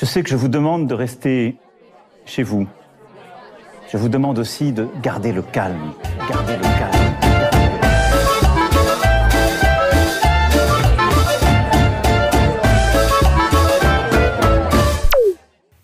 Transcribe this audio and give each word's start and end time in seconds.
Je 0.00 0.06
sais 0.06 0.22
que 0.22 0.30
je 0.30 0.36
vous 0.36 0.48
demande 0.48 0.86
de 0.86 0.94
rester 0.94 1.56
chez 2.24 2.42
vous. 2.42 2.66
Je 3.92 3.98
vous 3.98 4.08
demande 4.08 4.38
aussi 4.38 4.72
de 4.72 4.88
garder 5.02 5.30
le 5.30 5.42
calme. 5.42 5.92
Le 6.20 6.62
calme. 6.62 7.00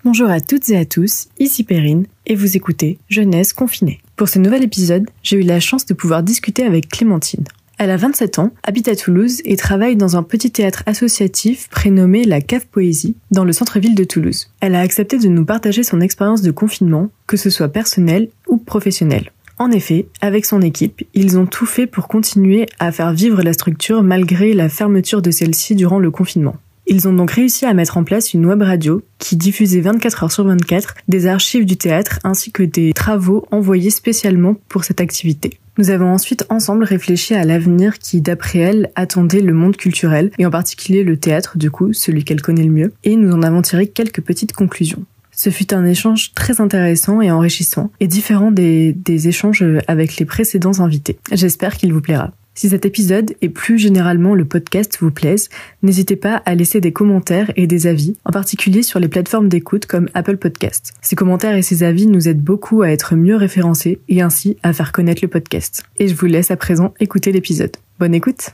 Bonjour 0.03 0.31
à 0.31 0.41
toutes 0.41 0.71
et 0.71 0.79
à 0.79 0.87
tous, 0.87 1.29
ici 1.39 1.63
Perrine, 1.63 2.07
et 2.25 2.37
vous 2.37 2.57
écoutez 2.57 2.99
Jeunesse 3.11 3.53
confinée. 3.53 4.01
Pour 4.17 4.31
ce 4.31 4.39
nouvel 4.39 4.65
épisode, 4.65 5.11
j'ai 5.23 5.37
eu 5.37 5.43
la 5.43 5.61
chance 5.61 5.85
de 5.85 5.93
pouvoir 5.93 6.23
discuter 6.23 6.65
avec 6.65 6.89
Clémentine. 6.89 7.45
Elle 7.79 7.91
a 7.91 7.99
27 7.99 8.39
ans, 8.39 8.53
habite 8.63 8.89
à 8.89 8.97
Toulouse 8.97 9.43
et 9.45 9.57
travaille 9.57 9.97
dans 9.97 10.17
un 10.17 10.23
petit 10.23 10.51
théâtre 10.51 10.83
associatif 10.87 11.69
prénommé 11.69 12.25
la 12.25 12.41
Cave 12.41 12.67
Poésie 12.67 13.17
dans 13.31 13.45
le 13.45 13.53
centre-ville 13.53 13.95
de 13.95 14.05
Toulouse. 14.05 14.51
Elle 14.61 14.75
a 14.75 14.81
accepté 14.81 15.19
de 15.19 15.29
nous 15.29 15.45
partager 15.45 15.83
son 15.83 16.01
expérience 16.01 16.41
de 16.41 16.51
confinement, 16.51 17.11
que 17.27 17.37
ce 17.37 17.51
soit 17.51 17.69
personnelle 17.69 18.29
ou 18.49 18.57
professionnelle. 18.57 19.31
En 19.59 19.71
effet, 19.71 20.09
avec 20.23 20.47
son 20.47 20.63
équipe, 20.63 21.03
ils 21.13 21.39
ont 21.39 21.47
tout 21.47 21.67
fait 21.67 21.87
pour 21.87 22.09
continuer 22.09 22.67
à 22.79 22.93
faire 22.93 23.13
vivre 23.13 23.43
la 23.43 23.53
structure 23.53 24.03
malgré 24.03 24.55
la 24.55 24.69
fermeture 24.71 25.21
de 25.21 25.31
celle-ci 25.31 25.75
durant 25.75 25.99
le 25.99 26.11
confinement. 26.11 26.57
Ils 26.89 27.09
ont 27.09 27.13
donc 27.13 27.33
réussi 27.33 27.67
à 27.67 27.75
mettre 27.75 27.97
en 27.97 28.05
place 28.05 28.33
une 28.33 28.47
web 28.47 28.63
radio 28.63 29.03
qui 29.19 29.37
diffusait 29.37 29.81
24 29.81 30.23
heures 30.23 30.33
sur 30.33 30.45
24 30.45 30.95
des 31.09 31.27
archives 31.27 31.67
du 31.67 31.77
théâtre 31.77 32.21
ainsi 32.23 32.53
que 32.53 32.63
des 32.63 32.93
travaux 32.93 33.45
envoyés 33.51 33.91
spécialement 33.91 34.55
pour 34.69 34.85
cette 34.85 35.01
activité. 35.01 35.59
Nous 35.79 35.91
avons 35.91 36.13
ensuite 36.13 36.47
ensemble 36.49 36.85
réfléchi 36.85 37.35
à 37.35 37.45
l'avenir 37.45 37.99
qui, 37.99 38.21
d'après 38.21 38.61
elle, 38.61 38.91
attendait 38.95 39.41
le 39.41 39.53
monde 39.53 39.77
culturel, 39.77 40.31
et 40.39 40.47
en 40.47 40.51
particulier 40.51 41.03
le 41.03 41.19
théâtre, 41.19 41.59
du 41.59 41.71
coup, 41.71 41.93
celui 41.93 42.25
qu'elle 42.25 42.41
connaît 42.41 42.65
le 42.65 42.71
mieux, 42.71 42.93
et 43.05 43.17
nous 43.17 43.33
en 43.33 43.43
avons 43.43 43.61
tiré 43.61 43.87
quelques 43.89 44.23
petites 44.23 44.55
conclusions. 44.55 45.05
Ce 45.33 45.51
fut 45.51 45.75
un 45.75 45.85
échange 45.85 46.33
très 46.35 46.63
intéressant 46.63 47.21
et 47.21 47.31
enrichissant, 47.31 47.91
et 48.01 48.07
différent 48.07 48.53
des, 48.53 48.95
des 48.95 49.29
échanges 49.29 49.63
avec 49.87 50.17
les 50.17 50.25
précédents 50.25 50.81
invités. 50.81 51.19
J'espère 51.31 51.77
qu'il 51.77 51.93
vous 51.93 52.01
plaira. 52.01 52.33
Si 52.57 52.71
cet 52.71 52.87
épisode 52.87 53.35
et 53.43 53.51
plus 53.51 53.77
généralement 53.77 54.35
le 54.35 54.47
podcast 54.47 54.97
vous 55.01 55.11
plaisent, 55.11 55.51
n'hésitez 55.83 56.17
pas 56.17 56.37
à 56.47 56.55
laisser 56.55 56.81
des 56.81 56.91
commentaires 56.91 57.53
et 57.55 57.67
des 57.67 57.87
avis, 57.87 58.17
en 58.25 58.33
particulier 58.33 58.83
sur 58.83 58.99
les 58.99 59.09
plateformes 59.09 59.51
d'écoute 59.51 59.85
comme 59.85 60.09
Apple 60.15 60.39
Podcast. 60.39 60.95
Ces 61.03 61.17
commentaires 61.17 61.55
et 61.55 61.61
ces 61.61 61.83
avis 61.83 62.07
nous 62.07 62.29
aident 62.29 62.43
beaucoup 62.43 62.81
à 62.81 62.91
être 62.91 63.15
mieux 63.15 63.37
référencés 63.37 64.01
et 64.09 64.23
ainsi 64.23 64.57
à 64.63 64.73
faire 64.73 64.93
connaître 64.93 65.21
le 65.21 65.29
podcast. 65.29 65.85
Et 65.99 66.09
je 66.09 66.15
vous 66.15 66.25
laisse 66.25 66.51
à 66.51 66.57
présent 66.57 66.95
écouter 66.99 67.31
l'épisode. 67.31 67.77
Bonne 68.01 68.15
écoute 68.15 68.53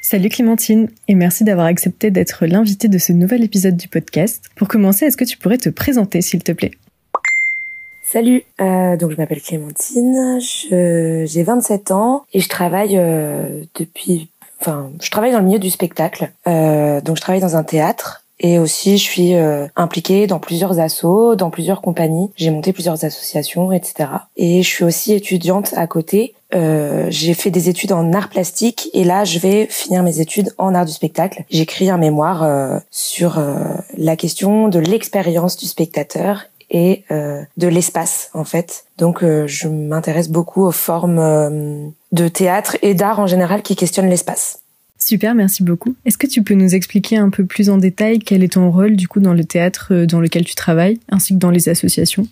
Salut 0.00 0.30
Clémentine 0.30 0.88
et 1.06 1.14
merci 1.14 1.44
d'avoir 1.44 1.66
accepté 1.66 2.10
d'être 2.10 2.46
l'invitée 2.46 2.88
de 2.88 2.96
ce 2.96 3.12
nouvel 3.12 3.44
épisode 3.44 3.76
du 3.76 3.88
podcast. 3.88 4.42
Pour 4.54 4.68
commencer, 4.68 5.04
est-ce 5.04 5.18
que 5.18 5.24
tu 5.24 5.36
pourrais 5.36 5.58
te 5.58 5.68
présenter 5.68 6.22
s'il 6.22 6.42
te 6.42 6.52
plaît? 6.52 6.70
Salut, 8.08 8.44
euh, 8.60 8.96
donc 8.96 9.10
je 9.10 9.16
m'appelle 9.16 9.42
Clémentine, 9.42 10.38
j'ai 10.40 11.42
27 11.42 11.90
ans 11.90 12.24
et 12.32 12.38
je 12.38 12.48
travaille 12.48 12.96
euh, 12.96 13.64
depuis, 13.74 14.30
enfin, 14.60 14.90
je 15.02 15.10
travaille 15.10 15.32
dans 15.32 15.40
le 15.40 15.44
milieu 15.44 15.58
du 15.58 15.70
spectacle. 15.70 16.30
Euh, 16.46 17.00
donc 17.00 17.16
je 17.16 17.20
travaille 17.20 17.40
dans 17.40 17.56
un 17.56 17.64
théâtre 17.64 18.22
et 18.38 18.60
aussi 18.60 18.96
je 18.96 19.02
suis 19.02 19.34
euh, 19.34 19.66
impliquée 19.74 20.28
dans 20.28 20.38
plusieurs 20.38 20.78
assos, 20.78 21.34
dans 21.34 21.50
plusieurs 21.50 21.82
compagnies. 21.82 22.30
J'ai 22.36 22.50
monté 22.50 22.72
plusieurs 22.72 23.04
associations, 23.04 23.72
etc. 23.72 24.08
Et 24.36 24.62
je 24.62 24.68
suis 24.68 24.84
aussi 24.84 25.12
étudiante 25.12 25.74
à 25.76 25.88
côté. 25.88 26.34
Euh, 26.54 27.06
j'ai 27.10 27.34
fait 27.34 27.50
des 27.50 27.68
études 27.68 27.90
en 27.90 28.12
art 28.12 28.28
plastique 28.28 28.88
et 28.94 29.02
là 29.02 29.24
je 29.24 29.40
vais 29.40 29.66
finir 29.66 30.04
mes 30.04 30.20
études 30.20 30.54
en 30.58 30.76
art 30.76 30.86
du 30.86 30.92
spectacle. 30.92 31.42
J'écris 31.50 31.90
un 31.90 31.98
mémoire 31.98 32.44
euh, 32.44 32.78
sur 32.92 33.42
la 33.98 34.14
question 34.14 34.68
de 34.68 34.78
l'expérience 34.78 35.56
du 35.56 35.66
spectateur 35.66 36.44
et 36.70 37.04
euh, 37.10 37.42
de 37.56 37.68
l'espace 37.68 38.30
en 38.34 38.44
fait. 38.44 38.84
Donc 38.98 39.22
euh, 39.22 39.46
je 39.46 39.68
m'intéresse 39.68 40.28
beaucoup 40.28 40.62
aux 40.62 40.72
formes 40.72 41.18
euh, 41.18 41.88
de 42.12 42.28
théâtre 42.28 42.76
et 42.82 42.94
d'art 42.94 43.20
en 43.20 43.26
général 43.26 43.62
qui 43.62 43.76
questionnent 43.76 44.08
l'espace. 44.08 44.60
Super, 44.98 45.34
merci 45.34 45.62
beaucoup. 45.62 45.94
Est-ce 46.04 46.18
que 46.18 46.26
tu 46.26 46.42
peux 46.42 46.54
nous 46.54 46.74
expliquer 46.74 47.18
un 47.18 47.30
peu 47.30 47.44
plus 47.44 47.70
en 47.70 47.76
détail 47.76 48.18
quel 48.18 48.42
est 48.42 48.54
ton 48.54 48.70
rôle 48.70 48.96
du 48.96 49.06
coup 49.08 49.20
dans 49.20 49.34
le 49.34 49.44
théâtre 49.44 50.04
dans 50.04 50.20
lequel 50.20 50.44
tu 50.44 50.54
travailles 50.54 50.98
ainsi 51.10 51.34
que 51.34 51.38
dans 51.38 51.50
les 51.50 51.68
associations? 51.68 52.26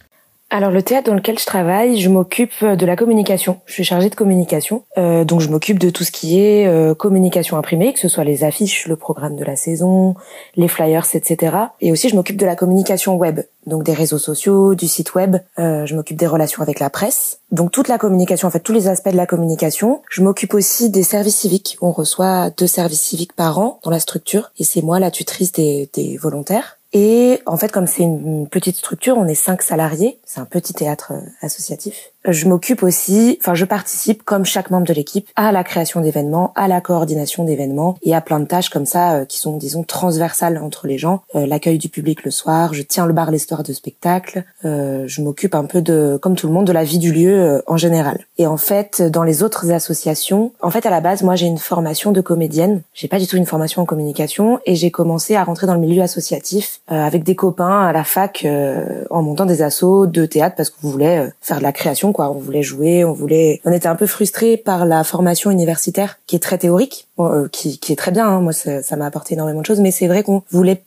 Alors 0.54 0.70
le 0.70 0.84
théâtre 0.84 1.08
dans 1.08 1.16
lequel 1.16 1.36
je 1.36 1.46
travaille, 1.46 2.00
je 2.00 2.08
m'occupe 2.08 2.64
de 2.64 2.86
la 2.86 2.94
communication. 2.94 3.58
Je 3.66 3.72
suis 3.72 3.82
chargée 3.82 4.08
de 4.08 4.14
communication, 4.14 4.84
euh, 4.98 5.24
donc 5.24 5.40
je 5.40 5.48
m'occupe 5.48 5.80
de 5.80 5.90
tout 5.90 6.04
ce 6.04 6.12
qui 6.12 6.38
est 6.38 6.68
euh, 6.68 6.94
communication 6.94 7.56
imprimée, 7.56 7.92
que 7.92 7.98
ce 7.98 8.06
soit 8.06 8.22
les 8.22 8.44
affiches, 8.44 8.86
le 8.86 8.94
programme 8.94 9.34
de 9.34 9.42
la 9.42 9.56
saison, 9.56 10.14
les 10.54 10.68
flyers, 10.68 11.06
etc. 11.12 11.56
Et 11.80 11.90
aussi 11.90 12.08
je 12.08 12.14
m'occupe 12.14 12.36
de 12.36 12.46
la 12.46 12.54
communication 12.54 13.16
web, 13.16 13.40
donc 13.66 13.82
des 13.82 13.94
réseaux 13.94 14.18
sociaux, 14.18 14.76
du 14.76 14.86
site 14.86 15.16
web. 15.16 15.38
Euh, 15.58 15.86
je 15.86 15.96
m'occupe 15.96 16.16
des 16.16 16.28
relations 16.28 16.62
avec 16.62 16.78
la 16.78 16.88
presse, 16.88 17.40
donc 17.50 17.72
toute 17.72 17.88
la 17.88 17.98
communication, 17.98 18.46
en 18.46 18.52
fait 18.52 18.60
tous 18.60 18.72
les 18.72 18.86
aspects 18.86 19.10
de 19.10 19.16
la 19.16 19.26
communication. 19.26 20.02
Je 20.08 20.22
m'occupe 20.22 20.54
aussi 20.54 20.88
des 20.88 21.02
services 21.02 21.38
civiques. 21.38 21.78
On 21.80 21.90
reçoit 21.90 22.50
deux 22.50 22.68
services 22.68 23.02
civiques 23.02 23.32
par 23.32 23.58
an 23.58 23.80
dans 23.82 23.90
la 23.90 23.98
structure, 23.98 24.52
et 24.60 24.62
c'est 24.62 24.82
moi 24.82 25.00
la 25.00 25.10
tutrice 25.10 25.50
des, 25.50 25.90
des 25.94 26.16
volontaires. 26.16 26.78
Et 26.94 27.40
en 27.44 27.56
fait, 27.56 27.72
comme 27.72 27.88
c'est 27.88 28.04
une 28.04 28.48
petite 28.48 28.76
structure, 28.76 29.18
on 29.18 29.26
est 29.26 29.34
cinq 29.34 29.62
salariés. 29.62 30.20
C'est 30.24 30.38
un 30.40 30.44
petit 30.44 30.72
théâtre 30.72 31.12
euh, 31.12 31.20
associatif. 31.42 32.13
Je 32.26 32.48
m'occupe 32.48 32.82
aussi, 32.82 33.38
enfin, 33.40 33.54
je 33.54 33.64
participe 33.64 34.22
comme 34.22 34.44
chaque 34.44 34.70
membre 34.70 34.86
de 34.86 34.92
l'équipe 34.94 35.28
à 35.36 35.52
la 35.52 35.64
création 35.64 36.00
d'événements, 36.00 36.52
à 36.54 36.68
la 36.68 36.80
coordination 36.80 37.44
d'événements 37.44 37.96
et 38.02 38.14
à 38.14 38.20
plein 38.20 38.40
de 38.40 38.46
tâches 38.46 38.70
comme 38.70 38.86
ça 38.86 39.14
euh, 39.14 39.24
qui 39.24 39.38
sont, 39.38 39.56
disons, 39.56 39.82
transversales 39.82 40.58
entre 40.58 40.86
les 40.86 40.98
gens. 40.98 41.22
Euh, 41.34 41.46
l'accueil 41.46 41.78
du 41.78 41.88
public 41.88 42.24
le 42.24 42.30
soir, 42.30 42.74
je 42.74 42.82
tiens 42.82 43.06
le 43.06 43.12
bar 43.12 43.30
l'histoire 43.30 43.62
de 43.62 43.72
spectacle. 43.72 44.44
je 44.62 45.22
m'occupe 45.22 45.54
un 45.54 45.64
peu 45.64 45.82
de, 45.82 46.18
comme 46.20 46.36
tout 46.36 46.46
le 46.46 46.52
monde, 46.52 46.66
de 46.66 46.72
la 46.72 46.84
vie 46.84 46.98
du 46.98 47.12
lieu 47.12 47.62
en 47.66 47.76
général. 47.76 48.26
Et 48.38 48.46
en 48.46 48.56
fait, 48.56 49.02
dans 49.02 49.22
les 49.22 49.42
autres 49.42 49.70
associations, 49.70 50.52
en 50.60 50.70
fait, 50.70 50.86
à 50.86 50.90
la 50.90 51.00
base, 51.00 51.22
moi, 51.22 51.36
j'ai 51.36 51.46
une 51.46 51.58
formation 51.58 52.12
de 52.12 52.20
comédienne. 52.20 52.82
J'ai 52.94 53.08
pas 53.08 53.18
du 53.18 53.26
tout 53.26 53.36
une 53.36 53.46
formation 53.46 53.82
en 53.82 53.84
communication 53.84 54.60
et 54.66 54.74
j'ai 54.74 54.90
commencé 54.90 55.36
à 55.36 55.44
rentrer 55.44 55.66
dans 55.66 55.74
le 55.74 55.80
milieu 55.80 56.02
associatif 56.02 56.80
euh, 56.90 56.94
avec 56.94 57.24
des 57.24 57.34
copains 57.34 57.86
à 57.86 57.92
la 57.92 58.04
fac 58.04 58.44
euh, 58.44 59.04
en 59.10 59.22
montant 59.22 59.46
des 59.46 59.62
assos 59.62 60.06
de 60.06 60.26
théâtre 60.26 60.56
parce 60.56 60.70
qu'on 60.70 60.88
voulait 60.88 61.18
euh, 61.18 61.30
faire 61.40 61.58
de 61.58 61.62
la 61.62 61.72
création 61.72 62.12
quoi 62.14 62.30
on 62.30 62.38
voulait 62.38 62.62
jouer 62.62 63.04
on 63.04 63.12
voulait 63.12 63.60
on 63.66 63.72
était 63.72 63.88
un 63.88 63.96
peu 63.96 64.06
frustrés 64.06 64.56
par 64.56 64.86
la 64.86 65.04
formation 65.04 65.50
universitaire 65.50 66.18
qui 66.26 66.36
est 66.36 66.40
très 66.40 66.56
théorique 66.56 67.08
qui, 67.52 67.78
qui 67.78 67.92
est 67.92 67.96
très 67.96 68.10
bien 68.10 68.26
hein. 68.26 68.40
moi 68.40 68.52
ça 68.52 68.96
m'a 68.96 69.06
apporté 69.06 69.34
énormément 69.34 69.60
de 69.60 69.66
choses 69.66 69.80
mais 69.80 69.90
c'est 69.90 70.06
vrai 70.06 70.22
qu'on 70.22 70.42
voulait 70.50 70.82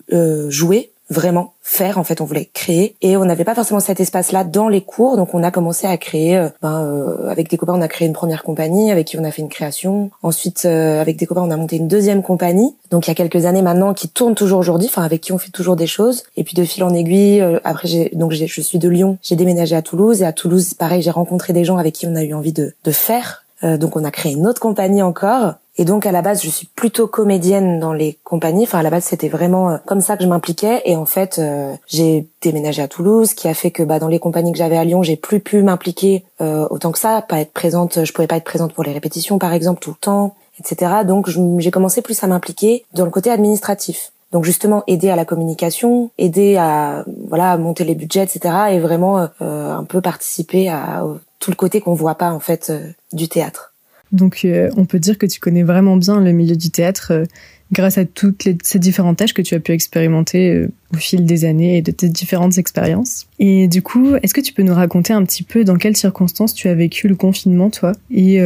jouer 0.50 0.90
vraiment 1.10 1.54
faire 1.62 1.98
en 1.98 2.04
fait 2.04 2.22
on 2.22 2.26
voulait 2.26 2.50
créer. 2.54 2.96
Et 3.02 3.18
on 3.18 3.26
n'avait 3.26 3.44
pas 3.44 3.56
forcément 3.56 3.80
cet 3.80 4.00
espace 4.00 4.32
là 4.32 4.44
dans 4.44 4.70
les 4.70 4.82
cours. 4.82 5.18
Donc 5.18 5.34
on 5.34 5.44
a 5.44 5.52
commencé 5.52 5.88
à 5.88 5.98
créer 5.98 6.38
euh, 6.38 6.50
ben, 6.62 6.84
euh, 6.84 7.30
avec 7.30 7.50
des 7.50 7.58
copains 7.58 7.76
on 7.76 7.82
a 7.82 7.88
créé 7.88 8.08
une 8.08 8.14
première 8.14 8.44
compagnie 8.44 8.92
avec 8.92 9.08
qui 9.08 9.20
on 9.20 9.24
a 9.24 9.32
fait 9.32 9.42
une 9.42 9.50
création. 9.50 10.12
Ensuite 10.24 10.64
euh, 10.66 11.02
avec 11.02 11.18
des 11.18 11.26
copains 11.26 11.44
on 11.44 11.52
a 11.52 11.58
monté 11.58 11.78
une 11.78 11.88
deuxième 11.88 12.24
compagnie. 12.24 12.76
Donc 12.92 13.08
il 13.08 13.10
y 13.10 13.12
a 13.12 13.16
quelques 13.16 13.46
années 13.46 13.62
maintenant 13.62 13.94
qui 13.94 14.10
tourne 14.10 14.36
toujours 14.36 14.60
aujourd'hui 14.60 14.88
enfin 14.88 15.04
avec 15.04 15.22
qui 15.22 15.32
on 15.32 15.38
fait 15.38 15.52
toujours 15.52 15.76
des 15.76 15.88
choses. 15.88 16.24
Et 16.36 16.44
puis 16.44 16.56
de 16.56 16.64
fil 16.64 16.84
en 16.84 16.94
aiguille 16.94 17.42
après 17.64 17.88
j'ai 17.88 18.12
donc 18.14 18.32
je 18.32 18.62
suis 18.62 18.80
de 18.80 18.90
Lyon. 18.90 19.18
J'ai 19.22 19.36
déménagé 19.36 19.76
à 19.76 19.82
Toulouse. 19.82 20.22
Et 20.22 20.26
à 20.26 20.34
Toulouse 20.34 20.74
pareil 20.74 21.02
j'ai 21.02 21.12
rencontré 21.12 21.54
des 21.54 21.64
gens 21.64 21.78
avec 21.78 21.94
qui 21.94 22.08
on 22.08 22.16
a 22.16 22.24
eu 22.24 22.34
envie 22.34 22.54
de, 22.54 22.74
de 22.84 22.92
faire. 22.92 23.46
Donc 23.64 23.96
on 23.96 24.04
a 24.04 24.12
créé 24.12 24.34
une 24.34 24.46
autre 24.46 24.62
compagnie 24.62 25.02
encore 25.02 25.56
et 25.78 25.86
donc 25.86 26.06
à 26.06 26.12
la 26.12 26.22
base, 26.22 26.42
je 26.42 26.50
suis 26.50 26.68
plutôt 26.68 27.08
comédienne 27.08 27.80
dans 27.80 27.94
les 27.94 28.18
compagnies. 28.24 28.64
Enfin 28.64 28.80
à 28.80 28.84
la 28.84 28.90
base, 28.90 29.04
c'était 29.04 29.30
vraiment 29.30 29.70
euh, 29.70 29.78
comme 29.86 30.02
ça 30.02 30.18
que 30.18 30.24
je 30.24 30.28
m'impliquais. 30.28 30.82
Et 30.86 30.96
en 30.96 31.06
fait, 31.06 31.38
euh, 31.38 31.74
j'ai 31.88 32.28
déménagé 32.42 32.82
à 32.82 32.88
Toulouse, 32.88 33.34
qui 33.34 33.48
a 33.48 33.54
fait 33.54 33.70
que 33.70 33.84
bah, 33.84 34.00
dans 34.00 34.08
les 34.08 34.20
compagnies 34.20 34.52
que 34.52 34.58
j'avais 34.58 34.78
à 34.78 34.84
Lyon, 34.84 35.04
j'ai 35.04 35.16
plus 35.16 35.40
pu 35.40 35.62
m'impliquer 35.62 36.24
euh, 36.42 36.68
autant 36.72 36.92
que 36.92 37.00
ça, 37.00 37.22
pas 37.22 37.40
être 37.40 37.54
présente. 37.54 38.04
Je 38.04 38.12
pouvais 38.12 38.28
pas 38.28 38.38
être 38.38 38.44
présente 38.44 38.74
pour 38.74 38.84
les 38.84 38.92
répétitions, 38.92 39.38
par 39.38 39.54
exemple, 39.54 39.80
tout 39.80 39.92
le 39.92 39.98
temps, 39.98 40.36
etc. 40.60 40.92
Donc 41.06 41.30
j'ai 41.60 41.72
commencé 41.72 42.02
plus 42.02 42.24
à 42.24 42.28
m'impliquer 42.28 42.84
dans 42.94 43.06
le 43.06 43.12
côté 43.12 43.30
administratif. 43.30 44.12
Donc 44.32 44.44
justement 44.44 44.84
aider 44.88 45.10
à 45.10 45.16
la 45.16 45.26
communication, 45.26 46.10
aider 46.18 46.58
à 46.58 47.06
voilà 47.30 47.54
à 47.54 47.58
monter 47.58 47.86
les 47.86 47.96
budgets, 47.96 48.24
etc. 48.24 48.54
Et 48.72 48.80
vraiment 48.80 49.30
un 49.40 49.84
peu 49.86 50.02
participer 50.02 50.68
à, 50.68 51.06
tout 51.40 51.50
le 51.50 51.56
côté 51.56 51.80
qu'on 51.80 51.94
voit 51.94 52.16
pas 52.16 52.32
en 52.32 52.42
fait 52.42 52.74
du 53.14 53.30
théâtre. 53.30 53.67
Donc 54.12 54.42
euh, 54.46 54.70
on 54.78 54.86
peut 54.86 55.00
dire 55.00 55.18
que 55.18 55.26
tu 55.26 55.40
connais 55.40 55.64
vraiment 55.64 55.98
bien 55.98 56.22
le 56.22 56.32
milieu 56.32 56.56
du 56.56 56.70
théâtre 56.70 57.12
euh, 57.12 57.26
grâce 57.72 57.98
à 57.98 58.06
toutes 58.06 58.48
ces 58.64 58.80
différentes 58.80 59.18
tâches 59.18 59.34
que 59.34 59.42
tu 59.42 59.54
as 59.54 59.60
pu 59.60 59.74
expérimenter 59.74 60.54
euh, 60.54 60.72
au 60.94 60.98
fil 60.98 61.26
des 61.26 61.44
années 61.44 61.78
et 61.78 61.82
de 61.82 61.92
tes 61.92 62.08
différentes 62.08 62.58
expériences. 62.58 63.28
Et 63.40 63.68
du 63.68 63.82
coup, 63.82 64.16
est-ce 64.24 64.34
que 64.34 64.42
tu 64.42 64.54
peux 64.54 64.64
nous 64.64 64.74
raconter 64.74 65.12
un 65.14 65.24
petit 65.26 65.44
peu 65.44 65.66
dans 65.66 65.76
quelles 65.76 65.98
circonstances 65.98 66.54
tu 66.54 66.70
as 66.70 66.76
vécu 66.76 67.10
le 67.10 67.16
confinement, 67.16 67.70
toi, 67.70 67.92
et 68.10 68.42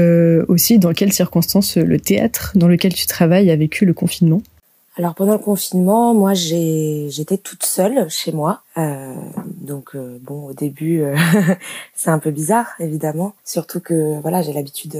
aussi 0.48 0.80
dans 0.80 0.94
quelles 0.94 1.14
circonstances 1.14 1.78
le 1.78 2.00
théâtre 2.00 2.54
dans 2.56 2.68
lequel 2.68 2.96
tu 2.96 3.06
travailles 3.06 3.52
a 3.52 3.56
vécu 3.56 3.86
le 3.86 3.94
confinement? 3.94 4.42
Alors 4.98 5.14
pendant 5.14 5.34
le 5.34 5.40
confinement, 5.40 6.16
moi 6.16 6.34
j'étais 6.34 7.38
toute 7.38 7.64
seule 7.64 8.10
chez 8.10 8.32
moi, 8.32 8.64
donc 9.62 9.96
bon 9.96 10.48
au 10.48 10.54
début 10.54 11.04
c'est 11.96 12.10
un 12.10 12.20
peu 12.20 12.32
bizarre 12.32 12.70
évidemment, 12.80 13.36
surtout 13.46 13.80
que 13.82 14.20
voilà 14.22 14.42
j'ai 14.42 14.52
l'habitude 14.52 15.00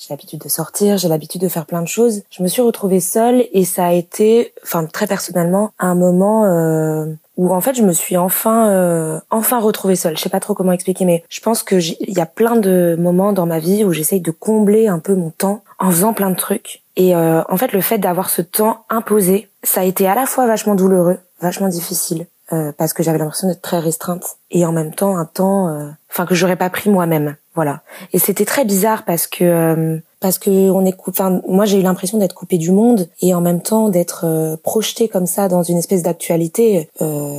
j'ai 0.00 0.14
l'habitude 0.14 0.40
de 0.40 0.48
sortir, 0.48 0.96
j'ai 0.96 1.08
l'habitude 1.08 1.42
de 1.42 1.48
faire 1.48 1.66
plein 1.66 1.82
de 1.82 1.88
choses. 1.88 2.22
Je 2.30 2.42
me 2.42 2.48
suis 2.48 2.62
retrouvée 2.62 3.00
seule 3.00 3.44
et 3.52 3.66
ça 3.66 3.86
a 3.86 3.92
été, 3.92 4.54
enfin 4.62 4.86
très 4.86 5.06
personnellement, 5.06 5.72
un 5.78 5.94
moment 5.94 6.46
euh, 6.46 7.04
où 7.36 7.52
en 7.52 7.60
fait 7.60 7.74
je 7.74 7.82
me 7.82 7.92
suis 7.92 8.16
enfin 8.16 8.70
euh, 8.70 9.20
enfin 9.28 9.60
retrouvée 9.60 9.96
seule. 9.96 10.16
Je 10.16 10.22
sais 10.22 10.30
pas 10.30 10.40
trop 10.40 10.54
comment 10.54 10.72
expliquer, 10.72 11.04
mais 11.04 11.22
je 11.28 11.40
pense 11.40 11.62
que 11.62 11.76
il 11.76 12.16
y 12.16 12.20
a 12.20 12.26
plein 12.26 12.56
de 12.56 12.96
moments 12.98 13.34
dans 13.34 13.44
ma 13.44 13.58
vie 13.58 13.84
où 13.84 13.92
j'essaye 13.92 14.22
de 14.22 14.30
combler 14.30 14.88
un 14.88 15.00
peu 15.00 15.14
mon 15.14 15.30
temps 15.30 15.62
en 15.78 15.90
faisant 15.90 16.14
plein 16.14 16.30
de 16.30 16.36
trucs. 16.36 16.82
Et 16.96 17.14
euh, 17.14 17.42
en 17.48 17.56
fait, 17.58 17.72
le 17.72 17.82
fait 17.82 17.98
d'avoir 17.98 18.30
ce 18.30 18.40
temps 18.40 18.84
imposé, 18.88 19.48
ça 19.62 19.82
a 19.82 19.84
été 19.84 20.08
à 20.08 20.14
la 20.14 20.24
fois 20.24 20.46
vachement 20.46 20.74
douloureux, 20.74 21.18
vachement 21.40 21.68
difficile, 21.68 22.26
euh, 22.52 22.72
parce 22.76 22.92
que 22.92 23.02
j'avais 23.02 23.18
l'impression 23.18 23.48
d'être 23.48 23.62
très 23.62 23.78
restreinte 23.78 24.38
et 24.50 24.66
en 24.66 24.72
même 24.72 24.92
temps 24.92 25.16
un 25.16 25.24
temps 25.24 25.68
euh, 25.68 25.88
enfin 26.10 26.26
que 26.26 26.34
j'aurais 26.34 26.56
pas 26.56 26.70
pris 26.70 26.90
moi-même 26.90 27.36
voilà. 27.54 27.82
Et 28.12 28.20
c'était 28.20 28.44
très 28.44 28.64
bizarre 28.64 29.04
parce 29.04 29.26
que 29.26 29.44
euh, 29.44 29.98
parce 30.20 30.38
que 30.38 30.50
on 30.70 30.84
est 30.84 30.96
enfin 31.08 31.40
moi 31.48 31.64
j'ai 31.64 31.80
eu 31.80 31.82
l'impression 31.82 32.18
d'être 32.18 32.34
coupée 32.34 32.58
du 32.58 32.70
monde 32.70 33.08
et 33.22 33.34
en 33.34 33.40
même 33.40 33.60
temps 33.60 33.88
d'être 33.88 34.24
euh, 34.24 34.56
projetée 34.62 35.08
comme 35.08 35.26
ça 35.26 35.48
dans 35.48 35.62
une 35.62 35.76
espèce 35.76 36.02
d'actualité 36.02 36.88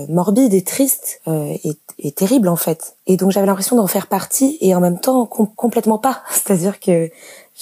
morbide 0.09 0.53
et 0.53 0.63
triste 0.63 1.21
et, 1.27 1.73
et, 1.99 2.11
terrible 2.11 2.49
en 2.49 2.55
fait. 2.55 2.95
Et 3.07 3.15
donc 3.15 3.31
j'avais 3.31 3.47
l'impression 3.47 3.77
d'en 3.77 3.87
faire 3.87 4.07
partie 4.07 4.57
et 4.59 4.75
en 4.75 4.81
même 4.81 4.99
temps 4.99 5.25
complètement 5.25 5.97
pas. 5.97 6.23
C'est-à-dire 6.31 6.79
que 6.79 7.09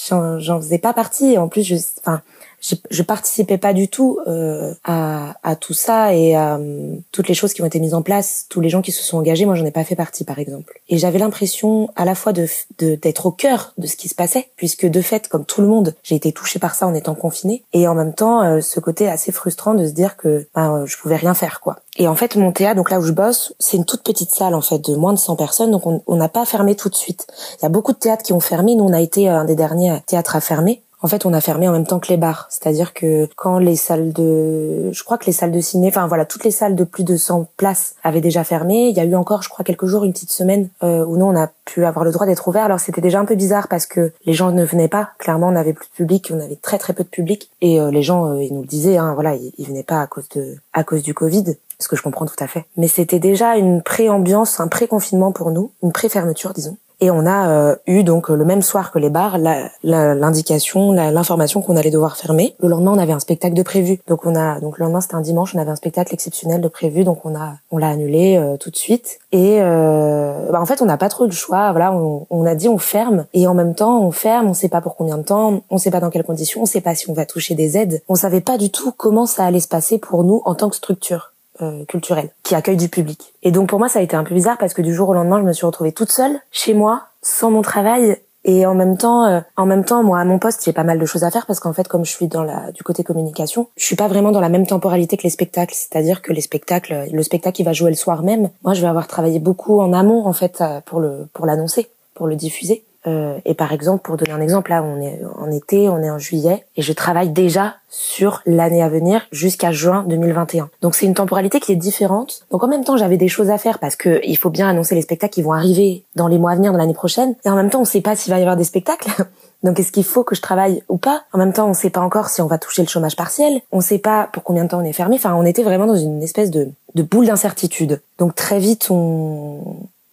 j'en 0.10 0.60
faisais 0.60 0.80
pas 0.80 0.94
partie. 0.94 1.34
Et 1.34 1.38
en 1.38 1.48
plus 1.48 1.64
je 1.64 1.76
enfin 2.00 2.22
je, 2.62 2.76
je 2.90 3.04
participais 3.04 3.58
pas 3.58 3.74
du 3.74 3.88
tout 3.88 4.20
euh, 4.28 4.74
à, 4.84 5.36
à, 5.44 5.56
tout 5.56 5.74
ça 5.74 6.14
et 6.14 6.36
à 6.36 6.58
euh, 6.58 6.96
toutes 7.12 7.28
les 7.28 7.34
choses 7.34 7.54
qui 7.54 7.62
ont 7.62 7.66
été 7.66 7.80
mises 7.80 7.94
en 7.94 8.02
place, 8.02 8.46
tous 8.50 8.62
les 8.62 8.70
gens 8.70 8.82
qui 8.82 8.92
se 8.92 9.04
sont 9.04 9.18
engagés. 9.18 9.46
Moi, 9.46 9.56
j'en 9.56 9.66
ai 9.66 9.72
pas 9.72 9.84
fait 9.84 9.96
partie, 9.96 10.24
par 10.24 10.40
exemple. 10.40 10.82
Et 10.90 10.98
j'avais 10.98 11.20
l'impression 11.20 11.90
à 11.96 12.06
la 12.06 12.16
fois 12.16 12.34
de 12.34 12.48
d'être 12.78 13.26
au 13.26 13.32
cœur 13.32 13.74
de 13.78 13.88
ce 13.88 13.96
qui 13.96 14.08
se 14.08 14.16
passait, 14.16 14.50
puisque 14.56 14.86
de 14.86 15.02
fait, 15.02 15.28
comme 15.28 15.46
tout 15.46 15.62
le 15.62 15.68
monde, 15.68 15.96
j'ai 16.04 16.16
été 16.16 16.32
touchée 16.32 16.60
par 16.60 16.76
ça 16.76 16.88
en 16.88 16.94
étant 16.94 17.16
confinée, 17.16 17.64
et 17.74 17.88
en 17.88 17.96
même 17.96 18.14
temps, 18.14 18.42
euh, 18.44 18.62
ce 18.62 18.80
côté 18.80 19.08
assez 19.08 19.32
frustrant 19.32 19.74
de 19.74 19.86
se 19.86 19.92
dire 19.92 20.18
que 20.18 20.48
ben, 20.56 20.86
je 20.86 20.98
pouvais 20.98 21.16
rien 21.16 21.34
faire, 21.34 21.60
quoi. 21.60 21.78
Et 21.98 22.08
en 22.08 22.16
fait, 22.16 22.36
mon 22.36 22.52
théâtre, 22.52 22.78
donc 22.78 22.90
là 22.90 23.00
où 23.00 23.04
je 23.04 23.12
bosse, 23.12 23.54
c'est 23.60 23.78
une 23.78 23.86
toute 23.86 24.04
petite 24.04 24.32
salle 24.32 24.56
en 24.56 24.62
fait 24.62 24.80
de 24.80 24.96
moins 24.96 25.12
de 25.12 25.18
100 25.20 25.36
personnes, 25.36 25.72
donc 25.72 25.84
on 25.86 26.16
n'a 26.16 26.30
pas 26.30 26.46
fermé 26.46 26.76
tout 26.76 26.90
de 26.90 26.96
suite. 26.96 27.28
Il 27.60 27.64
y 27.64 27.66
a 27.66 27.70
beaucoup 27.70 27.92
de 27.92 27.98
théâtres 27.98 28.24
qui 28.24 28.34
ont 28.34 28.40
fermé. 28.40 28.76
Nous, 28.76 28.86
on 28.86 28.94
a 28.94 29.02
été 29.02 29.28
un 29.28 29.44
des 29.44 29.56
derniers 29.56 30.00
théâtres 30.06 30.36
à 30.36 30.42
fermer. 30.42 30.82
En 31.02 31.08
fait, 31.08 31.26
on 31.26 31.34
a 31.34 31.40
fermé 31.40 31.68
en 31.68 31.72
même 31.72 31.88
temps 31.88 32.00
que 32.00 32.10
les 32.10 32.18
bars, 32.18 32.48
c'est-à-dire 32.50 32.94
que 32.94 33.30
quand 33.38 33.58
les 33.58 33.78
salles 33.78 34.12
de, 34.12 34.92
je 34.92 35.04
crois 35.06 35.18
que 35.18 35.26
les 35.28 35.32
salles 35.32 35.52
de 35.52 35.62
ciné, 35.62 35.88
enfin 35.88 36.08
voilà, 36.08 36.26
toutes 36.26 36.44
les 36.44 36.52
salles 36.52 36.76
de 36.76 36.84
plus 36.84 37.06
de 37.06 37.16
100 37.16 37.48
places 37.56 37.96
avaient 38.04 38.20
déjà 38.20 38.44
fermé. 38.44 38.90
Il 38.90 38.98
y 38.98 39.00
a 39.00 39.06
eu 39.06 39.16
encore, 39.16 39.42
je 39.42 39.48
crois, 39.48 39.64
quelques 39.64 39.86
jours, 39.86 40.04
une 40.04 40.12
petite 40.12 40.32
semaine 40.32 40.68
euh, 40.84 41.06
où 41.06 41.16
nous 41.16 41.26
on 41.26 41.38
a 41.38 41.50
pu 41.64 41.86
avoir 41.86 42.04
le 42.04 42.12
droit 42.12 42.26
d'être 42.26 42.46
ouvert. 42.50 42.66
Alors 42.66 42.82
c'était 42.82 43.00
déjà 43.00 43.20
un 43.20 43.26
peu 43.26 43.36
bizarre 43.36 43.70
parce 43.70 43.86
que 43.86 44.12
les 44.26 44.34
gens 44.34 44.52
ne 44.52 44.66
venaient 44.66 44.90
pas. 44.90 45.12
Clairement, 45.20 45.48
on 45.48 45.56
avait 45.56 45.74
plus 45.74 45.88
de 45.88 45.94
public, 45.94 46.32
on 46.34 46.40
avait 46.42 46.58
très 46.58 46.78
très 46.78 46.92
peu 46.92 47.04
de 47.04 47.10
public, 47.10 47.50
et 47.62 47.80
euh, 47.80 47.92
les 47.92 48.02
gens, 48.02 48.26
euh, 48.26 48.44
ils 48.44 48.54
nous 48.54 48.62
le 48.62 48.68
disaient, 48.68 48.98
hein, 48.98 49.14
voilà, 49.14 49.36
ils, 49.36 49.54
ils 49.58 49.68
venaient 49.68 49.84
pas 49.84 50.02
à 50.02 50.08
cause 50.08 50.28
de, 50.36 50.58
à 50.74 50.84
cause 50.84 51.02
du 51.02 51.14
Covid 51.14 51.56
ce 51.80 51.88
que 51.88 51.96
je 51.96 52.04
comprends 52.04 52.26
tout 52.26 52.44
à 52.44 52.48
fait. 52.48 52.66
Mais 52.76 52.88
c'était 52.88 53.20
déjà 53.20 53.56
une 53.56 53.82
pré-ambiance, 53.82 54.60
un 54.60 54.68
pré-confinement 54.68 55.32
pour 55.32 55.52
nous, 55.52 55.72
une 55.82 55.94
pré-fermeture, 55.94 56.54
disons. 56.54 56.78
Et 57.02 57.12
on 57.12 57.26
a 57.26 57.50
euh, 57.50 57.76
eu 57.88 58.04
donc 58.04 58.30
le 58.30 58.44
même 58.44 58.62
soir 58.62 58.92
que 58.92 59.00
les 59.00 59.10
bars 59.10 59.38
l'indication, 59.84 60.92
l'information 60.92 61.62
qu'on 61.62 61.78
allait 61.78 61.92
devoir 61.92 62.18
fermer. 62.18 62.56
Le 62.60 62.68
lendemain, 62.68 62.92
on 62.94 62.98
avait 62.98 63.14
un 63.14 63.20
spectacle 63.20 63.56
de 63.56 63.64
prévu. 63.64 64.00
Donc 64.08 64.26
on 64.26 64.36
a 64.36 64.60
donc 64.60 64.78
le 64.78 64.84
lendemain 64.84 65.00
c'était 65.00 65.16
un 65.16 65.22
dimanche, 65.22 65.56
on 65.56 65.60
avait 65.60 65.72
un 65.72 65.78
spectacle 65.78 66.14
exceptionnel 66.14 66.60
de 66.62 66.68
prévu, 66.68 67.04
donc 67.04 67.26
on 67.26 67.36
a 67.36 67.54
on 67.72 67.78
l'a 67.78 67.90
annulé 67.90 68.38
euh, 68.38 68.58
tout 68.58 68.70
de 68.70 68.76
suite. 68.76 69.20
Et 69.32 69.58
euh, 69.62 70.52
bah, 70.52 70.60
en 70.60 70.66
fait, 70.66 70.82
on 70.82 70.86
n'a 70.86 70.98
pas 70.98 71.10
trop 71.10 71.26
le 71.26 71.32
choix. 71.32 71.72
Voilà, 71.72 71.94
on, 71.94 72.28
on, 72.30 72.46
a 72.46 72.56
dit 72.56 72.68
on 72.68 72.78
ferme 72.78 73.26
et 73.34 73.48
en 73.48 73.54
même 73.54 73.76
temps 73.76 74.02
on 74.02 74.12
ferme. 74.12 74.48
On 74.48 74.54
sait 74.54 74.70
pas 74.70 74.82
pour 74.82 74.96
combien 74.96 75.18
de 75.18 75.24
temps, 75.24 75.62
on 75.70 75.78
sait 75.78 75.92
pas 75.92 76.00
dans 76.00 76.10
quelles 76.10 76.24
conditions, 76.24 76.64
on 76.64 76.66
sait 76.66 76.82
pas 76.82 76.96
si 76.96 77.10
on 77.10 77.14
va 77.14 77.26
toucher 77.26 77.56
des 77.56 77.78
aides. 77.78 78.02
On 78.10 78.16
savait 78.16 78.42
pas 78.42 78.58
du 78.58 78.72
tout 78.72 78.92
comment 78.92 79.26
ça 79.26 79.46
allait 79.46 79.60
se 79.60 79.68
passer 79.68 80.00
pour 80.00 80.24
nous 80.24 80.42
en 80.46 80.56
tant 80.56 80.70
que 80.70 80.76
structure. 80.76 81.32
Euh, 81.62 81.84
culturelle 81.84 82.30
qui 82.44 82.56
accueille 82.56 82.78
du 82.78 82.88
public. 82.88 83.34
Et 83.44 83.52
donc 83.52 83.68
pour 83.68 83.80
moi 83.80 83.90
ça 83.90 84.00
a 84.00 84.02
été 84.02 84.16
un 84.16 84.24
peu 84.24 84.34
bizarre 84.34 84.58
parce 84.58 84.74
que 84.74 84.82
du 84.82 84.94
jour 84.94 85.10
au 85.10 85.14
lendemain 85.14 85.40
je 85.40 85.44
me 85.44 85.52
suis 85.52 85.66
retrouvée 85.66 85.92
toute 85.92 86.10
seule 86.10 86.40
chez 86.52 86.74
moi 86.74 87.08
sans 87.22 87.52
mon 87.52 87.62
travail. 87.62 88.16
Et 88.46 88.66
en 88.66 88.76
même 88.76 88.98
temps 88.98 89.26
euh, 89.26 89.42
en 89.58 89.66
même 89.66 89.84
temps 89.84 90.02
moi 90.02 90.22
à 90.22 90.24
mon 90.24 90.40
poste 90.40 90.64
j'ai 90.64 90.72
pas 90.72 90.86
mal 90.86 91.00
de 91.00 91.06
choses 91.06 91.26
à 91.26 91.32
faire 91.32 91.46
parce 91.46 91.60
qu'en 91.60 91.74
fait 91.74 91.86
comme 91.90 92.06
je 92.06 92.12
suis 92.12 92.28
dans 92.30 92.44
la 92.44 92.72
du 92.72 92.84
côté 92.84 93.04
communication 93.04 93.68
je 93.76 93.84
suis 93.84 93.98
pas 93.98 94.08
vraiment 94.08 94.32
dans 94.32 94.40
la 94.40 94.48
même 94.48 94.66
temporalité 94.66 95.18
que 95.18 95.24
les 95.24 95.30
spectacles. 95.30 95.76
C'est-à-dire 95.76 96.22
que 96.22 96.32
les 96.32 96.40
spectacles 96.40 97.08
le 97.12 97.24
spectacle 97.24 97.58
qui 97.58 97.64
va 97.64 97.74
jouer 97.74 97.90
le 97.90 97.98
soir 97.98 98.24
même. 98.24 98.52
Moi 98.64 98.74
je 98.74 98.80
vais 98.80 98.88
avoir 98.88 99.08
travaillé 99.08 99.40
beaucoup 99.40 99.82
en 99.82 99.92
amont 99.92 100.26
en 100.26 100.34
fait 100.34 100.62
euh, 100.62 100.80
pour 100.86 101.02
le 101.02 101.28
pour 101.34 101.46
l'annoncer 101.46 101.90
pour 102.14 102.28
le 102.28 102.38
diffuser 102.38 102.86
euh, 103.08 103.40
et 103.46 103.54
par 103.54 103.72
exemple, 103.72 104.04
pour 104.04 104.18
donner 104.18 104.32
un 104.32 104.42
exemple, 104.42 104.72
là, 104.72 104.84
on 104.84 105.02
est 105.02 105.22
en 105.38 105.50
été, 105.52 105.88
on 105.88 106.02
est 106.02 106.10
en 106.10 106.18
juillet, 106.18 106.66
et 106.76 106.82
je 106.82 106.92
travaille 106.92 107.30
déjà 107.30 107.76
sur 107.90 108.42
l'année 108.46 108.84
à 108.84 108.90
venir 108.90 109.22
jusqu'à 109.32 109.72
juin 109.72 110.06
2021. 110.08 110.70
Donc 110.82 110.96
c'est 110.96 111.06
une 111.06 111.14
temporalité 111.14 111.60
qui 111.60 111.72
est 111.72 111.78
différente. 111.78 112.46
Donc 112.52 112.64
en 112.64 112.68
même 112.68 112.84
temps, 112.84 112.98
j'avais 112.98 113.18
des 113.18 113.30
choses 113.30 113.50
à 113.50 113.58
faire 113.58 113.80
parce 113.80 113.96
que 113.96 114.20
il 114.24 114.38
faut 114.38 114.50
bien 114.50 114.70
annoncer 114.70 114.96
les 114.96 115.02
spectacles 115.02 115.34
qui 115.34 115.42
vont 115.42 115.54
arriver 115.54 116.04
dans 116.16 116.28
les 116.28 116.38
mois 116.38 116.52
à 116.52 116.56
venir, 116.56 116.72
dans 116.72 116.78
l'année 116.78 116.94
prochaine. 116.94 117.36
Et 117.46 117.50
en 117.50 117.56
même 117.56 117.70
temps, 117.70 117.82
on 117.82 117.86
sait 117.86 118.02
pas 118.02 118.16
s'il 118.16 118.32
va 118.32 118.40
y 118.40 118.42
avoir 118.42 118.58
des 118.58 118.64
spectacles. 118.64 119.10
Donc 119.64 119.80
est-ce 119.80 119.92
qu'il 119.92 120.04
faut 120.04 120.24
que 120.24 120.36
je 120.36 120.42
travaille 120.42 120.84
ou 120.88 120.98
pas? 120.98 121.24
En 121.34 121.38
même 121.38 121.52
temps, 121.52 121.68
on 121.68 121.74
sait 121.74 121.90
pas 121.90 122.02
encore 122.02 122.30
si 122.30 122.42
on 122.42 122.48
va 122.48 122.58
toucher 122.58 122.82
le 122.82 122.88
chômage 122.88 123.16
partiel. 123.16 123.62
On 123.72 123.82
sait 123.82 123.98
pas 123.98 124.30
pour 124.32 124.44
combien 124.44 124.66
de 124.66 124.70
temps 124.70 124.80
on 124.80 124.86
est 124.86 124.94
fermé. 124.94 125.16
Enfin, 125.16 125.34
on 125.36 125.46
était 125.46 125.64
vraiment 125.64 125.88
dans 125.88 125.98
une 125.98 126.22
espèce 126.22 126.52
de 126.52 126.72
boule 126.96 127.28
d'incertitude. 127.28 128.02
Donc 128.20 128.36
très 128.36 128.60
vite, 128.60 128.88
on, 128.90 129.64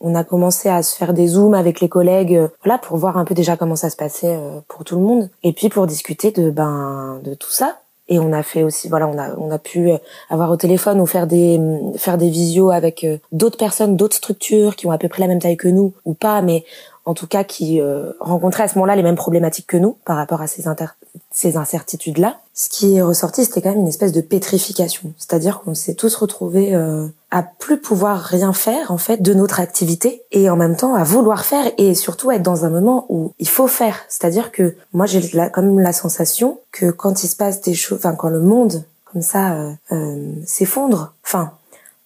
on 0.01 0.15
a 0.15 0.25
commencé 0.25 0.69
à 0.69 0.83
se 0.83 0.97
faire 0.97 1.15
des 1.15 1.29
zooms 1.29 1.55
avec 1.55 1.81
les 1.81 1.89
collègues, 1.89 2.35
euh, 2.35 2.49
voilà, 2.65 2.79
pour 2.79 2.97
voir 2.97 3.17
un 3.17 3.25
peu 3.25 3.35
déjà 3.35 3.57
comment 3.57 3.77
ça 3.77 3.91
se 3.91 3.97
passait 3.97 4.37
euh, 4.37 4.61
pour 4.69 4.85
tout 4.85 4.97
le 4.97 5.03
monde, 5.03 5.31
et 5.43 5.53
puis 5.53 5.69
pour 5.69 5.87
discuter 5.87 6.31
de 6.31 6.51
ben 6.51 7.21
de 7.25 7.35
tout 7.35 7.51
ça. 7.51 7.79
Et 8.09 8.21
on 8.21 8.33
a 8.33 8.45
fait 8.45 8.63
aussi, 8.63 8.89
voilà, 8.89 9.09
on 9.09 9.19
a 9.19 9.35
on 9.37 9.51
a 9.51 9.59
pu 9.59 9.91
euh, 9.91 9.99
avoir 10.31 10.51
au 10.51 10.57
téléphone 10.57 11.01
ou 11.01 11.07
faire 11.07 11.27
des 11.27 11.61
faire 11.97 12.19
des 12.19 12.29
visios 12.29 12.71
avec 12.71 13.07
d'autres 13.33 13.59
personnes, 13.59 13.97
d'autres 13.97 14.17
structures 14.17 14.77
qui 14.77 14.87
ont 14.87 14.93
à 14.93 14.99
peu 14.99 15.09
près 15.09 15.23
la 15.23 15.29
même 15.29 15.41
taille 15.41 15.57
que 15.57 15.69
nous 15.69 15.93
ou 16.05 16.15
pas, 16.15 16.43
mais 16.43 16.65
en 17.07 17.15
tout 17.15 17.29
cas 17.29 17.45
qui 17.45 17.81
euh, 17.81 18.11
rencontraient 18.19 18.65
à 18.65 18.69
ce 18.69 18.75
moment-là 18.75 18.97
les 18.97 19.05
mêmes 19.05 19.17
problématiques 19.17 19.69
que 19.69 19.77
nous 19.77 19.97
par 20.05 20.17
rapport 20.17 20.43
à 20.43 20.49
ces, 20.49 20.65
ces 21.31 21.57
incertitudes-là. 21.57 22.41
Ce 22.53 22.69
qui 22.69 22.97
est 22.97 23.03
ressorti, 23.03 23.45
c'était 23.45 23.63
quand 23.63 23.71
même 23.71 23.81
une 23.81 23.89
espèce 23.89 24.13
de 24.13 24.21
pétrification, 24.21 25.13
c'est-à-dire 25.17 25.61
qu'on 25.61 25.75
s'est 25.75 25.95
tous 25.95 26.17
retrouvés 26.17 26.75
euh, 26.75 27.07
à 27.31 27.45
plus 27.45 27.81
pouvoir 27.81 28.21
rien 28.21 28.53
faire 28.53 28.91
en 28.91 28.99
fait 28.99 29.23
de 29.23 29.35
notre 29.35 29.61
activité 29.61 30.23
et 30.33 30.51
en 30.51 30.57
même 30.57 30.77
temps 30.77 30.95
à 30.95 31.05
vouloir 31.05 31.45
faire 31.45 31.71
et 31.79 31.95
surtout 31.95 32.33
être 32.33 32.43
dans 32.43 32.65
un 32.65 32.71
moment 32.71 33.07
où 33.09 33.33
il 33.39 33.49
faut 33.49 33.69
faire. 33.69 34.01
C'est-à-dire 34.09 34.51
que 34.51 34.75
moi 34.93 35.07
j'ai 35.07 35.21
quand 35.53 35.63
même 35.63 35.79
la 35.79 35.93
sensation 35.93 36.59
que 36.73 36.91
quand 36.91 37.23
il 37.23 37.29
se 37.29 37.37
passe 37.37 37.61
des 37.61 37.75
choses, 37.75 37.99
enfin 37.99 38.17
quand 38.17 38.31
le 38.31 38.41
monde 38.41 38.85
comme 39.05 39.23
ça 39.23 39.55
euh, 39.55 39.73
euh 39.93 40.33
s'effondre, 40.45 41.15
enfin 41.25 41.53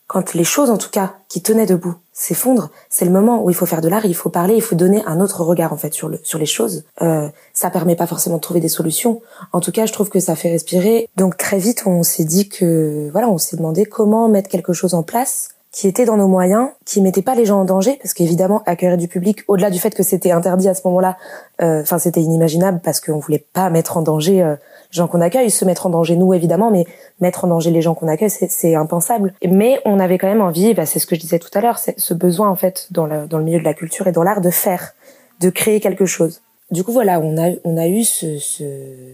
quand 0.08 0.34
les 0.34 0.44
choses 0.44 0.70
en 0.70 0.76
tout 0.76 0.90
cas 0.90 1.14
qui 1.28 1.40
tenaient 1.40 1.66
debout 1.66 1.94
s'effondrent, 2.20 2.68
c'est 2.90 3.06
le 3.06 3.10
moment 3.10 3.42
où 3.42 3.48
il 3.48 3.54
faut 3.54 3.66
faire 3.66 3.80
de 3.80 3.88
l'art, 3.88 4.04
il 4.04 4.14
faut 4.14 4.28
parler, 4.28 4.54
il 4.54 4.60
faut 4.60 4.74
donner 4.74 5.02
un 5.06 5.20
autre 5.20 5.42
regard 5.42 5.72
en 5.72 5.78
fait 5.78 5.94
sur 5.94 6.08
le 6.08 6.20
sur 6.22 6.38
les 6.38 6.46
choses. 6.46 6.84
Euh, 7.00 7.28
ça 7.54 7.70
permet 7.70 7.96
pas 7.96 8.06
forcément 8.06 8.36
de 8.36 8.42
trouver 8.42 8.60
des 8.60 8.68
solutions. 8.68 9.22
En 9.52 9.60
tout 9.60 9.72
cas, 9.72 9.86
je 9.86 9.92
trouve 9.92 10.10
que 10.10 10.20
ça 10.20 10.36
fait 10.36 10.50
respirer. 10.50 11.08
Donc 11.16 11.38
très 11.38 11.58
vite, 11.58 11.84
on 11.86 12.02
s'est 12.02 12.24
dit 12.24 12.48
que 12.48 13.08
voilà, 13.12 13.28
on 13.30 13.38
s'est 13.38 13.56
demandé 13.56 13.86
comment 13.86 14.28
mettre 14.28 14.50
quelque 14.50 14.74
chose 14.74 14.92
en 14.92 15.02
place 15.02 15.50
qui 15.72 15.86
était 15.86 16.04
dans 16.04 16.16
nos 16.16 16.26
moyens, 16.26 16.68
qui 16.84 17.00
mettait 17.00 17.22
pas 17.22 17.36
les 17.36 17.44
gens 17.44 17.60
en 17.60 17.64
danger, 17.64 17.98
parce 18.02 18.12
qu'évidemment 18.12 18.62
accueillir 18.66 18.96
du 18.96 19.06
public, 19.06 19.44
au-delà 19.46 19.70
du 19.70 19.78
fait 19.78 19.94
que 19.94 20.02
c'était 20.02 20.32
interdit 20.32 20.68
à 20.68 20.74
ce 20.74 20.82
moment-là, 20.86 21.16
euh, 21.62 21.82
enfin 21.82 21.98
c'était 21.98 22.20
inimaginable 22.20 22.80
parce 22.82 23.00
qu'on 23.00 23.18
voulait 23.18 23.46
pas 23.52 23.70
mettre 23.70 23.96
en 23.96 24.02
danger 24.02 24.42
euh, 24.42 24.56
gens 24.90 25.06
qu'on 25.06 25.20
accueille, 25.20 25.50
se 25.50 25.64
mettre 25.64 25.86
en 25.86 25.90
danger 25.90 26.16
nous 26.16 26.34
évidemment, 26.34 26.70
mais 26.70 26.86
mettre 27.20 27.44
en 27.44 27.48
danger 27.48 27.70
les 27.70 27.82
gens 27.82 27.94
qu'on 27.94 28.08
accueille 28.08 28.30
c'est 28.30 28.74
impensable. 28.74 29.34
Mais 29.46 29.80
on 29.84 29.98
avait 29.98 30.18
quand 30.18 30.28
même 30.28 30.42
envie, 30.42 30.74
bah, 30.74 30.86
c'est 30.86 30.98
ce 30.98 31.06
que 31.06 31.14
je 31.14 31.20
disais 31.20 31.38
tout 31.38 31.50
à 31.54 31.60
l'heure, 31.60 31.78
ce 31.78 32.14
besoin 32.14 32.48
en 32.48 32.56
fait 32.56 32.88
dans 32.90 33.06
le, 33.06 33.26
dans 33.26 33.38
le 33.38 33.44
milieu 33.44 33.58
de 33.58 33.64
la 33.64 33.74
culture 33.74 34.06
et 34.06 34.12
dans 34.12 34.22
l'art 34.22 34.40
de 34.40 34.50
faire, 34.50 34.94
de 35.40 35.50
créer 35.50 35.80
quelque 35.80 36.06
chose. 36.06 36.40
Du 36.70 36.84
coup, 36.84 36.92
voilà, 36.92 37.18
on 37.18 37.36
a, 37.36 37.50
on 37.64 37.76
a 37.76 37.88
eu 37.88 38.04
ce, 38.04 38.38
ce, 38.38 38.62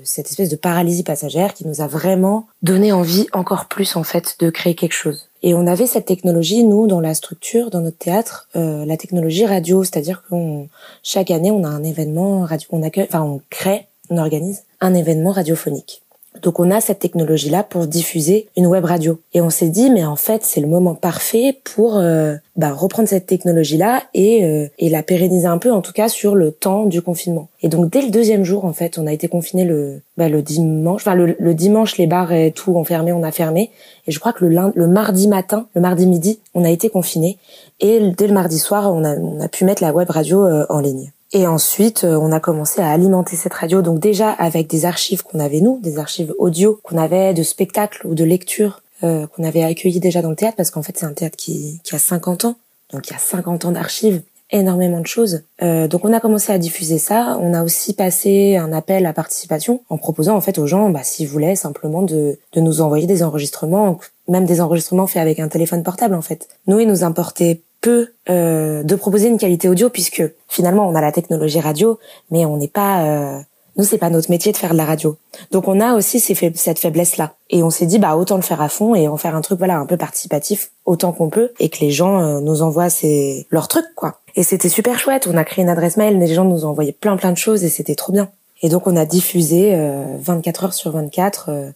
cette 0.05 0.29
espèce 0.29 0.51
de 0.51 0.57
paralysie 0.57 1.05
passagère 1.05 1.55
qui 1.55 1.67
nous 1.67 1.81
a 1.81 1.87
vraiment 1.87 2.47
donné 2.63 2.93
envie 2.93 3.27
encore 3.33 3.65
plus, 3.65 3.97
en 3.97 4.03
fait, 4.03 4.37
de 4.41 4.51
créer 4.51 4.75
quelque 4.75 4.93
chose. 4.93 5.31
Et 5.43 5.55
on 5.55 5.67
avait 5.67 5.87
cette 5.87 6.05
technologie, 6.05 6.65
nous, 6.65 6.87
dans 6.87 7.01
la 7.01 7.15
structure, 7.15 7.71
dans 7.71 7.81
notre 7.81 7.97
théâtre, 7.97 8.49
euh, 8.57 8.85
la 8.85 8.99
technologie 8.99 9.47
radio, 9.47 9.85
c'est-à-dire 9.85 10.23
qu'on 10.29 10.69
chaque 11.03 11.31
année, 11.31 11.51
on 11.51 11.65
a 11.65 11.69
un 11.69 11.83
événement 11.83 12.43
radio, 12.43 12.69
on 12.73 12.83
accueille, 12.83 13.07
enfin, 13.09 13.23
on 13.23 13.41
crée, 13.49 13.87
on 14.11 14.19
organise 14.19 14.65
un 14.81 14.95
événement 14.95 15.33
radiophonique. 15.33 16.03
Donc 16.43 16.61
on 16.61 16.71
a 16.71 16.81
cette 16.81 16.99
technologie-là 16.99 17.63
pour 17.63 17.87
diffuser 17.87 18.49
une 18.57 18.67
web 18.67 18.85
radio. 18.85 19.19
Et 19.35 19.41
on 19.41 19.51
s'est 19.51 19.69
dit, 19.69 19.91
mais 19.91 20.05
en 20.05 20.17
fait, 20.17 20.45
c'est 20.45 20.61
le 20.61 20.67
moment 20.67 20.95
parfait 20.95 21.59
pour 21.65 21.97
euh, 21.97 22.35
bah, 22.57 22.73
reprendre 22.73 23.09
cette 23.09 23.27
technologie-là 23.27 24.03
et, 24.15 24.45
euh, 24.45 24.69
et 24.79 24.89
la 24.89 25.03
pérenniser 25.03 25.47
un 25.47 25.59
peu, 25.59 25.73
en 25.73 25.81
tout 25.81 25.93
cas 25.93 26.09
sur 26.09 26.35
le 26.35 26.53
temps 26.53 26.87
du 26.87 27.03
confinement. 27.03 27.49
Et 27.63 27.69
donc 27.69 27.91
dès 27.91 28.03
le 28.03 28.11
deuxième 28.11 28.45
jour, 28.45 28.65
en 28.65 28.73
fait, 28.73 28.99
on 28.99 29.07
a 29.07 29.13
été 29.13 29.29
confiné 29.29 29.65
le, 29.65 30.01
bah, 30.17 30.29
le 30.29 30.43
dimanche. 30.43 31.03
Enfin, 31.03 31.15
le, 31.15 31.55
dimanche, 31.55 31.97
les 31.97 32.07
bars 32.07 32.33
et 32.33 32.53
tout 32.53 32.73
ont 32.73 32.85
fermé, 32.85 33.13
on 33.13 33.23
a 33.23 33.33
fermé. 33.33 33.71
Et 34.07 34.13
je 34.13 34.19
crois 34.19 34.33
que 34.33 34.45
le, 34.45 34.73
le 34.75 34.87
mardi 34.87 35.29
matin, 35.29 35.67
le 35.75 35.81
mardi 35.81 36.07
midi, 36.07 36.41
on 36.55 36.65
a 36.65 36.71
été 36.71 36.89
confiné. 36.89 37.39
Et 37.81 38.01
dès 38.17 38.27
le 38.27 38.35
mardi 38.35 38.59
soir, 38.59 38.93
on 38.93 39.05
a, 39.05 39.17
on 39.17 39.41
a 39.41 39.49
pu 39.49 39.65
mettre 39.65 39.83
la 39.83 39.93
web 39.93 40.11
radio 40.11 40.45
euh, 40.45 40.67
en 40.69 40.81
ligne. 40.81 41.13
Et 41.33 41.47
ensuite, 41.47 42.05
on 42.05 42.31
a 42.33 42.41
commencé 42.41 42.81
à 42.81 42.91
alimenter 42.91 43.37
cette 43.37 43.55
radio, 43.55 43.83
donc 43.83 43.99
déjà 43.99 44.31
avec 44.31 44.69
des 44.69 44.85
archives 44.85 45.23
qu'on 45.23 45.41
avait 45.41 45.61
nous, 45.61 45.81
des 45.83 45.99
archives 45.99 46.33
audio 46.39 46.79
qu'on 46.83 46.97
avait 46.97 47.35
de 47.35 47.43
spectacles 47.43 48.07
ou 48.07 48.15
de 48.15 48.25
lectures 48.25 48.83
qu'on 49.01 49.45
avait 49.45 49.63
accueillis 49.63 50.01
déjà 50.01 50.23
dans 50.23 50.31
le 50.31 50.37
théâtre, 50.37 50.57
parce 50.57 50.71
qu'en 50.71 50.83
fait 50.83 50.97
c'est 50.97 51.05
un 51.05 51.13
théâtre 51.13 51.37
qui, 51.37 51.81
qui 51.85 51.95
a 51.95 51.99
50 51.99 52.47
ans, 52.47 52.57
donc 52.93 53.09
il 53.09 53.13
y 53.13 53.17
a 53.17 53.19
50 53.19 53.67
ans 53.67 53.73
d'archives 53.73 54.23
énormément 54.51 55.01
de 55.01 55.07
choses. 55.07 55.43
Euh, 55.63 55.89
donc 55.89 56.05
on 56.05 56.13
a 56.13 56.21
commencé 56.21 56.53
à 56.53 56.59
diffuser 56.59 56.99
ça. 56.99 57.37
On 57.41 57.53
a 57.53 57.65
aussi 57.65 57.95
passé 57.95 58.57
un 58.57 58.73
appel 58.73 59.07
à 59.07 59.13
participation 59.13 59.83
en 59.89 59.99
proposant 59.99 60.37
en 60.37 60.41
fait 60.41 60.59
aux 60.59 60.67
gens, 60.67 60.91
bah, 60.91 61.03
s'ils 61.03 61.29
voulaient 61.29 61.57
simplement 61.57 62.03
de, 62.03 62.39
de 62.53 62.61
nous 62.61 62.81
envoyer 62.81 63.07
des 63.07 63.23
enregistrements, 63.23 63.99
même 64.29 64.47
des 64.47 64.61
enregistrements 64.61 65.07
faits 65.07 65.23
avec 65.23 65.41
un 65.41 65.49
téléphone 65.49 65.83
portable 65.83 66.15
en 66.15 66.23
fait. 66.23 66.49
Nous, 66.67 66.79
il 66.79 66.89
nous 66.89 67.05
importait 67.05 67.61
euh, 67.89 68.83
de 68.83 68.95
proposer 68.95 69.29
une 69.29 69.39
qualité 69.39 69.69
audio 69.69 69.91
puisque 69.91 70.23
finalement 70.49 70.89
on 70.89 70.95
a 70.95 71.01
la 71.01 71.13
technologie 71.13 71.61
radio, 71.61 71.99
mais 72.31 72.45
on 72.45 72.57
n'est 72.57 72.69
pas 72.69 73.05
euh, 73.05 73.41
nous 73.77 73.85
c'est 73.85 73.99
pas 73.99 74.11
notre 74.11 74.31
métier 74.31 74.53
de 74.53 74.57
faire 74.57 74.73
de 74.73 74.77
la 74.77 74.85
radio. 74.85 75.17
Donc 75.51 75.69
on 75.69 75.81
a 75.81 75.95
aussi 75.95 76.21
cette 76.21 76.79
faiblesse 76.79 77.17
là 77.17 77.35
et 77.51 77.63
on 77.63 77.71
s'est 77.71 77.87
dit 77.87 77.99
bah 77.99 78.17
autant 78.17 78.37
le 78.37 78.43
faire 78.43 78.61
à 78.61 78.69
fond 78.69 78.95
et 78.95 79.09
en 79.09 79.17
faire 79.17 79.37
un 79.37 79.41
truc 79.41 79.59
voilà 79.59 79.79
un 79.79 79.87
peu 79.87 79.97
participatif 79.97 80.71
autant 80.85 81.13
qu'on 81.13 81.31
peut 81.31 81.53
et 81.59 81.69
que 81.69 81.81
les 81.81 81.91
gens 81.91 82.21
euh, 82.21 82.41
nous 82.41 82.63
envoient 82.63 82.91
ces 82.91 83.47
leurs 83.51 83.69
trucs 83.69 83.95
quoi. 83.95 84.21
Et 84.35 84.43
c'était 84.43 84.69
super 84.69 84.99
chouette, 84.99 85.27
on 85.27 85.37
a 85.37 85.45
créé 85.45 85.63
une 85.63 85.71
adresse 85.71 85.97
mail, 85.97 86.19
les 86.19 86.35
gens 86.35 86.45
nous 86.45 86.65
ont 86.65 86.71
envoyé 86.71 86.93
plein 86.93 87.17
plein 87.17 87.33
de 87.33 87.39
choses 87.39 87.65
et 87.65 87.69
c'était 87.69 87.95
trop 87.95 88.13
bien. 88.13 88.29
Et 88.63 88.69
donc 88.69 88.87
on 88.87 88.97
a 88.97 89.05
diffusé 89.05 89.77
24 90.21 90.63
euh, 90.63 90.67
heures 90.67 90.75
sur 90.75 90.93
24 90.93 91.47
euh, 91.49 91.71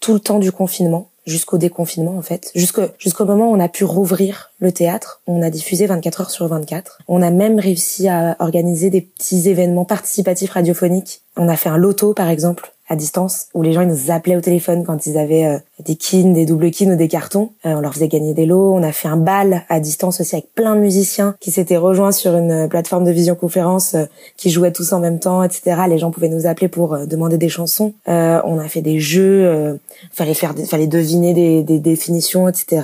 tout 0.00 0.14
le 0.14 0.20
temps 0.20 0.38
du 0.38 0.52
confinement 0.52 1.08
jusqu'au 1.26 1.58
déconfinement 1.58 2.16
en 2.16 2.22
fait, 2.22 2.50
jusqu'au 2.54 2.82
jusqu'au 2.98 3.24
moment 3.24 3.50
où 3.50 3.54
on 3.54 3.60
a 3.60 3.68
pu 3.68 3.84
rouvrir 3.84 4.50
le 4.58 4.72
théâtre. 4.72 5.20
On 5.26 5.42
a 5.42 5.50
diffusé 5.50 5.86
24 5.86 6.20
heures 6.22 6.30
sur 6.30 6.46
24. 6.48 6.98
On 7.08 7.22
a 7.22 7.30
même 7.30 7.58
réussi 7.58 8.08
à 8.08 8.36
organiser 8.38 8.90
des 8.90 9.00
petits 9.00 9.48
événements 9.48 9.84
participatifs 9.84 10.50
radiophoniques. 10.50 11.22
On 11.36 11.48
a 11.48 11.56
fait 11.56 11.68
un 11.68 11.76
loto 11.76 12.14
par 12.14 12.28
exemple 12.28 12.72
à 12.88 12.96
distance 12.96 13.46
où 13.54 13.62
les 13.62 13.72
gens 13.72 13.82
ils 13.82 13.88
nous 13.88 14.10
appelaient 14.10 14.36
au 14.36 14.40
téléphone 14.40 14.84
quand 14.84 15.06
ils 15.06 15.16
avaient 15.16 15.46
euh, 15.46 15.58
des 15.84 15.96
kins, 15.96 16.32
des 16.32 16.46
doubles 16.46 16.70
kins 16.70 16.92
ou 16.92 16.96
des 16.96 17.08
cartons. 17.08 17.50
Euh, 17.66 17.74
on 17.74 17.80
leur 17.80 17.94
faisait 17.94 18.08
gagner 18.08 18.34
des 18.34 18.46
lots. 18.46 18.74
On 18.74 18.82
a 18.82 18.92
fait 18.92 19.08
un 19.08 19.16
bal 19.16 19.64
à 19.68 19.80
distance 19.80 20.20
aussi 20.20 20.34
avec 20.34 20.54
plein 20.54 20.74
de 20.74 20.80
musiciens 20.80 21.34
qui 21.40 21.50
s'étaient 21.50 21.76
rejoints 21.76 22.12
sur 22.12 22.34
une 22.34 22.68
plateforme 22.68 23.04
de 23.04 23.10
visioconférence 23.10 23.94
euh, 23.94 24.04
qui 24.36 24.50
jouaient 24.50 24.72
tous 24.72 24.92
en 24.92 25.00
même 25.00 25.18
temps, 25.18 25.42
etc. 25.42 25.82
Les 25.88 25.98
gens 25.98 26.10
pouvaient 26.10 26.28
nous 26.28 26.46
appeler 26.46 26.68
pour 26.68 27.06
demander 27.06 27.38
des 27.38 27.48
chansons. 27.48 27.94
on 28.06 28.58
a 28.58 28.68
fait 28.68 28.82
des 28.82 29.00
jeux. 29.00 29.78
fallait 30.12 30.34
faire, 30.34 30.54
fallait 30.66 30.86
deviner 30.86 31.34
des, 31.34 31.62
des, 31.62 31.78
définitions, 31.78 32.48
etc. 32.48 32.82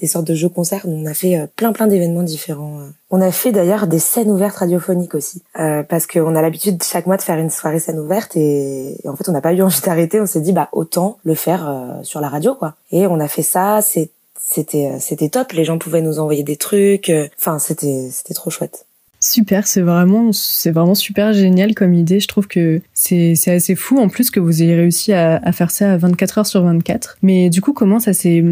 Des 0.00 0.06
sortes 0.06 0.26
de 0.26 0.34
jeux 0.34 0.48
concerts. 0.48 0.82
On 0.86 1.06
a 1.06 1.14
fait 1.14 1.46
plein 1.56 1.72
plein 1.72 1.86
d'événements 1.86 2.22
différents 2.22 2.80
on 3.10 3.20
a 3.20 3.32
fait 3.32 3.50
d'ailleurs 3.50 3.88
des 3.88 3.98
scènes 3.98 4.30
ouvertes 4.30 4.56
radiophoniques 4.56 5.16
aussi, 5.16 5.42
euh, 5.58 5.82
parce 5.82 6.06
qu'on 6.06 6.36
a 6.36 6.42
l'habitude 6.42 6.80
chaque 6.82 7.06
mois 7.06 7.16
de 7.16 7.22
faire 7.22 7.38
une 7.38 7.50
soirée 7.50 7.80
scène 7.80 7.98
ouverte 7.98 8.36
et, 8.36 8.96
en 9.04 9.16
fait 9.16 9.28
on 9.28 9.32
n'a 9.32 9.40
pas 9.40 9.52
eu 9.52 9.62
envie 9.62 9.80
d'arrêter. 9.80 10.20
On 10.20 10.26
s'est 10.26 10.40
dit 10.40 10.52
bah 10.52 10.68
autant 10.72 11.18
le 11.24 11.34
faire 11.34 11.68
euh, 11.68 12.02
sur 12.02 12.20
la 12.20 12.28
radio 12.30 12.54
quoi. 12.54 12.74
Et 12.90 13.06
on 13.06 13.20
a 13.20 13.28
fait 13.28 13.42
ça. 13.42 13.80
C'était 13.82 14.86
euh, 14.86 14.96
c'était 14.98 15.28
top. 15.28 15.52
Les 15.52 15.64
gens 15.64 15.78
pouvaient 15.78 16.02
nous 16.02 16.18
envoyer 16.18 16.42
des 16.42 16.56
trucs. 16.56 17.12
Enfin 17.38 17.58
c'était 17.58 18.08
c'était 18.10 18.34
trop 18.34 18.50
chouette. 18.50 18.86
Super, 19.22 19.66
c'est 19.66 19.82
vraiment 19.82 20.32
c'est 20.32 20.70
vraiment 20.70 20.94
super 20.94 21.34
génial 21.34 21.74
comme 21.74 21.92
idée. 21.92 22.20
Je 22.20 22.28
trouve 22.28 22.48
que 22.48 22.80
c'est 22.94 23.34
assez 23.48 23.74
fou 23.74 23.98
en 23.98 24.08
plus 24.08 24.30
que 24.30 24.40
vous 24.40 24.62
ayez 24.62 24.74
réussi 24.74 25.12
à, 25.12 25.36
à 25.36 25.52
faire 25.52 25.70
ça 25.70 25.92
à 25.92 25.96
24 25.98 26.38
heures 26.38 26.46
sur 26.46 26.62
24. 26.62 27.18
Mais 27.20 27.50
du 27.50 27.60
coup, 27.60 27.74
comment 27.74 28.00
ça 28.00 28.14
s'est 28.14 28.42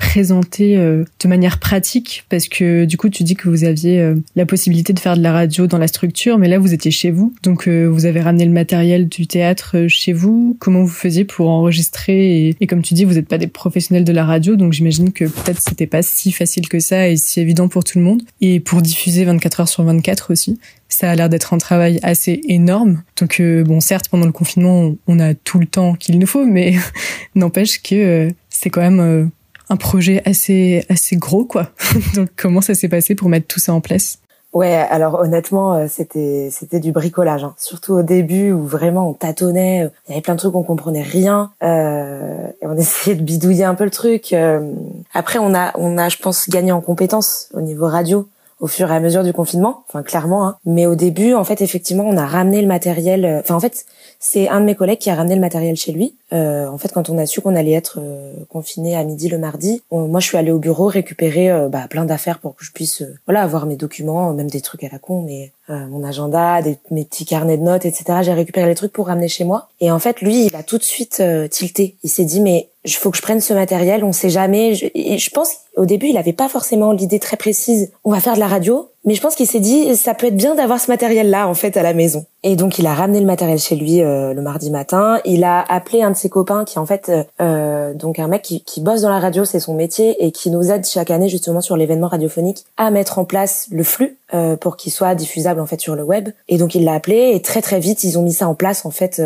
présenter 0.00 0.78
euh, 0.78 1.04
de 1.22 1.28
manière 1.28 1.58
pratique 1.58 2.24
parce 2.30 2.48
que 2.48 2.86
du 2.86 2.96
coup 2.96 3.10
tu 3.10 3.22
dis 3.22 3.36
que 3.36 3.50
vous 3.50 3.64
aviez 3.64 4.00
euh, 4.00 4.14
la 4.34 4.46
possibilité 4.46 4.94
de 4.94 4.98
faire 4.98 5.14
de 5.14 5.22
la 5.22 5.30
radio 5.30 5.66
dans 5.66 5.76
la 5.76 5.88
structure 5.88 6.38
mais 6.38 6.48
là 6.48 6.58
vous 6.58 6.72
étiez 6.72 6.90
chez 6.90 7.10
vous. 7.10 7.34
Donc 7.42 7.68
euh, 7.68 7.84
vous 7.84 8.06
avez 8.06 8.20
ramené 8.22 8.46
le 8.46 8.50
matériel 8.50 9.08
du 9.08 9.26
théâtre 9.26 9.86
chez 9.88 10.14
vous. 10.14 10.56
Comment 10.58 10.80
vous 10.80 10.88
faisiez 10.88 11.26
pour 11.26 11.50
enregistrer 11.50 12.56
et, 12.58 12.66
comme 12.66 12.80
tu 12.80 12.94
dis 12.94 13.04
vous 13.04 13.14
n'êtes 13.14 13.28
pas 13.28 13.36
des 13.36 13.46
professionnels 13.46 14.04
de 14.04 14.12
la 14.12 14.24
radio 14.24 14.56
donc 14.56 14.72
j'imagine 14.72 15.12
que 15.12 15.26
peut-être 15.26 15.60
c'était 15.60 15.86
pas 15.86 16.02
si 16.02 16.32
facile 16.32 16.66
que 16.68 16.80
ça 16.80 17.08
et 17.08 17.16
si 17.18 17.38
évident 17.38 17.68
pour 17.68 17.84
tout 17.84 17.98
le 17.98 18.04
monde. 18.04 18.22
Et 18.40 18.58
pour 18.58 18.80
diffuser 18.80 19.26
24 19.26 19.60
heures 19.60 19.68
sur 19.68 19.84
24 19.84 20.32
aussi 20.32 20.58
ça 20.88 21.10
a 21.10 21.14
l'air 21.14 21.28
d'être 21.28 21.54
un 21.54 21.58
travail 21.58 22.00
assez 22.02 22.40
énorme. 22.48 23.04
Donc 23.16 23.40
bon, 23.40 23.78
certes, 23.78 24.08
pendant 24.08 24.26
le 24.26 24.32
confinement, 24.32 24.92
on 25.06 25.20
a 25.20 25.34
tout 25.34 25.60
le 25.60 25.66
temps 25.66 25.94
qu'il 25.94 26.18
nous 26.18 26.26
faut, 26.26 26.44
mais 26.44 26.74
n'empêche 27.36 27.80
que 27.80 28.28
c'est 28.48 28.70
quand 28.70 28.80
même 28.80 29.30
un 29.70 29.76
projet 29.76 30.20
assez 30.26 30.84
assez 30.90 31.16
gros 31.16 31.44
quoi. 31.44 31.70
Donc 32.14 32.28
comment 32.36 32.60
ça 32.60 32.74
s'est 32.74 32.88
passé 32.88 33.14
pour 33.14 33.28
mettre 33.28 33.46
tout 33.46 33.60
ça 33.60 33.72
en 33.72 33.80
place? 33.80 34.18
Ouais, 34.52 34.74
alors 34.74 35.20
honnêtement, 35.20 35.74
euh, 35.74 35.86
c'était 35.88 36.48
c'était 36.50 36.80
du 36.80 36.90
bricolage, 36.90 37.44
hein. 37.44 37.54
surtout 37.56 37.94
au 37.94 38.02
début 38.02 38.50
où 38.50 38.66
vraiment 38.66 39.08
on 39.08 39.12
tâtonnait, 39.14 39.84
euh, 39.84 39.88
il 40.08 40.10
y 40.10 40.14
avait 40.14 40.22
plein 40.22 40.34
de 40.34 40.40
trucs 40.40 40.56
on 40.56 40.64
comprenait 40.64 41.02
rien, 41.02 41.52
euh, 41.62 42.48
et 42.60 42.66
on 42.66 42.76
essayait 42.76 43.14
de 43.14 43.22
bidouiller 43.22 43.64
un 43.64 43.76
peu 43.76 43.84
le 43.84 43.90
truc. 43.90 44.32
Euh. 44.32 44.72
Après, 45.14 45.38
on 45.38 45.54
a 45.54 45.70
on 45.78 45.96
a, 45.98 46.08
je 46.08 46.16
pense, 46.18 46.48
gagné 46.48 46.72
en 46.72 46.80
compétences 46.80 47.48
au 47.54 47.60
niveau 47.60 47.86
radio 47.86 48.28
au 48.58 48.66
fur 48.66 48.90
et 48.90 48.94
à 48.94 49.00
mesure 49.00 49.22
du 49.22 49.32
confinement, 49.32 49.84
enfin 49.88 50.02
clairement. 50.02 50.46
Hein. 50.46 50.56
Mais 50.66 50.84
au 50.84 50.96
début, 50.96 51.32
en 51.32 51.44
fait, 51.44 51.62
effectivement, 51.62 52.04
on 52.04 52.16
a 52.16 52.26
ramené 52.26 52.60
le 52.60 52.66
matériel. 52.66 53.38
Enfin, 53.40 53.54
en 53.54 53.60
fait, 53.60 53.86
c'est 54.22 54.48
un 54.48 54.60
de 54.60 54.66
mes 54.66 54.74
collègues 54.74 54.98
qui 54.98 55.08
a 55.08 55.14
ramené 55.14 55.34
le 55.34 55.40
matériel 55.40 55.76
chez 55.76 55.92
lui. 55.92 56.14
Euh, 56.34 56.68
en 56.68 56.76
fait, 56.76 56.92
quand 56.92 57.08
on 57.08 57.16
a 57.16 57.24
su 57.24 57.40
qu'on 57.40 57.56
allait 57.56 57.72
être 57.72 57.98
euh, 58.02 58.34
confiné 58.50 58.94
à 58.94 59.02
midi 59.02 59.30
le 59.30 59.38
mardi, 59.38 59.82
moi 59.90 60.20
je 60.20 60.26
suis 60.26 60.36
allée 60.36 60.52
au 60.52 60.58
bureau 60.58 60.88
récupérer 60.88 61.50
euh, 61.50 61.70
bah, 61.70 61.86
plein 61.88 62.04
d'affaires 62.04 62.38
pour 62.38 62.54
que 62.54 62.62
je 62.62 62.70
puisse 62.70 63.00
euh, 63.00 63.18
voilà 63.26 63.42
avoir 63.42 63.64
mes 63.64 63.76
documents, 63.76 64.34
même 64.34 64.50
des 64.50 64.60
trucs 64.60 64.84
à 64.84 64.88
la 64.92 64.98
con, 64.98 65.22
mais 65.22 65.52
mon 65.68 66.02
agenda, 66.02 66.62
des, 66.62 66.78
mes 66.90 67.04
petits 67.04 67.24
carnets 67.24 67.56
de 67.56 67.62
notes, 67.62 67.84
etc. 67.84 68.04
J'ai 68.22 68.32
récupéré 68.32 68.66
les 68.66 68.74
trucs 68.74 68.92
pour 68.92 69.06
ramener 69.06 69.28
chez 69.28 69.44
moi. 69.44 69.68
Et 69.80 69.92
en 69.92 70.00
fait, 70.00 70.20
lui, 70.20 70.46
il 70.46 70.56
a 70.56 70.64
tout 70.64 70.78
de 70.78 70.82
suite 70.82 71.22
tilté. 71.48 71.94
Il 72.02 72.10
s'est 72.10 72.24
dit 72.24 72.40
mais 72.40 72.70
il 72.84 72.92
faut 72.92 73.12
que 73.12 73.16
je 73.16 73.22
prenne 73.22 73.40
ce 73.40 73.54
matériel, 73.54 74.02
on 74.02 74.10
sait 74.10 74.30
jamais. 74.30 74.74
Je, 74.74 74.86
je 74.96 75.30
pense 75.30 75.52
au 75.80 75.86
début, 75.86 76.08
il 76.08 76.18
avait 76.18 76.34
pas 76.34 76.50
forcément 76.50 76.92
l'idée 76.92 77.18
très 77.18 77.38
précise. 77.38 77.90
On 78.04 78.10
va 78.10 78.20
faire 78.20 78.34
de 78.34 78.38
la 78.38 78.48
radio, 78.48 78.90
mais 79.06 79.14
je 79.14 79.22
pense 79.22 79.34
qu'il 79.34 79.46
s'est 79.46 79.60
dit 79.60 79.96
ça 79.96 80.12
peut 80.12 80.26
être 80.26 80.36
bien 80.36 80.54
d'avoir 80.54 80.78
ce 80.78 80.90
matériel-là 80.90 81.48
en 81.48 81.54
fait 81.54 81.78
à 81.78 81.82
la 81.82 81.94
maison. 81.94 82.26
Et 82.42 82.54
donc 82.54 82.78
il 82.78 82.86
a 82.86 82.92
ramené 82.92 83.18
le 83.18 83.24
matériel 83.24 83.58
chez 83.58 83.76
lui 83.76 84.02
euh, 84.02 84.34
le 84.34 84.42
mardi 84.42 84.70
matin. 84.70 85.20
Il 85.24 85.42
a 85.42 85.64
appelé 85.72 86.02
un 86.02 86.10
de 86.10 86.16
ses 86.16 86.28
copains 86.28 86.66
qui 86.66 86.78
en 86.78 86.84
fait 86.84 87.08
euh, 87.08 87.24
euh, 87.40 87.94
donc 87.94 88.18
un 88.18 88.28
mec 88.28 88.42
qui, 88.42 88.62
qui 88.62 88.82
bosse 88.82 89.00
dans 89.00 89.08
la 89.08 89.20
radio, 89.20 89.46
c'est 89.46 89.58
son 89.58 89.72
métier 89.72 90.22
et 90.22 90.32
qui 90.32 90.50
nous 90.50 90.70
aide 90.70 90.84
chaque 90.84 91.10
année 91.10 91.30
justement 91.30 91.62
sur 91.62 91.78
l'événement 91.78 92.08
radiophonique 92.08 92.66
à 92.76 92.90
mettre 92.90 93.18
en 93.18 93.24
place 93.24 93.66
le 93.70 93.82
flux 93.82 94.18
euh, 94.34 94.56
pour 94.56 94.76
qu'il 94.76 94.92
soit 94.92 95.14
diffusable 95.14 95.62
en 95.62 95.66
fait 95.66 95.80
sur 95.80 95.96
le 95.96 96.02
web. 96.02 96.28
Et 96.48 96.58
donc 96.58 96.74
il 96.74 96.84
l'a 96.84 96.92
appelé 96.92 97.30
et 97.32 97.40
très 97.40 97.62
très 97.62 97.80
vite 97.80 98.04
ils 98.04 98.18
ont 98.18 98.22
mis 98.22 98.34
ça 98.34 98.46
en 98.48 98.54
place 98.54 98.84
en 98.84 98.90
fait 98.90 99.22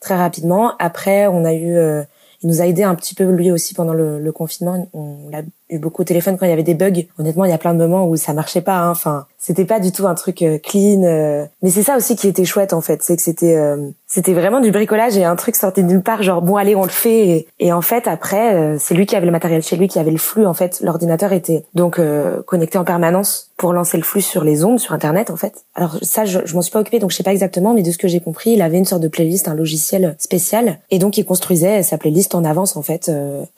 très 0.00 0.14
rapidement. 0.14 0.72
Après 0.78 1.26
on 1.26 1.46
a 1.46 1.54
eu 1.54 1.78
il 2.42 2.48
nous 2.48 2.60
a 2.60 2.66
aidé 2.66 2.82
un 2.82 2.94
petit 2.94 3.14
peu 3.14 3.24
lui 3.24 3.50
aussi 3.50 3.74
pendant 3.74 3.94
le, 3.94 4.18
le 4.18 4.32
confinement. 4.32 4.86
Eu 5.68 5.78
beaucoup 5.78 6.02
au 6.02 6.04
téléphone 6.04 6.36
quand 6.38 6.46
il 6.46 6.50
y 6.50 6.52
avait 6.52 6.62
des 6.62 6.74
bugs. 6.74 7.02
Honnêtement, 7.18 7.44
il 7.44 7.50
y 7.50 7.54
a 7.54 7.58
plein 7.58 7.74
de 7.74 7.78
moments 7.78 8.06
où 8.06 8.16
ça 8.16 8.32
marchait 8.32 8.60
pas. 8.60 8.78
Hein. 8.78 8.90
Enfin, 8.90 9.26
c'était 9.46 9.64
pas 9.64 9.78
du 9.78 9.92
tout 9.92 10.08
un 10.08 10.14
truc 10.14 10.42
euh, 10.42 10.58
clean. 10.58 11.04
Euh. 11.04 11.44
Mais 11.62 11.70
c'est 11.70 11.84
ça 11.84 11.96
aussi 11.96 12.16
qui 12.16 12.26
était 12.26 12.44
chouette 12.44 12.72
en 12.72 12.80
fait, 12.80 13.02
c'est 13.04 13.14
que 13.14 13.22
c'était 13.22 13.56
euh, 13.56 13.90
c'était 14.08 14.34
vraiment 14.34 14.60
du 14.60 14.72
bricolage 14.72 15.16
et 15.16 15.24
un 15.24 15.36
truc 15.36 15.54
sorti 15.54 15.84
d'une 15.84 16.02
part 16.02 16.22
genre 16.24 16.42
bon 16.42 16.56
allez 16.56 16.74
on 16.74 16.82
le 16.82 16.88
fait 16.88 17.46
et, 17.60 17.72
en 17.72 17.80
fait 17.80 18.06
après 18.06 18.76
c'est 18.78 18.94
lui 18.94 19.04
qui 19.04 19.16
avait 19.16 19.26
le 19.26 19.32
matériel 19.32 19.62
chez 19.62 19.76
lui 19.76 19.88
qui 19.88 19.98
avait 19.98 20.10
le 20.10 20.18
flux 20.18 20.46
en 20.46 20.54
fait. 20.54 20.80
L'ordinateur 20.80 21.32
était 21.32 21.64
donc 21.74 22.00
connecté 22.46 22.78
en 22.78 22.84
permanence 22.84 23.50
pour 23.56 23.72
lancer 23.72 23.96
le 23.96 24.04
flux 24.04 24.20
sur 24.20 24.44
les 24.44 24.64
ondes 24.64 24.78
sur 24.78 24.92
internet 24.92 25.30
en 25.30 25.36
fait. 25.36 25.64
Alors 25.74 25.98
ça 26.02 26.24
je, 26.24 26.38
je 26.44 26.54
m'en 26.54 26.62
suis 26.62 26.70
pas 26.70 26.80
occupée 26.80 27.00
donc 27.00 27.10
je 27.10 27.16
sais 27.16 27.24
pas 27.24 27.32
exactement 27.32 27.74
mais 27.74 27.82
de 27.82 27.90
ce 27.90 27.98
que 27.98 28.06
j'ai 28.06 28.20
compris 28.20 28.52
il 28.52 28.62
avait 28.62 28.78
une 28.78 28.84
sorte 28.84 29.02
de 29.02 29.08
playlist, 29.08 29.48
un 29.48 29.54
logiciel 29.54 30.14
spécial 30.18 30.78
et 30.90 31.00
donc 31.00 31.18
il 31.18 31.24
construisait 31.24 31.82
sa 31.82 31.98
playlist 31.98 32.34
en 32.36 32.44
avance 32.44 32.76
en 32.76 32.82
fait 32.82 33.10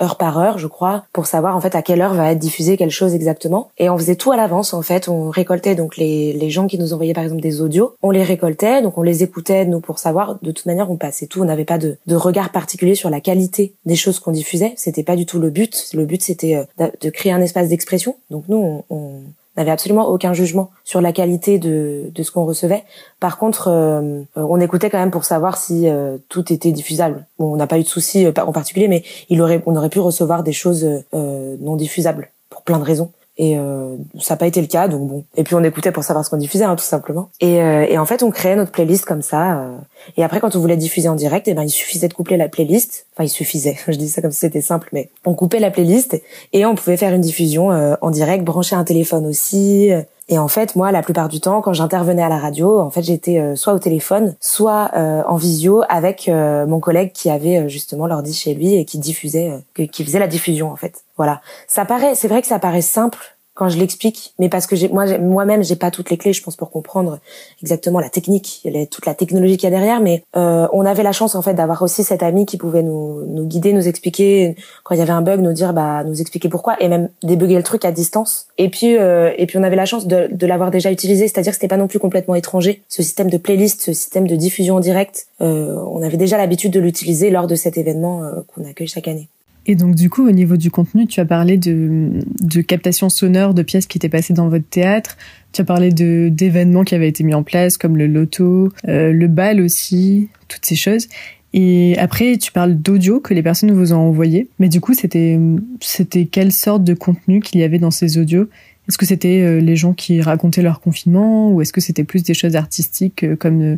heure 0.02 0.16
par 0.16 0.38
heure 0.38 0.58
je 0.58 0.66
crois 0.66 1.04
pour 1.12 1.26
savoir 1.26 1.56
en 1.56 1.60
fait 1.60 1.74
à 1.74 1.82
quelle 1.82 1.97
heure 2.00 2.14
va 2.14 2.32
être 2.32 2.38
diffusé 2.38 2.76
quelque 2.76 2.92
chose 2.92 3.14
exactement. 3.14 3.70
Et 3.78 3.90
on 3.90 3.98
faisait 3.98 4.16
tout 4.16 4.32
à 4.32 4.36
l'avance 4.36 4.74
en 4.74 4.82
fait. 4.82 5.08
On 5.08 5.30
récoltait 5.30 5.74
donc 5.74 5.96
les, 5.96 6.32
les 6.32 6.50
gens 6.50 6.66
qui 6.66 6.78
nous 6.78 6.92
envoyaient 6.92 7.14
par 7.14 7.24
exemple 7.24 7.42
des 7.42 7.60
audios. 7.60 7.94
On 8.02 8.10
les 8.10 8.22
récoltait, 8.22 8.82
donc 8.82 8.98
on 8.98 9.02
les 9.02 9.22
écoutait 9.22 9.64
nous 9.64 9.80
pour 9.80 9.98
savoir. 9.98 10.38
De 10.42 10.50
toute 10.50 10.66
manière, 10.66 10.90
on 10.90 10.96
passait 10.96 11.26
tout. 11.26 11.42
On 11.42 11.44
n'avait 11.44 11.64
pas 11.64 11.78
de, 11.78 11.96
de 12.06 12.14
regard 12.14 12.50
particulier 12.50 12.94
sur 12.94 13.10
la 13.10 13.20
qualité 13.20 13.74
des 13.84 13.96
choses 13.96 14.18
qu'on 14.18 14.32
diffusait. 14.32 14.74
C'était 14.76 15.02
pas 15.02 15.16
du 15.16 15.26
tout 15.26 15.38
le 15.38 15.50
but. 15.50 15.90
Le 15.94 16.04
but 16.04 16.22
c'était 16.22 16.56
euh, 16.56 16.88
de 17.00 17.10
créer 17.10 17.32
un 17.32 17.40
espace 17.40 17.68
d'expression. 17.68 18.16
Donc 18.30 18.44
nous, 18.48 18.84
on, 18.90 19.20
n'avait 19.58 19.70
absolument 19.70 20.08
aucun 20.08 20.32
jugement 20.32 20.70
sur 20.84 21.00
la 21.00 21.12
qualité 21.12 21.58
de, 21.58 22.10
de 22.14 22.22
ce 22.22 22.30
qu'on 22.30 22.44
recevait. 22.44 22.84
Par 23.20 23.38
contre, 23.38 23.68
euh, 23.68 24.22
on 24.36 24.60
écoutait 24.60 24.88
quand 24.88 24.98
même 24.98 25.10
pour 25.10 25.24
savoir 25.24 25.58
si 25.58 25.88
euh, 25.88 26.16
tout 26.28 26.52
était 26.52 26.72
diffusable. 26.72 27.26
Bon, 27.38 27.52
on 27.52 27.56
n'a 27.56 27.66
pas 27.66 27.78
eu 27.78 27.82
de 27.82 27.88
soucis 27.88 28.24
euh, 28.24 28.32
en 28.38 28.52
particulier, 28.52 28.88
mais 28.88 29.02
il 29.28 29.42
aurait, 29.42 29.62
on 29.66 29.76
aurait 29.76 29.90
pu 29.90 30.00
recevoir 30.00 30.42
des 30.42 30.52
choses 30.52 30.86
non 31.12 31.76
diffusables 31.76 32.30
pour 32.50 32.62
plein 32.62 32.78
de 32.78 32.84
raisons. 32.84 33.10
Et 33.38 33.56
euh, 33.56 33.96
ça 34.18 34.34
n'a 34.34 34.38
pas 34.38 34.48
été 34.48 34.60
le 34.60 34.66
cas, 34.66 34.88
donc 34.88 35.08
bon. 35.08 35.24
Et 35.36 35.44
puis 35.44 35.54
on 35.54 35.62
écoutait 35.62 35.92
pour 35.92 36.02
savoir 36.02 36.24
ce 36.24 36.30
qu'on 36.30 36.36
diffusait, 36.36 36.64
hein, 36.64 36.74
tout 36.74 36.84
simplement. 36.84 37.30
Et, 37.40 37.62
euh, 37.62 37.86
et, 37.88 37.96
en 37.96 38.04
fait, 38.04 38.24
on 38.24 38.32
créait 38.32 38.56
notre 38.56 38.72
playlist 38.72 39.04
comme 39.04 39.22
ça. 39.22 39.60
Euh. 39.60 39.76
et 40.16 40.24
après, 40.24 40.40
quand 40.40 40.56
on 40.56 40.58
voulait 40.58 40.76
diffuser 40.76 41.08
en 41.08 41.14
direct, 41.14 41.46
et 41.46 41.52
eh 41.52 41.54
ben 41.54 41.62
il 41.62 41.70
suffisait 41.70 42.08
de 42.08 42.14
coupler 42.14 42.36
la 42.36 42.48
playlist. 42.48 43.06
Enfin, 43.14 43.24
il 43.24 43.28
suffisait. 43.28 43.76
Je 43.88 43.96
dis 43.96 44.08
ça 44.08 44.22
comme 44.22 44.32
si 44.32 44.40
c'était 44.40 44.60
simple, 44.60 44.88
mais 44.92 45.10
on 45.24 45.34
coupait 45.34 45.60
la 45.60 45.70
playlist 45.70 46.20
et 46.52 46.66
on 46.66 46.74
pouvait 46.74 46.96
faire 46.96 47.14
une 47.14 47.20
diffusion 47.20 47.68
en 48.00 48.10
direct, 48.10 48.44
brancher 48.44 48.74
un 48.74 48.84
téléphone 48.84 49.24
aussi. 49.26 49.90
Et 50.28 50.38
en 50.38 50.48
fait, 50.48 50.76
moi, 50.76 50.92
la 50.92 51.02
plupart 51.02 51.28
du 51.28 51.40
temps, 51.40 51.62
quand 51.62 51.72
j'intervenais 51.72 52.22
à 52.22 52.28
la 52.28 52.38
radio, 52.38 52.80
en 52.80 52.90
fait, 52.90 53.02
j'étais 53.02 53.38
euh, 53.38 53.56
soit 53.56 53.72
au 53.72 53.78
téléphone, 53.78 54.36
soit 54.40 54.90
euh, 54.94 55.22
en 55.26 55.36
visio 55.36 55.82
avec 55.88 56.28
euh, 56.28 56.66
mon 56.66 56.80
collègue 56.80 57.12
qui 57.12 57.30
avait 57.30 57.68
justement 57.68 58.06
l'ordi 58.06 58.34
chez 58.34 58.54
lui 58.54 58.74
et 58.74 58.84
qui 58.84 58.98
diffusait, 58.98 59.52
qui 59.90 60.04
faisait 60.04 60.18
la 60.18 60.28
diffusion 60.28 60.70
en 60.70 60.76
fait. 60.76 61.04
Voilà. 61.16 61.40
Ça 61.66 61.84
paraît, 61.86 62.14
c'est 62.14 62.28
vrai 62.28 62.42
que 62.42 62.48
ça 62.48 62.58
paraît 62.58 62.82
simple 62.82 63.37
quand 63.58 63.68
je 63.68 63.76
l'explique, 63.76 64.34
mais 64.38 64.48
parce 64.48 64.68
que 64.68 64.76
moi, 64.92 65.18
moi-même, 65.18 65.64
j'ai 65.64 65.74
pas 65.74 65.90
toutes 65.90 66.10
les 66.10 66.16
clés, 66.16 66.32
je 66.32 66.40
pense, 66.44 66.54
pour 66.54 66.70
comprendre 66.70 67.18
exactement 67.60 67.98
la 67.98 68.08
technique, 68.08 68.64
toute 68.88 69.04
la 69.04 69.14
technologie 69.14 69.56
qu'il 69.56 69.68
y 69.68 69.74
a 69.74 69.76
derrière. 69.76 70.00
Mais 70.00 70.22
euh, 70.36 70.68
on 70.72 70.86
avait 70.86 71.02
la 71.02 71.10
chance 71.10 71.34
en 71.34 71.42
fait 71.42 71.54
d'avoir 71.54 71.82
aussi 71.82 72.04
cet 72.04 72.22
ami 72.22 72.46
qui 72.46 72.56
pouvait 72.56 72.84
nous, 72.84 73.24
nous 73.26 73.44
guider, 73.44 73.72
nous 73.72 73.88
expliquer 73.88 74.54
quand 74.84 74.94
il 74.94 74.98
y 74.98 75.02
avait 75.02 75.10
un 75.10 75.22
bug, 75.22 75.40
nous 75.40 75.52
dire, 75.52 75.72
bah, 75.72 76.04
nous 76.04 76.20
expliquer 76.20 76.48
pourquoi, 76.48 76.80
et 76.80 76.86
même 76.86 77.08
débugger 77.24 77.56
le 77.56 77.64
truc 77.64 77.84
à 77.84 77.90
distance. 77.90 78.46
Et 78.58 78.68
puis, 78.68 78.96
euh, 78.96 79.32
et 79.36 79.46
puis 79.46 79.58
on 79.58 79.64
avait 79.64 79.74
la 79.74 79.86
chance 79.86 80.06
de, 80.06 80.28
de 80.30 80.46
l'avoir 80.46 80.70
déjà 80.70 80.92
utilisé, 80.92 81.26
c'est-à-dire 81.26 81.50
que 81.50 81.56
c'était 81.56 81.66
pas 81.66 81.76
non 81.76 81.88
plus 81.88 81.98
complètement 81.98 82.36
étranger. 82.36 82.82
Ce 82.88 83.02
système 83.02 83.28
de 83.28 83.38
playlist, 83.38 83.82
ce 83.82 83.92
système 83.92 84.28
de 84.28 84.36
diffusion 84.36 84.76
en 84.76 84.80
direct, 84.80 85.26
euh, 85.40 85.74
on 85.90 86.04
avait 86.04 86.16
déjà 86.16 86.38
l'habitude 86.38 86.72
de 86.72 86.78
l'utiliser 86.78 87.30
lors 87.30 87.48
de 87.48 87.56
cet 87.56 87.76
événement 87.76 88.22
euh, 88.22 88.40
qu'on 88.54 88.64
accueille 88.64 88.86
chaque 88.86 89.08
année. 89.08 89.28
Et 89.70 89.74
donc 89.74 89.94
du 89.94 90.08
coup, 90.08 90.26
au 90.26 90.32
niveau 90.32 90.56
du 90.56 90.70
contenu, 90.70 91.06
tu 91.06 91.20
as 91.20 91.26
parlé 91.26 91.58
de, 91.58 92.22
de 92.40 92.60
captation 92.62 93.10
sonore 93.10 93.52
de 93.52 93.62
pièces 93.62 93.86
qui 93.86 93.98
étaient 93.98 94.08
passées 94.08 94.32
dans 94.32 94.48
votre 94.48 94.66
théâtre. 94.66 95.18
Tu 95.52 95.60
as 95.60 95.64
parlé 95.64 95.90
de 95.92 96.30
d'événements 96.32 96.84
qui 96.84 96.94
avaient 96.94 97.08
été 97.08 97.22
mis 97.22 97.34
en 97.34 97.42
place, 97.42 97.76
comme 97.76 97.98
le 97.98 98.06
loto, 98.06 98.72
euh, 98.88 99.12
le 99.12 99.28
bal 99.28 99.60
aussi, 99.60 100.30
toutes 100.48 100.64
ces 100.64 100.74
choses. 100.74 101.06
Et 101.52 101.96
après, 101.98 102.38
tu 102.38 102.50
parles 102.50 102.76
d'audio 102.76 103.20
que 103.20 103.34
les 103.34 103.42
personnes 103.42 103.70
vous 103.72 103.92
ont 103.92 103.98
envoyé. 103.98 104.48
Mais 104.58 104.70
du 104.70 104.80
coup, 104.80 104.94
c'était 104.94 105.38
c'était 105.80 106.24
quelle 106.24 106.52
sorte 106.52 106.82
de 106.82 106.94
contenu 106.94 107.40
qu'il 107.40 107.60
y 107.60 107.62
avait 107.62 107.78
dans 107.78 107.90
ces 107.90 108.16
audios? 108.16 108.48
Est-ce 108.88 108.96
que 108.96 109.04
c'était 109.04 109.42
euh, 109.42 109.60
les 109.60 109.76
gens 109.76 109.92
qui 109.92 110.22
racontaient 110.22 110.62
leur 110.62 110.80
confinement 110.80 111.50
ou 111.52 111.60
est-ce 111.60 111.74
que 111.74 111.82
c'était 111.82 112.04
plus 112.04 112.22
des 112.22 112.32
choses 112.32 112.56
artistiques 112.56 113.22
euh, 113.22 113.36
comme 113.36 113.76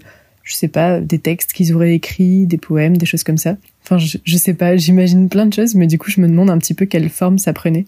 je 0.51 0.57
sais 0.57 0.69
pas, 0.69 0.99
des 1.01 1.21
textes 1.21 1.53
qu'ils 1.53 1.73
auraient 1.75 1.95
écrits, 1.95 2.45
des 2.45 2.59
poèmes, 2.59 2.97
des 2.97 3.07
choses 3.07 3.23
comme 3.23 3.39
ça. 3.39 3.57
Enfin, 3.85 3.99
je, 3.99 4.19
je 4.25 4.37
sais 4.37 4.55
pas, 4.55 4.77
j'imagine 4.77 5.29
plein 5.29 5.47
de 5.47 5.55
choses, 5.55 5.77
mais 5.77 5.87
du 5.87 5.97
coup, 5.97 6.11
je 6.11 6.21
me 6.21 6.27
demande 6.27 6.51
un 6.51 6.59
petit 6.59 6.75
peu 6.75 6.87
quelle 6.87 7.09
forme 7.09 7.39
ça 7.39 7.53
prenait. 7.53 7.87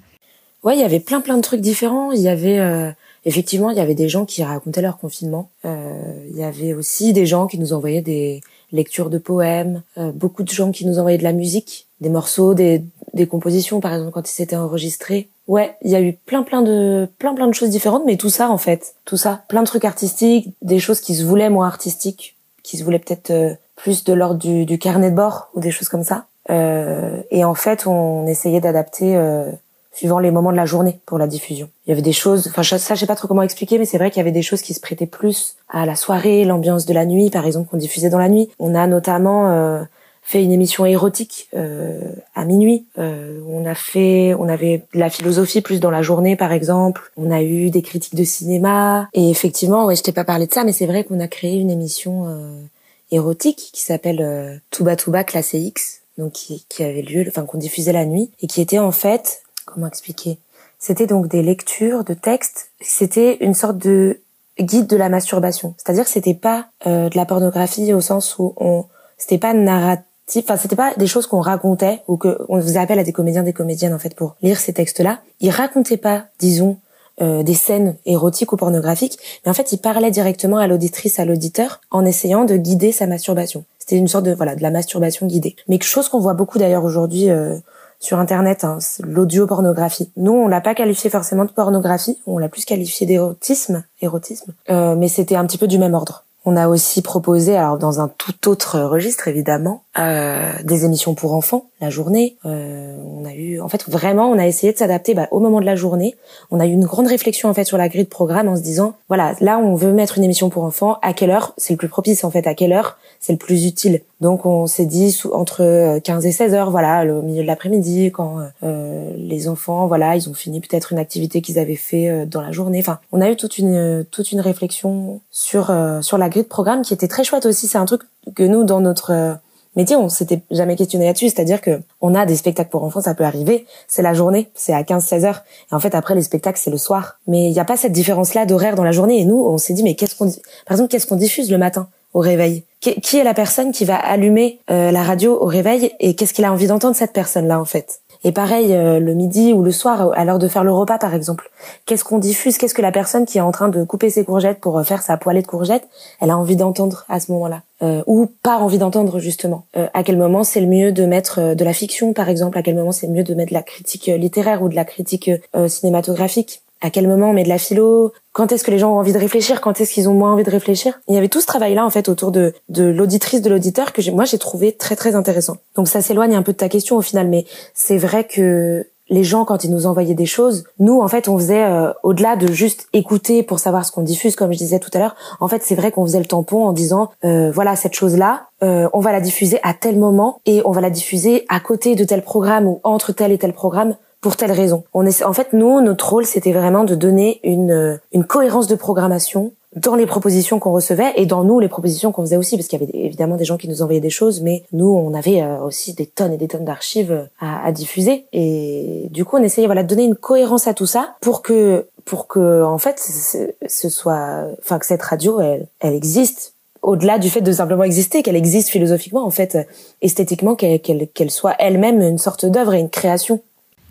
Ouais, 0.62 0.76
il 0.76 0.80
y 0.80 0.84
avait 0.84 1.00
plein 1.00 1.20
plein 1.20 1.36
de 1.36 1.42
trucs 1.42 1.60
différents. 1.60 2.12
Il 2.12 2.20
y 2.20 2.28
avait 2.28 2.60
euh, 2.60 2.92
effectivement, 3.24 3.70
il 3.70 3.76
y 3.76 3.80
avait 3.80 3.96
des 3.96 4.08
gens 4.08 4.24
qui 4.24 4.44
racontaient 4.44 4.80
leur 4.80 4.98
confinement. 4.98 5.50
Euh, 5.64 6.26
il 6.30 6.38
y 6.38 6.44
avait 6.44 6.72
aussi 6.72 7.12
des 7.12 7.26
gens 7.26 7.48
qui 7.48 7.58
nous 7.58 7.72
envoyaient 7.72 8.00
des 8.00 8.42
lectures 8.70 9.10
de 9.10 9.18
poèmes. 9.18 9.82
Euh, 9.98 10.12
beaucoup 10.12 10.44
de 10.44 10.50
gens 10.50 10.70
qui 10.70 10.86
nous 10.86 11.00
envoyaient 11.00 11.18
de 11.18 11.24
la 11.24 11.32
musique, 11.32 11.88
des 12.00 12.10
morceaux, 12.10 12.54
des, 12.54 12.84
des 13.12 13.26
compositions, 13.26 13.80
par 13.80 13.92
exemple 13.92 14.12
quand 14.12 14.28
ils 14.28 14.34
s'étaient 14.34 14.54
enregistrés. 14.54 15.28
Ouais, 15.48 15.74
il 15.82 15.90
y 15.90 15.96
a 15.96 16.00
eu 16.00 16.12
plein 16.12 16.44
plein 16.44 16.62
de 16.62 17.08
plein 17.18 17.34
plein 17.34 17.48
de 17.48 17.54
choses 17.54 17.70
différentes, 17.70 18.04
mais 18.06 18.16
tout 18.16 18.30
ça 18.30 18.48
en 18.48 18.58
fait, 18.58 18.94
tout 19.04 19.16
ça, 19.16 19.42
plein 19.48 19.62
de 19.62 19.66
trucs 19.66 19.84
artistiques, 19.84 20.54
des 20.62 20.78
choses 20.78 21.00
qui 21.00 21.16
se 21.16 21.24
voulaient 21.24 21.50
moins 21.50 21.66
artistiques, 21.66 22.36
qui 22.62 22.76
se 22.76 22.84
voulaient 22.84 22.98
peut-être 22.98 23.30
euh, 23.30 23.54
plus 23.76 24.04
de 24.04 24.12
l'ordre 24.12 24.38
du, 24.38 24.64
du, 24.64 24.78
carnet 24.78 25.10
de 25.10 25.16
bord 25.16 25.48
ou 25.54 25.60
des 25.60 25.70
choses 25.70 25.88
comme 25.88 26.04
ça. 26.04 26.26
Euh, 26.50 27.22
et 27.30 27.44
en 27.44 27.54
fait, 27.54 27.86
on 27.86 28.26
essayait 28.26 28.60
d'adapter 28.60 29.16
euh, 29.16 29.50
suivant 29.92 30.18
les 30.18 30.30
moments 30.30 30.52
de 30.52 30.56
la 30.56 30.66
journée 30.66 31.00
pour 31.06 31.18
la 31.18 31.26
diffusion. 31.26 31.68
Il 31.86 31.90
y 31.90 31.92
avait 31.92 32.02
des 32.02 32.12
choses, 32.12 32.48
enfin 32.48 32.62
ça 32.62 32.94
je 32.94 33.00
sais 33.00 33.06
pas 33.06 33.14
trop 33.14 33.28
comment 33.28 33.42
expliquer, 33.42 33.78
mais 33.78 33.84
c'est 33.84 33.98
vrai 33.98 34.10
qu'il 34.10 34.18
y 34.18 34.22
avait 34.22 34.32
des 34.32 34.42
choses 34.42 34.62
qui 34.62 34.74
se 34.74 34.80
prêtaient 34.80 35.06
plus 35.06 35.56
à 35.68 35.86
la 35.86 35.94
soirée, 35.94 36.44
l'ambiance 36.44 36.86
de 36.86 36.94
la 36.94 37.04
nuit, 37.04 37.30
par 37.30 37.46
exemple, 37.46 37.68
qu'on 37.68 37.76
diffusait 37.76 38.10
dans 38.10 38.18
la 38.18 38.28
nuit. 38.28 38.50
On 38.58 38.74
a 38.74 38.86
notamment 38.86 39.50
euh, 39.50 39.82
fait 40.22 40.42
une 40.42 40.52
émission 40.52 40.86
érotique 40.86 41.48
euh, 41.54 42.00
à 42.34 42.44
minuit. 42.44 42.86
Euh, 42.98 43.40
on 43.46 43.66
a 43.66 43.74
fait, 43.74 44.34
on 44.38 44.48
avait 44.48 44.84
de 44.94 44.98
la 44.98 45.10
philosophie 45.10 45.60
plus 45.60 45.80
dans 45.80 45.90
la 45.90 46.02
journée, 46.02 46.36
par 46.36 46.52
exemple. 46.52 47.12
On 47.16 47.30
a 47.30 47.42
eu 47.42 47.70
des 47.70 47.82
critiques 47.82 48.14
de 48.14 48.24
cinéma. 48.24 49.08
Et 49.12 49.30
effectivement, 49.30 49.84
ouais, 49.84 49.96
je 49.96 50.02
t'ai 50.02 50.12
pas 50.12 50.24
parlé 50.24 50.46
de 50.46 50.52
ça, 50.52 50.64
mais 50.64 50.72
c'est 50.72 50.86
vrai 50.86 51.04
qu'on 51.04 51.20
a 51.20 51.28
créé 51.28 51.58
une 51.58 51.70
émission 51.70 52.28
euh, 52.28 52.62
érotique 53.10 53.70
qui 53.72 53.82
s'appelle 53.82 54.22
euh, 54.22 54.56
Touba 54.70 54.96
Touba 54.96 55.24
classé 55.24 55.58
X, 55.58 56.02
donc 56.16 56.32
qui, 56.32 56.64
qui 56.68 56.84
avait 56.84 57.02
lieu, 57.02 57.24
enfin 57.28 57.44
qu'on 57.44 57.58
diffusait 57.58 57.92
la 57.92 58.06
nuit 58.06 58.30
et 58.40 58.46
qui 58.46 58.60
était 58.60 58.78
en 58.78 58.92
fait, 58.92 59.42
comment 59.66 59.88
expliquer? 59.88 60.38
C'était 60.78 61.06
donc 61.06 61.28
des 61.28 61.42
lectures 61.42 62.04
de 62.04 62.14
textes. 62.14 62.70
C'était 62.80 63.38
une 63.40 63.54
sorte 63.54 63.78
de 63.78 64.20
guide 64.58 64.86
de 64.86 64.96
la 64.96 65.08
masturbation. 65.08 65.74
C'est-à-dire 65.78 66.04
que 66.04 66.10
c'était 66.10 66.34
pas 66.34 66.66
euh, 66.86 67.08
de 67.08 67.16
la 67.16 67.24
pornographie 67.24 67.92
au 67.92 68.00
sens 68.00 68.38
où 68.38 68.54
on, 68.56 68.84
c'était 69.16 69.38
pas 69.38 69.54
narratif 69.54 70.04
enfin 70.40 70.56
c'était 70.56 70.76
pas 70.76 70.94
des 70.96 71.06
choses 71.06 71.26
qu'on 71.26 71.40
racontait 71.40 72.00
ou 72.08 72.16
que 72.16 72.38
on 72.48 72.60
faisait 72.60 72.78
appel 72.78 72.98
à 72.98 73.04
des 73.04 73.12
comédiens 73.12 73.42
des 73.42 73.52
comédiennes 73.52 73.94
en 73.94 73.98
fait 73.98 74.14
pour 74.14 74.36
lire 74.42 74.58
ces 74.58 74.72
textes-là. 74.72 75.20
Ils 75.40 75.50
racontaient 75.50 75.96
pas, 75.96 76.24
disons, 76.38 76.78
euh, 77.20 77.42
des 77.42 77.54
scènes 77.54 77.96
érotiques 78.06 78.52
ou 78.52 78.56
pornographiques, 78.56 79.18
mais 79.44 79.50
en 79.50 79.54
fait 79.54 79.70
ils 79.72 79.78
parlaient 79.78 80.10
directement 80.10 80.56
à 80.56 80.66
l'auditrice, 80.66 81.18
à 81.18 81.26
l'auditeur, 81.26 81.82
en 81.90 82.06
essayant 82.06 82.46
de 82.46 82.56
guider 82.56 82.90
sa 82.90 83.06
masturbation. 83.06 83.64
C'était 83.78 83.96
une 83.96 84.08
sorte 84.08 84.24
de 84.24 84.32
voilà 84.32 84.56
de 84.56 84.62
la 84.62 84.70
masturbation 84.70 85.26
guidée. 85.26 85.54
Mais 85.68 85.78
quelque 85.78 85.90
chose 85.90 86.08
qu'on 86.08 86.20
voit 86.20 86.32
beaucoup 86.32 86.58
d'ailleurs 86.58 86.84
aujourd'hui 86.84 87.28
euh, 87.28 87.58
sur 88.00 88.18
internet, 88.18 88.64
hein, 88.64 88.78
l'audio 89.00 89.46
pornographie. 89.46 90.10
Nous 90.16 90.32
on 90.32 90.48
l'a 90.48 90.62
pas 90.62 90.74
qualifié 90.74 91.10
forcément 91.10 91.44
de 91.44 91.50
pornographie, 91.50 92.18
on 92.26 92.38
l'a 92.38 92.48
plus 92.48 92.64
qualifié 92.64 93.06
d'érotisme, 93.06 93.84
érotisme, 94.00 94.54
euh, 94.70 94.96
mais 94.96 95.08
c'était 95.08 95.36
un 95.36 95.46
petit 95.46 95.58
peu 95.58 95.66
du 95.66 95.78
même 95.78 95.92
ordre. 95.92 96.24
On 96.46 96.56
a 96.56 96.68
aussi 96.68 97.02
proposé, 97.02 97.56
alors 97.56 97.76
dans 97.76 98.00
un 98.00 98.08
tout 98.08 98.48
autre 98.48 98.80
registre 98.80 99.28
évidemment, 99.28 99.82
euh, 99.98 100.52
des 100.64 100.84
émissions 100.86 101.14
pour 101.14 101.34
enfants 101.34 101.66
la 101.82 101.90
journée. 101.90 102.36
Euh, 102.46 102.96
on 103.14 103.26
a 103.26 103.34
eu, 103.34 103.60
en 103.60 103.68
fait, 103.68 103.88
vraiment, 103.88 104.30
on 104.30 104.38
a 104.38 104.46
essayé 104.46 104.72
de 104.72 104.78
s'adapter 104.78 105.12
bah, 105.12 105.28
au 105.32 105.40
moment 105.40 105.60
de 105.60 105.66
la 105.66 105.76
journée. 105.76 106.14
On 106.50 106.60
a 106.60 106.66
eu 106.66 106.70
une 106.70 106.84
grande 106.84 107.08
réflexion 107.08 107.50
en 107.50 107.54
fait 107.54 107.64
sur 107.64 107.76
la 107.76 107.88
grille 107.88 108.04
de 108.04 108.08
programme 108.08 108.48
en 108.48 108.56
se 108.56 108.62
disant, 108.62 108.94
voilà, 109.08 109.34
là 109.40 109.58
on 109.58 109.74
veut 109.74 109.92
mettre 109.92 110.16
une 110.16 110.24
émission 110.24 110.48
pour 110.48 110.64
enfants. 110.64 110.98
À 111.02 111.12
quelle 111.12 111.30
heure 111.30 111.52
c'est 111.58 111.74
le 111.74 111.76
plus 111.76 111.88
propice 111.88 112.24
en 112.24 112.30
fait 112.30 112.46
À 112.46 112.54
quelle 112.54 112.72
heure 112.72 112.96
c'est 113.20 113.32
le 113.32 113.38
plus 113.38 113.66
utile 113.66 114.00
Donc 114.20 114.46
on 114.46 114.66
s'est 114.66 114.86
dit 114.86 115.20
entre 115.32 115.98
15 115.98 116.24
et 116.24 116.32
16 116.32 116.54
heures, 116.54 116.70
voilà, 116.70 117.04
au 117.04 117.20
milieu 117.22 117.42
de 117.42 117.46
l'après-midi, 117.46 118.10
quand 118.12 118.38
euh, 118.62 119.12
les 119.16 119.48
enfants, 119.48 119.86
voilà, 119.86 120.16
ils 120.16 120.28
ont 120.30 120.34
fini 120.34 120.60
peut-être 120.60 120.92
une 120.92 120.98
activité 120.98 121.42
qu'ils 121.42 121.58
avaient 121.58 121.76
fait 121.76 122.08
euh, 122.08 122.24
dans 122.24 122.40
la 122.40 122.52
journée. 122.52 122.78
Enfin, 122.78 122.98
on 123.12 123.20
a 123.20 123.30
eu 123.30 123.36
toute 123.36 123.58
une 123.58 124.06
toute 124.10 124.32
une 124.32 124.40
réflexion 124.40 125.20
sur 125.30 125.70
euh, 125.70 126.00
sur 126.00 126.16
la 126.16 126.28
grille 126.28 126.44
de 126.44 126.48
programme 126.48 126.82
qui 126.82 126.94
était 126.94 127.08
très 127.08 127.24
chouette 127.24 127.44
aussi. 127.44 127.66
C'est 127.66 127.78
un 127.78 127.84
truc 127.84 128.02
que 128.34 128.42
nous 128.42 128.64
dans 128.64 128.80
notre 128.80 129.38
métier, 129.76 129.96
on 129.96 130.08
s'était 130.08 130.42
jamais 130.50 130.76
questionné 130.76 131.06
là-dessus. 131.06 131.28
C'est-à-dire 131.28 131.60
que 131.60 131.80
on 132.00 132.14
a 132.14 132.26
des 132.26 132.36
spectacles 132.36 132.70
pour 132.70 132.84
enfants, 132.84 133.00
ça 133.00 133.14
peut 133.14 133.24
arriver. 133.24 133.66
C'est 133.88 134.02
la 134.02 134.14
journée, 134.14 134.50
c'est 134.54 134.72
à 134.72 134.82
15-16 134.82 135.24
heures. 135.24 135.42
Et 135.70 135.74
en 135.74 135.80
fait, 135.80 135.94
après, 135.94 136.14
les 136.14 136.22
spectacles, 136.22 136.60
c'est 136.62 136.70
le 136.70 136.78
soir. 136.78 137.18
Mais 137.26 137.46
il 137.46 137.52
n'y 137.52 137.60
a 137.60 137.64
pas 137.64 137.76
cette 137.76 137.92
différence-là 137.92 138.46
d'horaire 138.46 138.74
dans 138.74 138.84
la 138.84 138.92
journée. 138.92 139.20
Et 139.20 139.24
nous, 139.24 139.40
on 139.40 139.58
s'est 139.58 139.74
dit, 139.74 139.82
mais 139.82 139.94
qu'est-ce 139.94 140.16
qu'on, 140.16 140.26
par 140.26 140.72
exemple, 140.72 140.90
qu'est-ce 140.90 141.06
qu'on 141.06 141.16
diffuse 141.16 141.50
le 141.50 141.58
matin 141.58 141.88
au 142.14 142.20
réveil? 142.20 142.64
Qui 142.80 143.16
est 143.16 143.24
la 143.24 143.32
personne 143.34 143.70
qui 143.70 143.84
va 143.84 143.96
allumer 143.96 144.58
euh, 144.70 144.90
la 144.90 145.04
radio 145.04 145.38
au 145.40 145.46
réveil 145.46 145.92
et 146.00 146.16
qu'est-ce 146.16 146.34
qu'il 146.34 146.44
a 146.44 146.52
envie 146.52 146.66
d'entendre 146.66 146.96
cette 146.96 147.12
personne-là, 147.12 147.60
en 147.60 147.64
fait? 147.64 148.00
Et 148.24 148.32
pareil, 148.32 148.72
euh, 148.72 149.00
le 149.00 149.14
midi 149.14 149.52
ou 149.52 149.62
le 149.62 149.72
soir, 149.72 150.12
à 150.14 150.24
l'heure 150.24 150.38
de 150.38 150.46
faire 150.46 150.62
le 150.62 150.72
repas, 150.72 150.98
par 150.98 151.14
exemple. 151.14 151.50
Qu'est-ce 151.86 152.04
qu'on 152.04 152.18
diffuse? 152.18 152.56
Qu'est-ce 152.56 152.74
que 152.74 152.82
la 152.82 152.92
personne 152.92 153.26
qui 153.26 153.38
est 153.38 153.42
en 153.42 153.50
train 153.50 153.68
de 153.68 153.82
couper 153.84 154.10
ses 154.10 154.24
courgettes 154.24 154.60
pour 154.60 154.78
euh, 154.78 154.84
faire 154.84 155.02
sa 155.02 155.16
poêlée 155.16 155.42
de 155.42 155.46
courgettes, 155.46 155.88
elle 156.20 156.30
a 156.30 156.38
envie 156.38 156.56
d'entendre 156.56 157.04
à 157.08 157.18
ce 157.18 157.32
moment-là? 157.32 157.62
Euh, 157.82 158.02
Ou 158.06 158.28
pas 158.42 158.58
envie 158.58 158.78
d'entendre, 158.78 159.18
justement. 159.18 159.64
À 159.74 160.02
quel 160.02 160.16
moment 160.16 160.44
c'est 160.44 160.60
le 160.60 160.66
mieux 160.66 160.92
de 160.92 161.04
mettre 161.04 161.54
de 161.54 161.64
la 161.64 161.72
fiction, 161.72 162.12
par 162.12 162.28
exemple? 162.28 162.58
À 162.58 162.62
quel 162.62 162.74
moment 162.74 162.92
c'est 162.92 163.08
mieux 163.08 163.24
de 163.24 163.34
mettre 163.34 163.50
de 163.50 163.54
la 163.54 163.62
critique 163.62 164.06
littéraire 164.06 164.62
ou 164.62 164.68
de 164.68 164.74
la 164.74 164.84
critique 164.84 165.30
cinématographique? 165.68 166.62
À 166.84 166.90
quel 166.90 167.06
moment 167.06 167.30
on 167.30 167.32
met 167.32 167.44
de 167.44 167.48
la 167.48 167.58
philo, 167.58 168.12
quand 168.32 168.50
est-ce 168.50 168.64
que 168.64 168.72
les 168.72 168.78
gens 168.78 168.92
ont 168.92 168.98
envie 168.98 169.12
de 169.12 169.18
réfléchir, 169.18 169.60
quand 169.60 169.80
est-ce 169.80 169.92
qu'ils 169.92 170.08
ont 170.08 170.14
moins 170.14 170.32
envie 170.32 170.42
de 170.42 170.50
réfléchir? 170.50 171.00
Il 171.06 171.14
y 171.14 171.16
avait 171.16 171.28
tout 171.28 171.40
ce 171.40 171.46
travail-là 171.46 171.86
en 171.86 171.90
fait 171.90 172.08
autour 172.08 172.32
de, 172.32 172.54
de 172.70 172.82
l'auditrice, 172.82 173.40
de 173.40 173.48
l'auditeur 173.48 173.92
que 173.92 174.10
moi 174.10 174.24
j'ai 174.24 174.38
trouvé 174.38 174.72
très 174.72 174.96
très 174.96 175.14
intéressant. 175.14 175.58
Donc 175.76 175.86
ça 175.86 176.02
s'éloigne 176.02 176.34
un 176.34 176.42
peu 176.42 176.50
de 176.50 176.56
ta 176.56 176.68
question 176.68 176.96
au 176.96 177.00
final, 177.02 177.28
mais 177.28 177.44
c'est 177.72 177.98
vrai 177.98 178.24
que 178.24 178.88
les 179.12 179.22
gens 179.22 179.44
quand 179.44 179.62
ils 179.62 179.70
nous 179.70 179.86
envoyaient 179.86 180.14
des 180.14 180.26
choses, 180.26 180.64
nous 180.80 181.00
en 181.00 181.06
fait 181.06 181.28
on 181.28 181.38
faisait 181.38 181.62
euh, 181.62 181.92
au-delà 182.02 182.34
de 182.34 182.50
juste 182.50 182.88
écouter 182.92 183.42
pour 183.44 183.60
savoir 183.60 183.84
ce 183.84 183.92
qu'on 183.92 184.02
diffuse, 184.02 184.34
comme 184.34 184.52
je 184.52 184.58
disais 184.58 184.80
tout 184.80 184.90
à 184.94 184.98
l'heure. 184.98 185.14
En 185.38 185.46
fait 185.46 185.62
c'est 185.62 185.76
vrai 185.76 185.92
qu'on 185.92 186.04
faisait 186.04 186.18
le 186.18 186.24
tampon 186.24 186.64
en 186.64 186.72
disant 186.72 187.10
euh, 187.24 187.52
voilà 187.52 187.76
cette 187.76 187.94
chose 187.94 188.16
là, 188.16 188.48
euh, 188.62 188.88
on 188.92 189.00
va 189.00 189.12
la 189.12 189.20
diffuser 189.20 189.60
à 189.62 189.74
tel 189.74 189.98
moment 189.98 190.40
et 190.46 190.62
on 190.64 190.72
va 190.72 190.80
la 190.80 190.90
diffuser 190.90 191.44
à 191.48 191.60
côté 191.60 191.94
de 191.94 192.04
tel 192.04 192.22
programme 192.22 192.66
ou 192.66 192.80
entre 192.82 193.12
tel 193.12 193.30
et 193.32 193.38
tel 193.38 193.52
programme 193.52 193.94
pour 194.22 194.36
telle 194.36 194.52
raison. 194.52 194.84
On 194.94 195.04
est, 195.04 195.22
en 195.24 195.32
fait, 195.32 195.52
nous, 195.52 195.80
notre 195.82 196.08
rôle, 196.08 196.24
c'était 196.24 196.52
vraiment 196.52 196.84
de 196.84 196.94
donner 196.94 197.40
une, 197.42 197.72
euh, 197.72 197.96
une 198.12 198.24
cohérence 198.24 198.68
de 198.68 198.76
programmation 198.76 199.52
dans 199.76 199.94
les 199.94 200.06
propositions 200.06 200.58
qu'on 200.58 200.72
recevait 200.72 201.12
et 201.16 201.26
dans 201.26 201.44
nous 201.44 201.58
les 201.60 201.68
propositions 201.68 202.12
qu'on 202.12 202.22
faisait 202.22 202.36
aussi 202.36 202.56
parce 202.56 202.68
qu'il 202.68 202.80
y 202.80 202.82
avait 202.82 202.92
évidemment 202.94 203.36
des 203.36 203.44
gens 203.44 203.56
qui 203.56 203.68
nous 203.68 203.82
envoyaient 203.82 204.00
des 204.00 204.10
choses 204.10 204.42
mais 204.42 204.64
nous 204.72 204.88
on 204.88 205.14
avait 205.14 205.42
euh, 205.42 205.60
aussi 205.60 205.94
des 205.94 206.06
tonnes 206.06 206.32
et 206.32 206.36
des 206.36 206.48
tonnes 206.48 206.64
d'archives 206.64 207.28
à, 207.40 207.64
à, 207.64 207.72
diffuser 207.72 208.26
et 208.32 209.08
du 209.10 209.24
coup 209.24 209.36
on 209.36 209.42
essayait 209.42 209.66
voilà 209.66 209.82
de 209.82 209.88
donner 209.88 210.04
une 210.04 210.16
cohérence 210.16 210.66
à 210.66 210.74
tout 210.74 210.86
ça 210.86 211.14
pour 211.20 211.42
que 211.42 211.86
pour 212.04 212.26
que 212.26 212.62
en 212.62 212.78
fait 212.78 213.00
ce 213.00 213.88
soit 213.88 214.46
enfin 214.58 214.78
que 214.78 214.86
cette 214.86 215.02
radio 215.02 215.40
elle 215.40 215.66
elle 215.80 215.94
existe 215.94 216.52
au-delà 216.82 217.18
du 217.18 217.30
fait 217.30 217.40
de 217.40 217.52
simplement 217.52 217.84
exister, 217.84 218.22
qu'elle 218.22 218.36
existe 218.36 218.68
philosophiquement, 218.68 219.24
en 219.24 219.30
fait, 219.30 219.56
esthétiquement, 220.02 220.56
qu'elle 220.56 220.80
qu'elle 220.80 221.30
soit 221.30 221.54
elle-même 221.58 222.00
une 222.02 222.18
sorte 222.18 222.44
d'œuvre 222.44 222.74
et 222.74 222.80
une 222.80 222.90
création. 222.90 223.40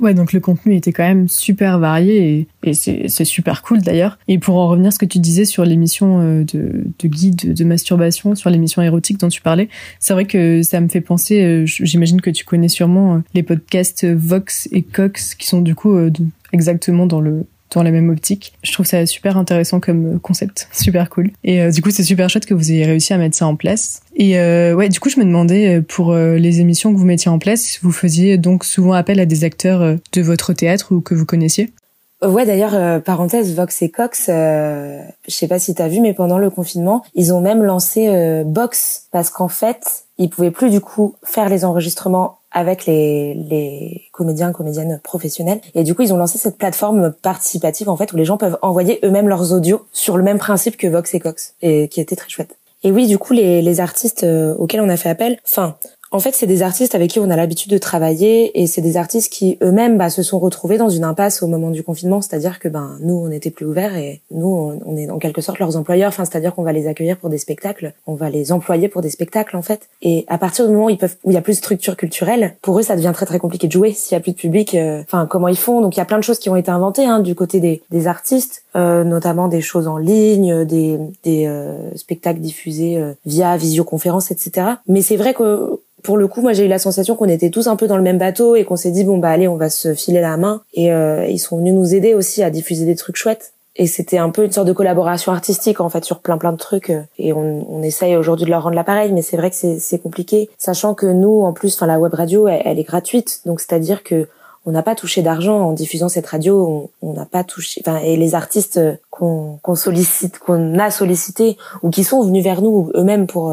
Ouais, 0.01 0.15
donc 0.15 0.33
le 0.33 0.39
contenu 0.39 0.75
était 0.75 0.91
quand 0.91 1.03
même 1.03 1.27
super 1.27 1.77
varié 1.77 2.47
et, 2.63 2.73
c'est 2.73 3.23
super 3.23 3.61
cool 3.61 3.81
d'ailleurs. 3.81 4.17
Et 4.27 4.39
pour 4.39 4.55
en 4.57 4.67
revenir 4.67 4.87
à 4.87 4.91
ce 4.91 4.97
que 4.97 5.05
tu 5.05 5.19
disais 5.19 5.45
sur 5.45 5.63
l'émission 5.63 6.19
euh, 6.19 6.43
de, 6.43 6.85
de 6.97 7.07
guide 7.07 7.53
de 7.53 7.63
masturbation, 7.63 8.33
sur 8.33 8.49
l'émission 8.49 8.81
érotique 8.81 9.19
dont 9.19 9.27
tu 9.27 9.41
parlais, 9.41 9.69
c'est 9.99 10.13
vrai 10.13 10.25
que 10.25 10.63
ça 10.63 10.81
me 10.81 10.87
fait 10.87 11.01
penser, 11.01 11.43
euh, 11.43 11.65
j'imagine 11.67 12.19
que 12.19 12.31
tu 12.31 12.45
connais 12.45 12.67
sûrement 12.67 13.15
euh, 13.15 13.19
les 13.35 13.43
podcasts 13.43 14.05
Vox 14.05 14.67
et 14.71 14.81
Cox 14.81 15.35
qui 15.35 15.47
sont 15.47 15.61
du 15.61 15.75
coup 15.75 15.95
exactement 16.51 17.05
dans 17.05 17.21
le 17.21 17.45
dans 17.73 17.83
la 17.83 17.91
même 17.91 18.09
optique. 18.09 18.53
Je 18.63 18.71
trouve 18.71 18.85
ça 18.85 19.05
super 19.05 19.37
intéressant 19.37 19.79
comme 19.79 20.19
concept, 20.19 20.67
super 20.71 21.09
cool. 21.09 21.31
Et 21.43 21.61
euh, 21.61 21.71
du 21.71 21.81
coup, 21.81 21.91
c'est 21.91 22.03
super 22.03 22.29
chouette 22.29 22.45
que 22.45 22.53
vous 22.53 22.71
ayez 22.71 22.85
réussi 22.85 23.13
à 23.13 23.17
mettre 23.17 23.35
ça 23.35 23.47
en 23.47 23.55
place. 23.55 24.01
Et 24.15 24.37
euh, 24.37 24.73
ouais, 24.73 24.89
du 24.89 24.99
coup, 24.99 25.09
je 25.09 25.19
me 25.19 25.25
demandais 25.25 25.77
euh, 25.77 25.81
pour 25.81 26.11
euh, 26.11 26.35
les 26.35 26.59
émissions 26.59 26.93
que 26.93 26.97
vous 26.97 27.05
mettiez 27.05 27.31
en 27.31 27.39
place, 27.39 27.79
vous 27.81 27.91
faisiez 27.91 28.37
donc 28.37 28.65
souvent 28.65 28.93
appel 28.93 29.19
à 29.19 29.25
des 29.25 29.43
acteurs 29.43 29.97
de 30.11 30.21
votre 30.21 30.53
théâtre 30.53 30.93
ou 30.93 31.01
que 31.01 31.15
vous 31.15 31.25
connaissiez? 31.25 31.71
Ouais, 32.23 32.45
d'ailleurs, 32.45 33.01
parenthèse, 33.01 33.55
Vox 33.55 33.81
et 33.81 33.89
Cox, 33.89 34.27
euh, 34.29 34.99
je 35.27 35.33
sais 35.33 35.47
pas 35.47 35.57
si 35.57 35.73
t'as 35.73 35.87
vu, 35.87 36.01
mais 36.01 36.13
pendant 36.13 36.37
le 36.37 36.51
confinement, 36.51 37.03
ils 37.15 37.33
ont 37.33 37.41
même 37.41 37.63
lancé 37.63 38.43
Box 38.45 39.07
parce 39.11 39.31
qu'en 39.31 39.47
fait, 39.47 40.05
ils 40.21 40.29
pouvaient 40.29 40.51
plus 40.51 40.69
du 40.69 40.81
coup 40.81 41.15
faire 41.23 41.49
les 41.49 41.65
enregistrements 41.65 42.37
avec 42.51 42.85
les, 42.85 44.09
comédiens 44.11 44.51
comédiennes 44.51 44.99
professionnels 45.03 45.61
et 45.73 45.83
du 45.83 45.95
coup 45.95 46.01
ils 46.01 46.13
ont 46.13 46.17
lancé 46.17 46.37
cette 46.37 46.57
plateforme 46.57 47.11
participative 47.11 47.89
en 47.89 47.95
fait 47.95 48.11
où 48.13 48.17
les 48.17 48.25
gens 48.25 48.37
peuvent 48.37 48.57
envoyer 48.61 48.99
eux-mêmes 49.03 49.29
leurs 49.29 49.53
audios 49.53 49.85
sur 49.91 50.17
le 50.17 50.23
même 50.23 50.37
principe 50.37 50.77
que 50.77 50.87
Vox 50.87 51.13
et 51.13 51.19
Cox 51.19 51.55
et 51.61 51.87
qui 51.87 52.01
était 52.01 52.15
très 52.15 52.29
chouette. 52.29 52.57
Et 52.83 52.91
oui, 52.91 53.05
du 53.05 53.19
coup, 53.19 53.33
les, 53.33 53.61
les 53.61 53.79
artistes 53.79 54.23
euh, 54.23 54.55
auxquels 54.55 54.81
on 54.81 54.89
a 54.89 54.97
fait 54.97 55.09
appel, 55.09 55.39
enfin, 55.45 55.75
en 56.11 56.19
fait, 56.19 56.35
c'est 56.35 56.47
des 56.47 56.61
artistes 56.61 56.93
avec 56.93 57.11
qui 57.11 57.19
on 57.19 57.29
a 57.29 57.37
l'habitude 57.37 57.71
de 57.71 57.77
travailler 57.77 58.61
et 58.61 58.67
c'est 58.67 58.81
des 58.81 58.97
artistes 58.97 59.31
qui 59.31 59.57
eux-mêmes 59.63 59.97
bah, 59.97 60.09
se 60.09 60.23
sont 60.23 60.39
retrouvés 60.39 60.77
dans 60.77 60.89
une 60.89 61.05
impasse 61.05 61.41
au 61.41 61.47
moment 61.47 61.71
du 61.71 61.83
confinement, 61.83 62.21
c'est-à-dire 62.21 62.59
que 62.59 62.67
ben 62.67 62.97
nous 62.99 63.15
on 63.15 63.29
n'était 63.29 63.49
plus 63.49 63.65
ouverts 63.65 63.95
et 63.95 64.21
nous 64.29 64.81
on 64.85 64.97
est 64.97 65.09
en 65.09 65.19
quelque 65.19 65.41
sorte 65.41 65.59
leurs 65.59 65.77
employeurs, 65.77 66.09
enfin 66.09 66.25
c'est-à-dire 66.25 66.53
qu'on 66.53 66.63
va 66.63 66.73
les 66.73 66.87
accueillir 66.87 67.17
pour 67.17 67.29
des 67.29 67.37
spectacles, 67.37 67.93
on 68.07 68.15
va 68.15 68.29
les 68.29 68.51
employer 68.51 68.89
pour 68.89 69.01
des 69.01 69.09
spectacles 69.09 69.55
en 69.55 69.61
fait. 69.61 69.87
Et 70.01 70.25
à 70.27 70.37
partir 70.37 70.67
du 70.67 70.73
moment 70.73 70.87
où 70.87 70.89
il 70.89 71.33
y 71.33 71.37
a 71.37 71.41
plus 71.41 71.53
de 71.53 71.57
structure 71.57 71.95
culturelle, 71.95 72.55
pour 72.61 72.77
eux 72.77 72.83
ça 72.83 72.95
devient 72.95 73.11
très 73.13 73.25
très 73.25 73.39
compliqué 73.39 73.67
de 73.67 73.71
jouer 73.71 73.93
s'il 73.93 74.15
y 74.15 74.17
a 74.17 74.21
plus 74.21 74.33
de 74.33 74.37
public. 74.37 74.75
Euh, 74.75 75.01
enfin 75.01 75.25
comment 75.27 75.47
ils 75.47 75.57
font? 75.57 75.81
Donc 75.81 75.95
il 75.95 75.99
y 75.99 76.03
a 76.03 76.05
plein 76.05 76.19
de 76.19 76.23
choses 76.23 76.39
qui 76.39 76.49
ont 76.49 76.57
été 76.57 76.71
inventées 76.71 77.05
hein, 77.05 77.21
du 77.21 77.35
côté 77.35 77.61
des, 77.61 77.81
des 77.89 78.07
artistes, 78.07 78.63
euh, 78.75 79.03
notamment 79.03 79.47
des 79.47 79.61
choses 79.61 79.87
en 79.87 79.97
ligne, 79.97 80.65
des 80.65 80.97
des 81.23 81.45
euh, 81.47 81.95
spectacles 81.95 82.39
diffusés 82.39 82.97
euh, 82.97 83.13
via 83.25 83.55
visioconférence, 83.57 84.31
etc. 84.31 84.67
Mais 84.87 85.01
c'est 85.01 85.17
vrai 85.17 85.33
que 85.33 85.80
pour 86.03 86.17
le 86.17 86.27
coup, 86.27 86.41
moi 86.41 86.53
j'ai 86.53 86.65
eu 86.65 86.67
la 86.67 86.79
sensation 86.79 87.15
qu'on 87.15 87.29
était 87.29 87.49
tous 87.49 87.67
un 87.67 87.75
peu 87.75 87.87
dans 87.87 87.97
le 87.97 88.03
même 88.03 88.17
bateau 88.17 88.55
et 88.55 88.63
qu'on 88.63 88.75
s'est 88.75 88.91
dit 88.91 89.03
bon 89.03 89.17
bah 89.17 89.29
allez, 89.29 89.47
on 89.47 89.55
va 89.55 89.69
se 89.69 89.93
filer 89.93 90.21
la 90.21 90.37
main. 90.37 90.61
Et 90.73 90.91
euh, 90.91 91.25
ils 91.27 91.39
sont 91.39 91.57
venus 91.57 91.73
nous 91.73 91.95
aider 91.95 92.13
aussi 92.13 92.43
à 92.43 92.49
diffuser 92.49 92.85
des 92.85 92.95
trucs 92.95 93.15
chouettes. 93.15 93.53
Et 93.77 93.87
c'était 93.87 94.17
un 94.17 94.29
peu 94.29 94.43
une 94.43 94.51
sorte 94.51 94.67
de 94.67 94.73
collaboration 94.73 95.31
artistique 95.31 95.79
en 95.79 95.89
fait 95.89 96.03
sur 96.03 96.19
plein 96.19 96.37
plein 96.37 96.51
de 96.51 96.57
trucs. 96.57 96.91
Et 97.17 97.33
on, 97.33 97.65
on 97.69 97.81
essaye 97.83 98.15
aujourd'hui 98.17 98.45
de 98.45 98.51
leur 98.51 98.63
rendre 98.63 98.75
l'appareil, 98.75 99.13
mais 99.13 99.21
c'est 99.21 99.37
vrai 99.37 99.49
que 99.49 99.55
c'est 99.55 99.99
compliqué, 99.99 100.49
sachant 100.57 100.93
que 100.93 101.05
nous 101.05 101.41
en 101.43 101.53
plus, 101.53 101.75
enfin 101.75 101.87
la 101.87 101.99
web 101.99 102.13
radio, 102.13 102.47
elle, 102.47 102.79
est 102.79 102.83
gratuite, 102.83 103.41
donc 103.45 103.61
c'est 103.61 103.73
à 103.73 103.79
dire 103.79 104.03
que 104.03 104.27
on 104.65 104.71
n'a 104.71 104.83
pas 104.83 104.93
touché 104.93 105.23
d'argent 105.23 105.59
en 105.59 105.71
diffusant 105.71 106.07
cette 106.07 106.27
radio, 106.27 106.91
on 107.01 107.13
n'a 107.13 107.25
pas 107.25 107.43
touché. 107.43 107.81
Enfin, 107.83 107.97
et 107.97 108.15
les 108.15 108.35
artistes 108.35 108.79
qu'on 109.09 109.57
sollicite, 109.73 110.37
qu'on 110.37 110.77
a 110.77 110.91
sollicité 110.91 111.57
ou 111.81 111.89
qui 111.89 112.03
sont 112.03 112.21
venus 112.21 112.43
vers 112.43 112.61
nous 112.61 112.91
eux-mêmes 112.93 113.25
pour 113.25 113.51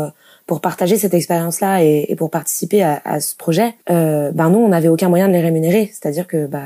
pour 0.49 0.61
partager 0.63 0.97
cette 0.97 1.15
expérience-là 1.15 1.85
et, 1.85 2.07
et, 2.09 2.17
pour 2.17 2.31
participer 2.31 2.83
à, 2.83 3.01
à 3.05 3.21
ce 3.21 3.37
projet, 3.37 3.75
euh, 3.91 4.33
ben 4.33 4.49
nous, 4.49 4.59
on 4.59 4.69
n'avait 4.69 4.89
aucun 4.89 5.11
moyen 5.11 5.29
de 5.29 5.35
les 5.35 5.43
rémunérer. 5.43 5.91
C'est-à-dire 5.93 6.27
que 6.27 6.47
bah 6.47 6.63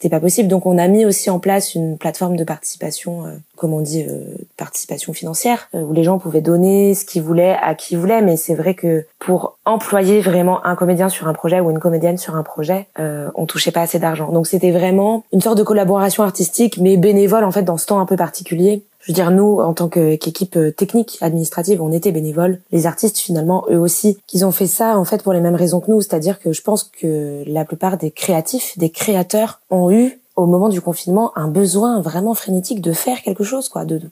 c'était 0.00 0.08
pas 0.08 0.20
possible. 0.20 0.48
Donc 0.48 0.64
on 0.64 0.78
a 0.78 0.88
mis 0.88 1.04
aussi 1.04 1.28
en 1.28 1.38
place 1.38 1.74
une 1.74 1.98
plateforme 1.98 2.34
de 2.34 2.44
participation, 2.44 3.26
euh, 3.26 3.32
comme 3.56 3.74
on 3.74 3.82
dit, 3.82 4.06
euh, 4.08 4.34
participation 4.56 5.12
financière, 5.12 5.68
euh, 5.74 5.82
où 5.82 5.92
les 5.92 6.04
gens 6.04 6.18
pouvaient 6.18 6.40
donner 6.40 6.94
ce 6.94 7.04
qu'ils 7.04 7.22
voulaient 7.22 7.56
à 7.62 7.74
qui 7.74 7.94
ils 7.94 8.00
voulaient. 8.00 8.22
Mais 8.22 8.38
c'est 8.38 8.54
vrai 8.54 8.72
que 8.72 9.04
pour 9.18 9.58
employer 9.66 10.22
vraiment 10.22 10.64
un 10.64 10.74
comédien 10.74 11.10
sur 11.10 11.28
un 11.28 11.34
projet 11.34 11.60
ou 11.60 11.70
une 11.70 11.78
comédienne 11.78 12.16
sur 12.16 12.34
un 12.34 12.42
projet, 12.42 12.86
euh, 12.98 13.28
on 13.34 13.44
touchait 13.44 13.72
pas 13.72 13.82
assez 13.82 13.98
d'argent. 13.98 14.32
Donc 14.32 14.46
c'était 14.46 14.70
vraiment 14.70 15.22
une 15.34 15.42
sorte 15.42 15.58
de 15.58 15.62
collaboration 15.62 16.22
artistique, 16.22 16.78
mais 16.78 16.96
bénévole 16.96 17.44
en 17.44 17.50
fait 17.50 17.62
dans 17.62 17.76
ce 17.76 17.84
temps 17.84 18.00
un 18.00 18.06
peu 18.06 18.16
particulier 18.16 18.82
je 19.00 19.12
veux 19.12 19.14
dire, 19.14 19.30
nous, 19.30 19.60
en 19.60 19.72
tant 19.72 19.88
qu'équipe 19.88 20.56
euh, 20.56 20.70
technique, 20.72 21.18
administrative, 21.22 21.80
on 21.80 21.90
était 21.90 22.12
bénévoles. 22.12 22.60
Les 22.70 22.86
artistes, 22.86 23.18
finalement, 23.18 23.64
eux 23.70 23.78
aussi, 23.78 24.18
qu'ils 24.26 24.44
ont 24.44 24.50
fait 24.50 24.66
ça, 24.66 24.98
en 24.98 25.04
fait, 25.04 25.22
pour 25.22 25.32
les 25.32 25.40
mêmes 25.40 25.54
raisons 25.54 25.80
que 25.80 25.90
nous. 25.90 26.02
C'est-à-dire 26.02 26.38
que 26.38 26.52
je 26.52 26.60
pense 26.60 26.84
que 26.84 27.42
la 27.46 27.64
plupart 27.64 27.96
des 27.96 28.10
créatifs, 28.10 28.76
des 28.76 28.90
créateurs, 28.90 29.60
ont 29.70 29.90
eu, 29.90 30.20
au 30.36 30.46
moment 30.46 30.68
du 30.68 30.82
confinement, 30.82 31.32
un 31.36 31.48
besoin 31.48 32.02
vraiment 32.02 32.34
frénétique 32.34 32.82
de 32.82 32.92
faire 32.92 33.22
quelque 33.22 33.44
chose, 33.44 33.70
quoi, 33.70 33.86
de, 33.86 34.02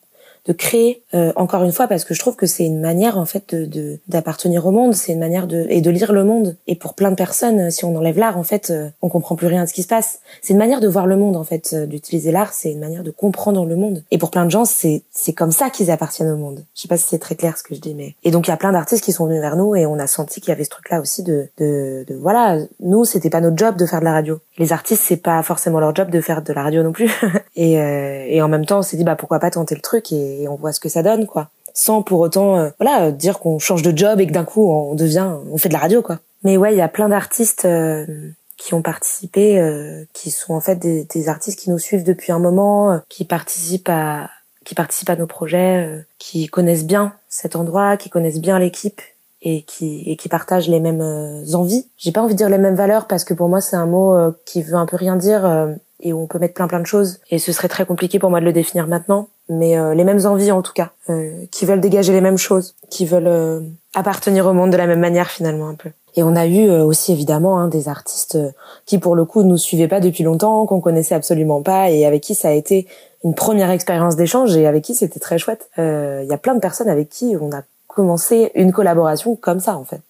de 0.48 0.54
créer 0.54 1.02
euh, 1.14 1.32
encore 1.36 1.62
une 1.62 1.72
fois 1.72 1.86
parce 1.86 2.04
que 2.04 2.14
je 2.14 2.20
trouve 2.20 2.34
que 2.34 2.46
c'est 2.46 2.64
une 2.64 2.80
manière 2.80 3.18
en 3.18 3.26
fait 3.26 3.54
de 3.54 3.98
d'appartenir 4.08 4.66
au 4.66 4.70
monde 4.70 4.94
c'est 4.94 5.12
une 5.12 5.18
manière 5.18 5.46
de 5.46 5.66
et 5.68 5.82
de 5.82 5.90
lire 5.90 6.12
le 6.12 6.24
monde. 6.24 6.56
Et 6.66 6.74
pour 6.74 6.94
plein 6.94 7.10
de 7.10 7.16
personnes 7.16 7.70
si 7.70 7.84
on 7.84 7.94
enlève 7.94 8.18
l'art 8.18 8.38
en 8.38 8.42
fait 8.42 8.70
euh, 8.70 8.88
on 9.02 9.10
comprend 9.10 9.36
plus 9.36 9.46
rien 9.46 9.64
de 9.64 9.68
ce 9.68 9.74
qui 9.74 9.82
se 9.82 9.88
passe. 9.88 10.20
C'est 10.40 10.54
une 10.54 10.58
manière 10.58 10.80
de 10.80 10.88
voir 10.88 11.06
le 11.06 11.16
monde 11.16 11.36
en 11.36 11.44
fait 11.44 11.74
euh, 11.74 11.86
d'utiliser 11.86 12.32
l'art 12.32 12.54
c'est 12.54 12.72
une 12.72 12.80
manière 12.80 13.02
de 13.04 13.10
comprendre 13.10 13.66
le 13.66 13.76
monde. 13.76 14.02
Et 14.10 14.16
pour 14.16 14.30
plein 14.30 14.46
de 14.46 14.50
gens 14.50 14.64
c'est 14.64 15.02
c'est 15.10 15.34
comme 15.34 15.52
ça 15.52 15.68
qu'ils 15.68 15.90
appartiennent 15.90 16.30
au 16.30 16.38
monde. 16.38 16.64
Je 16.74 16.82
sais 16.82 16.88
pas 16.88 16.96
si 16.96 17.06
c'est 17.08 17.18
très 17.18 17.34
clair 17.34 17.58
ce 17.58 17.62
que 17.62 17.74
je 17.74 17.80
dis 17.80 17.94
mais 17.94 18.14
et 18.24 18.30
donc 18.30 18.46
il 18.48 18.50
y 18.50 18.54
a 18.54 18.56
plein 18.56 18.72
d'artistes 18.72 19.04
qui 19.04 19.12
sont 19.12 19.26
venus 19.26 19.42
vers 19.42 19.56
nous 19.56 19.76
et 19.76 19.84
on 19.84 19.98
a 19.98 20.06
senti 20.06 20.40
qu'il 20.40 20.48
y 20.48 20.52
avait 20.52 20.64
ce 20.64 20.70
truc 20.70 20.88
là 20.88 21.00
aussi 21.00 21.22
de 21.22 21.48
de, 21.58 22.06
de 22.08 22.14
voilà 22.14 22.58
nous 22.80 23.04
c'était 23.04 23.30
pas 23.30 23.42
notre 23.42 23.58
job 23.58 23.76
de 23.76 23.84
faire 23.84 24.00
de 24.00 24.06
la 24.06 24.12
radio 24.12 24.40
les 24.58 24.72
artistes 24.72 25.02
c'est 25.06 25.16
pas 25.16 25.42
forcément 25.42 25.80
leur 25.80 25.94
job 25.94 26.10
de 26.10 26.20
faire 26.20 26.42
de 26.42 26.52
la 26.52 26.62
radio 26.62 26.82
non 26.82 26.92
plus 26.92 27.10
et 27.56 27.74
et 27.74 28.42
en 28.42 28.48
même 28.48 28.66
temps 28.66 28.80
on 28.80 28.82
s'est 28.82 28.96
dit 28.96 29.04
bah 29.04 29.16
pourquoi 29.16 29.38
pas 29.38 29.50
tenter 29.50 29.74
le 29.74 29.80
truc 29.80 30.12
et 30.12 30.46
on 30.48 30.56
voit 30.56 30.72
ce 30.72 30.80
que 30.80 30.88
ça 30.88 31.02
donne, 31.02 31.26
quoi. 31.26 31.50
Sans 31.74 32.02
pour 32.02 32.20
autant, 32.20 32.56
euh, 32.56 32.70
voilà, 32.80 33.12
dire 33.12 33.38
qu'on 33.38 33.58
change 33.58 33.82
de 33.82 33.96
job 33.96 34.20
et 34.20 34.26
que 34.26 34.32
d'un 34.32 34.44
coup 34.44 34.68
on 34.70 34.94
devient, 34.94 35.30
on 35.50 35.58
fait 35.58 35.68
de 35.68 35.74
la 35.74 35.80
radio, 35.80 36.02
quoi. 36.02 36.18
Mais 36.44 36.56
ouais, 36.56 36.72
il 36.72 36.78
y 36.78 36.82
a 36.82 36.88
plein 36.88 37.08
d'artistes 37.08 37.64
euh, 37.64 38.06
qui 38.56 38.74
ont 38.74 38.82
participé, 38.82 39.58
euh, 39.58 40.04
qui 40.12 40.30
sont 40.30 40.54
en 40.54 40.60
fait 40.60 40.76
des, 40.76 41.28
artistes 41.28 41.58
qui 41.58 41.70
nous 41.70 41.78
suivent 41.78 42.04
depuis 42.04 42.32
un 42.32 42.38
moment, 42.38 43.00
qui 43.08 43.24
participent 43.24 43.88
à, 43.88 44.30
qui 44.64 44.74
participent 44.74 45.10
à 45.10 45.16
nos 45.16 45.26
projets, 45.26 46.04
qui 46.18 46.46
connaissent 46.46 46.84
bien 46.84 47.12
cet 47.28 47.56
endroit, 47.56 47.96
qui 47.96 48.10
connaissent 48.10 48.40
bien 48.40 48.58
l'équipe 48.58 49.00
et 49.42 49.62
qui 49.62 50.02
et 50.06 50.16
qui 50.16 50.28
partagent 50.28 50.68
les 50.68 50.80
mêmes 50.80 51.44
envies. 51.54 51.86
J'ai 51.96 52.12
pas 52.12 52.22
envie 52.22 52.34
de 52.34 52.38
dire 52.38 52.48
les 52.48 52.58
mêmes 52.58 52.74
valeurs 52.74 53.06
parce 53.06 53.24
que 53.24 53.34
pour 53.34 53.48
moi 53.48 53.60
c'est 53.60 53.76
un 53.76 53.86
mot 53.86 54.16
qui 54.44 54.62
veut 54.62 54.74
un 54.74 54.86
peu 54.86 54.96
rien 54.96 55.16
dire 55.16 55.76
et 56.00 56.12
où 56.12 56.20
on 56.20 56.26
peut 56.26 56.38
mettre 56.38 56.54
plein 56.54 56.68
plein 56.68 56.80
de 56.80 56.86
choses. 56.86 57.18
Et 57.30 57.38
ce 57.38 57.52
serait 57.52 57.68
très 57.68 57.86
compliqué 57.86 58.18
pour 58.18 58.30
moi 58.30 58.40
de 58.40 58.44
le 58.44 58.52
définir 58.52 58.86
maintenant 58.86 59.28
mais 59.48 59.78
euh, 59.78 59.94
les 59.94 60.04
mêmes 60.04 60.24
envies 60.26 60.52
en 60.52 60.62
tout 60.62 60.72
cas 60.72 60.90
euh, 61.08 61.44
qui 61.50 61.64
veulent 61.64 61.80
dégager 61.80 62.12
les 62.12 62.20
mêmes 62.20 62.38
choses 62.38 62.74
qui 62.90 63.06
veulent 63.06 63.26
euh, 63.26 63.60
appartenir 63.94 64.46
au 64.46 64.52
monde 64.52 64.70
de 64.70 64.76
la 64.76 64.86
même 64.86 65.00
manière 65.00 65.30
finalement 65.30 65.68
un 65.68 65.74
peu. 65.74 65.90
Et 66.16 66.22
on 66.22 66.36
a 66.36 66.46
eu 66.46 66.68
aussi 66.70 67.12
évidemment 67.12 67.60
hein, 67.60 67.68
des 67.68 67.88
artistes 67.88 68.38
qui 68.86 68.98
pour 68.98 69.14
le 69.14 69.24
coup 69.24 69.42
nous 69.42 69.56
suivaient 69.56 69.88
pas 69.88 70.00
depuis 70.00 70.24
longtemps 70.24 70.66
qu'on 70.66 70.80
connaissait 70.80 71.14
absolument 71.14 71.62
pas 71.62 71.90
et 71.90 72.04
avec 72.06 72.22
qui 72.22 72.34
ça 72.34 72.48
a 72.48 72.52
été 72.52 72.86
une 73.24 73.34
première 73.34 73.70
expérience 73.70 74.16
d'échange 74.16 74.56
et 74.56 74.66
avec 74.66 74.82
qui 74.82 74.94
c'était 74.94 75.20
très 75.20 75.38
chouette. 75.38 75.70
Il 75.76 76.26
y 76.28 76.32
a 76.32 76.38
plein 76.38 76.54
de 76.54 76.60
personnes 76.60 76.88
avec 76.88 77.08
qui 77.08 77.36
on 77.40 77.52
a 77.52 77.62
commencé 77.98 78.52
une 78.54 78.70
collaboration 78.70 79.34
comme 79.34 79.58
ça 79.58 79.76
en 79.76 79.84
fait 79.84 80.02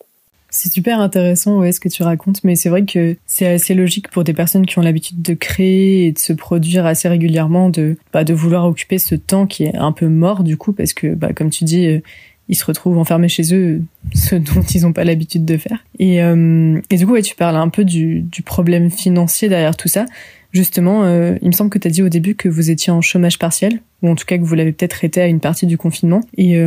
c'est 0.51 0.73
super 0.73 1.01
intéressant 1.01 1.59
ouais, 1.59 1.73
ce 1.73 1.81
que 1.81 1.89
tu 1.89 2.03
racontes, 2.03 2.43
mais 2.43 2.57
c'est 2.57 2.69
vrai 2.69 2.85
que 2.85 3.17
c'est 3.27 3.47
assez 3.47 3.75
logique 3.75 4.09
pour 4.09 4.25
des 4.25 4.33
personnes 4.33 4.65
qui 4.65 4.79
ont 4.79 4.83
l'habitude 4.83 5.21
de 5.21 5.35
créer 5.35 6.07
et 6.07 6.13
de 6.13 6.19
se 6.19 6.33
produire 6.33 6.87
assez 6.87 7.09
régulièrement, 7.09 7.69
de, 7.69 7.97
bah, 8.13 8.25
de 8.25 8.33
vouloir 8.33 8.65
occuper 8.67 8.99
ce 8.99 9.15
temps 9.15 9.47
qui 9.47 9.65
est 9.65 9.77
un 9.77 9.93
peu 9.93 10.09
mort 10.09 10.45
du 10.45 10.57
coup, 10.57 10.73
parce 10.73 10.95
que 10.95 11.15
bah, 11.15 11.33
comme 11.35 11.51
tu 11.51 11.65
dis, 11.65 11.87
euh, 11.87 12.01
ils 12.49 12.57
se 12.57 12.65
retrouvent 12.65 12.97
enfermés 12.97 13.29
chez 13.29 13.55
eux, 13.55 13.83
ce 14.15 14.35
dont 14.37 14.63
ils 14.63 14.83
n'ont 14.83 14.95
pas 14.95 15.05
l'habitude 15.05 15.45
de 15.45 15.59
faire. 15.59 15.85
Et, 15.99 16.23
euh, 16.23 16.81
du 16.91 17.07
coup, 17.07 17.21
tu 17.21 17.35
parles 17.35 17.57
un 17.57 17.69
peu 17.69 17.85
du, 17.85 18.27
problème 18.45 18.91
financier 18.91 19.51
derrière 19.51 19.77
tout 19.77 19.89
ça. 19.89 20.07
Justement, 20.53 21.05
euh, 21.05 21.37
il 21.43 21.49
me 21.49 21.53
semble 21.53 21.69
que 21.69 21.79
tu 21.79 21.89
as 21.89 21.91
dit 21.91 22.03
au 22.03 22.09
début 22.09 22.35
que 22.35 22.49
vous 22.49 22.71
étiez 22.71 22.91
en 22.91 23.03
chômage 23.03 23.39
partiel, 23.39 23.83
ou 24.01 24.09
en 24.09 24.15
tout 24.15 24.25
cas 24.25 24.39
que 24.39 24.45
vous 24.45 24.55
l'avez 24.55 24.73
peut-être 24.73 25.05
été 25.05 25.21
à 25.21 25.27
une 25.27 25.41
partie 25.41 25.67
du 25.67 25.77
confinement. 25.77 26.23
Et 26.39 26.59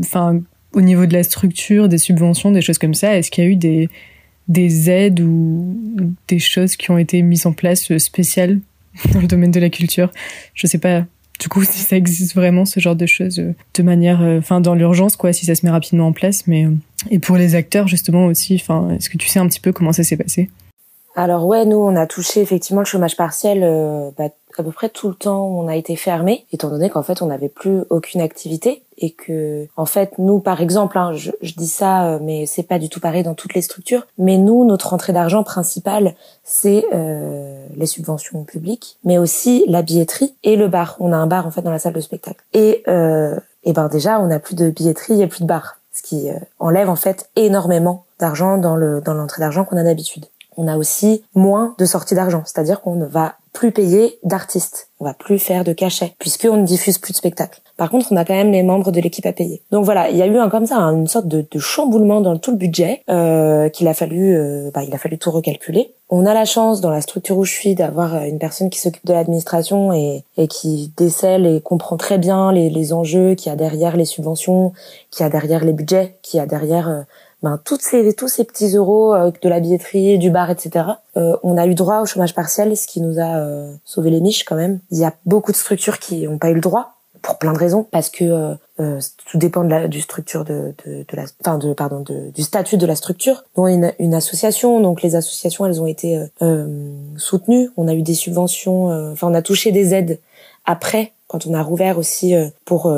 enfin, 0.00 0.40
au 0.74 0.80
niveau 0.80 1.06
de 1.06 1.12
la 1.12 1.22
structure, 1.22 1.88
des 1.88 1.98
subventions, 1.98 2.50
des 2.50 2.60
choses 2.60 2.78
comme 2.78 2.94
ça, 2.94 3.16
est-ce 3.16 3.30
qu'il 3.30 3.44
y 3.44 3.46
a 3.46 3.50
eu 3.50 3.56
des, 3.56 3.88
des 4.48 4.90
aides 4.90 5.20
ou 5.20 5.76
des 6.28 6.38
choses 6.38 6.76
qui 6.76 6.90
ont 6.90 6.98
été 6.98 7.22
mises 7.22 7.46
en 7.46 7.52
place 7.52 7.90
euh, 7.90 7.98
spéciales 7.98 8.60
dans 9.12 9.20
le 9.20 9.26
domaine 9.26 9.50
de 9.50 9.60
la 9.60 9.70
culture? 9.70 10.10
Je 10.54 10.66
sais 10.66 10.78
pas 10.78 11.04
du 11.40 11.48
coup 11.48 11.64
si 11.68 11.80
ça 11.80 11.96
existe 11.96 12.34
vraiment 12.34 12.64
ce 12.64 12.80
genre 12.80 12.96
de 12.96 13.06
choses 13.06 13.38
euh, 13.38 13.54
de 13.74 13.82
manière 13.82 14.22
euh, 14.22 14.38
enfin 14.38 14.60
dans 14.60 14.74
l'urgence 14.74 15.16
quoi 15.16 15.32
si 15.32 15.46
ça 15.46 15.56
se 15.56 15.66
met 15.66 15.72
rapidement 15.72 16.06
en 16.06 16.12
place 16.12 16.46
mais 16.46 16.66
et 17.10 17.18
pour 17.18 17.36
les 17.36 17.56
acteurs 17.56 17.88
justement 17.88 18.26
aussi 18.26 18.54
est-ce 18.54 19.10
que 19.10 19.18
tu 19.18 19.26
sais 19.26 19.40
un 19.40 19.48
petit 19.48 19.58
peu 19.58 19.72
comment 19.72 19.92
ça 19.92 20.04
s'est 20.04 20.16
passé? 20.16 20.48
Alors 21.16 21.46
ouais, 21.46 21.64
nous 21.64 21.76
on 21.76 21.94
a 21.94 22.06
touché 22.06 22.40
effectivement 22.40 22.80
le 22.80 22.86
chômage 22.86 23.16
partiel 23.16 23.62
euh, 23.62 24.10
bah, 24.18 24.30
à 24.58 24.62
peu 24.62 24.70
près 24.70 24.88
tout 24.88 25.08
le 25.08 25.14
temps 25.14 25.46
où 25.46 25.60
on 25.60 25.68
a 25.68 25.76
été 25.76 25.96
fermé, 25.96 26.46
étant 26.52 26.68
donné 26.70 26.90
qu'en 26.90 27.02
fait 27.02 27.22
on 27.22 27.26
n'avait 27.26 27.48
plus 27.48 27.82
aucune 27.90 28.20
activité 28.20 28.82
et 28.98 29.10
que 29.10 29.66
en 29.76 29.86
fait 29.86 30.18
nous 30.18 30.40
par 30.40 30.60
exemple, 30.60 30.98
hein, 30.98 31.12
je, 31.14 31.30
dis 31.56 31.68
ça, 31.68 32.06
euh, 32.06 32.18
mais 32.20 32.46
c'est 32.46 32.62
pas 32.62 32.78
du 32.78 32.88
tout 32.88 33.00
pareil 33.00 33.22
dans 33.22 33.34
toutes 33.34 33.54
les 33.54 33.62
structures, 33.62 34.06
mais 34.18 34.38
nous 34.38 34.64
notre 34.64 34.92
entrée 34.92 35.12
d'argent 35.12 35.42
principale 35.42 36.14
c'est 36.42 36.84
euh, 36.92 37.66
les 37.76 37.86
subventions 37.86 38.44
publiques, 38.44 38.98
mais 39.04 39.18
aussi 39.18 39.64
la 39.68 39.82
billetterie 39.82 40.34
et 40.42 40.56
le 40.56 40.68
bar. 40.68 40.96
On 41.00 41.12
a 41.12 41.16
un 41.16 41.26
bar 41.26 41.46
en 41.46 41.50
fait 41.50 41.62
dans 41.62 41.72
la 41.72 41.78
salle 41.78 41.94
de 41.94 42.00
spectacle 42.00 42.44
et 42.52 42.82
euh, 42.88 43.38
et 43.64 43.72
ben 43.72 43.88
déjà 43.88 44.20
on 44.20 44.30
a 44.30 44.38
plus 44.38 44.54
de 44.54 44.70
billetterie 44.70 45.22
et 45.22 45.26
plus 45.26 45.42
de 45.42 45.46
bar, 45.46 45.78
ce 45.92 46.02
qui 46.02 46.30
euh, 46.30 46.34
enlève 46.58 46.90
en 46.90 46.96
fait 46.96 47.30
énormément 47.36 48.04
d'argent 48.20 48.58
dans 48.58 48.76
le 48.76 49.00
dans 49.00 49.14
l'entrée 49.14 49.40
d'argent 49.40 49.64
qu'on 49.64 49.76
a 49.76 49.84
d'habitude. 49.84 50.26
On 50.56 50.68
a 50.68 50.76
aussi 50.76 51.22
moins 51.34 51.74
de 51.78 51.84
sorties 51.84 52.14
d'argent, 52.14 52.42
c'est-à-dire 52.44 52.80
qu'on 52.80 52.94
ne 52.94 53.06
va 53.06 53.34
plus 53.54 53.70
payer 53.70 54.18
d'artistes. 54.24 54.88
On 55.00 55.04
va 55.04 55.14
plus 55.14 55.38
faire 55.38 55.64
de 55.64 55.72
cachets 55.72 56.14
puisqu'on 56.18 56.56
ne 56.56 56.66
diffuse 56.66 56.98
plus 56.98 57.12
de 57.12 57.16
spectacles. 57.16 57.60
Par 57.76 57.90
contre, 57.90 58.08
on 58.10 58.16
a 58.16 58.24
quand 58.24 58.34
même 58.34 58.50
les 58.50 58.62
membres 58.62 58.90
de 58.90 59.00
l'équipe 59.00 59.26
à 59.26 59.32
payer. 59.32 59.62
Donc 59.70 59.84
voilà, 59.84 60.10
il 60.10 60.16
y 60.16 60.22
a 60.22 60.26
eu 60.26 60.36
un 60.36 60.48
comme 60.48 60.66
ça 60.66 60.76
une 60.76 61.06
sorte 61.06 61.28
de, 61.28 61.46
chamboulement 61.58 62.20
dans 62.20 62.36
tout 62.36 62.50
le 62.50 62.56
budget 62.56 63.02
euh, 63.08 63.68
qu'il 63.68 63.88
a 63.88 63.94
fallu, 63.94 64.36
euh, 64.36 64.70
bah, 64.74 64.82
il 64.82 64.94
a 64.94 64.98
fallu 64.98 65.18
tout 65.18 65.30
recalculer. 65.30 65.94
On 66.10 66.26
a 66.26 66.34
la 66.34 66.44
chance 66.44 66.80
dans 66.80 66.90
la 66.90 67.00
structure 67.00 67.38
où 67.38 67.44
je 67.44 67.52
suis 67.52 67.74
d'avoir 67.74 68.14
euh, 68.14 68.24
une 68.24 68.38
personne 68.38 68.70
qui 68.70 68.78
s'occupe 68.78 69.06
de 69.06 69.12
l'administration 69.12 69.92
et, 69.92 70.24
et, 70.36 70.48
qui 70.48 70.92
décèle 70.96 71.46
et 71.46 71.60
comprend 71.60 71.96
très 71.96 72.18
bien 72.18 72.52
les, 72.52 72.70
les 72.70 72.92
enjeux 72.92 73.34
qu'il 73.34 73.50
y 73.50 73.52
a 73.52 73.56
derrière 73.56 73.96
les 73.96 74.04
subventions, 74.04 74.72
qu'il 75.10 75.24
y 75.24 75.26
a 75.26 75.30
derrière 75.30 75.64
les 75.64 75.72
budgets, 75.72 76.16
qu'il 76.22 76.38
y 76.38 76.40
a 76.40 76.46
derrière 76.46 76.88
euh, 76.88 77.00
ben, 77.44 77.60
toutes 77.62 77.82
ces, 77.82 78.14
tous 78.14 78.28
ces 78.28 78.44
petits 78.44 78.74
euros 78.74 79.14
euh, 79.14 79.30
de 79.42 79.48
la 79.50 79.60
billetterie, 79.60 80.16
du 80.16 80.30
bar, 80.30 80.50
etc. 80.50 80.86
Euh, 81.18 81.36
on 81.42 81.58
a 81.58 81.66
eu 81.66 81.74
droit 81.74 82.00
au 82.00 82.06
chômage 82.06 82.34
partiel, 82.34 82.74
ce 82.74 82.86
qui 82.86 83.02
nous 83.02 83.18
a 83.18 83.36
euh, 83.36 83.74
sauvé 83.84 84.08
les 84.08 84.22
miches 84.22 84.44
quand 84.44 84.56
même. 84.56 84.80
Il 84.90 84.98
y 84.98 85.04
a 85.04 85.12
beaucoup 85.26 85.52
de 85.52 85.56
structures 85.58 85.98
qui 85.98 86.26
n'ont 86.26 86.38
pas 86.38 86.48
eu 86.48 86.54
le 86.54 86.62
droit 86.62 86.94
pour 87.20 87.36
plein 87.36 87.52
de 87.52 87.58
raisons, 87.58 87.86
parce 87.90 88.08
que 88.08 88.54
euh, 88.80 89.00
tout 89.26 89.36
dépend 89.36 89.62
de 89.62 89.68
la 89.68 89.88
du 89.88 90.00
structure 90.00 90.46
de, 90.46 90.74
de, 90.86 91.04
de 91.06 91.16
la, 91.16 91.24
enfin 91.40 91.58
de 91.58 91.74
pardon 91.74 92.00
de, 92.00 92.30
du 92.30 92.42
statut 92.42 92.78
de 92.78 92.86
la 92.86 92.96
structure. 92.96 93.44
Dont 93.56 93.66
une, 93.66 93.92
une 93.98 94.14
association, 94.14 94.80
donc 94.80 95.02
les 95.02 95.14
associations, 95.14 95.66
elles 95.66 95.82
ont 95.82 95.86
été 95.86 96.18
soutenues. 97.18 97.68
On 97.76 97.88
a 97.88 97.94
eu 97.94 98.02
des 98.02 98.14
subventions, 98.14 98.86
enfin 99.12 99.28
on 99.28 99.34
a 99.34 99.42
touché 99.42 99.70
des 99.70 99.92
aides 99.92 100.18
après 100.64 101.12
quand 101.28 101.46
on 101.46 101.52
a 101.52 101.62
rouvert 101.62 101.98
aussi 101.98 102.34
pour 102.64 102.94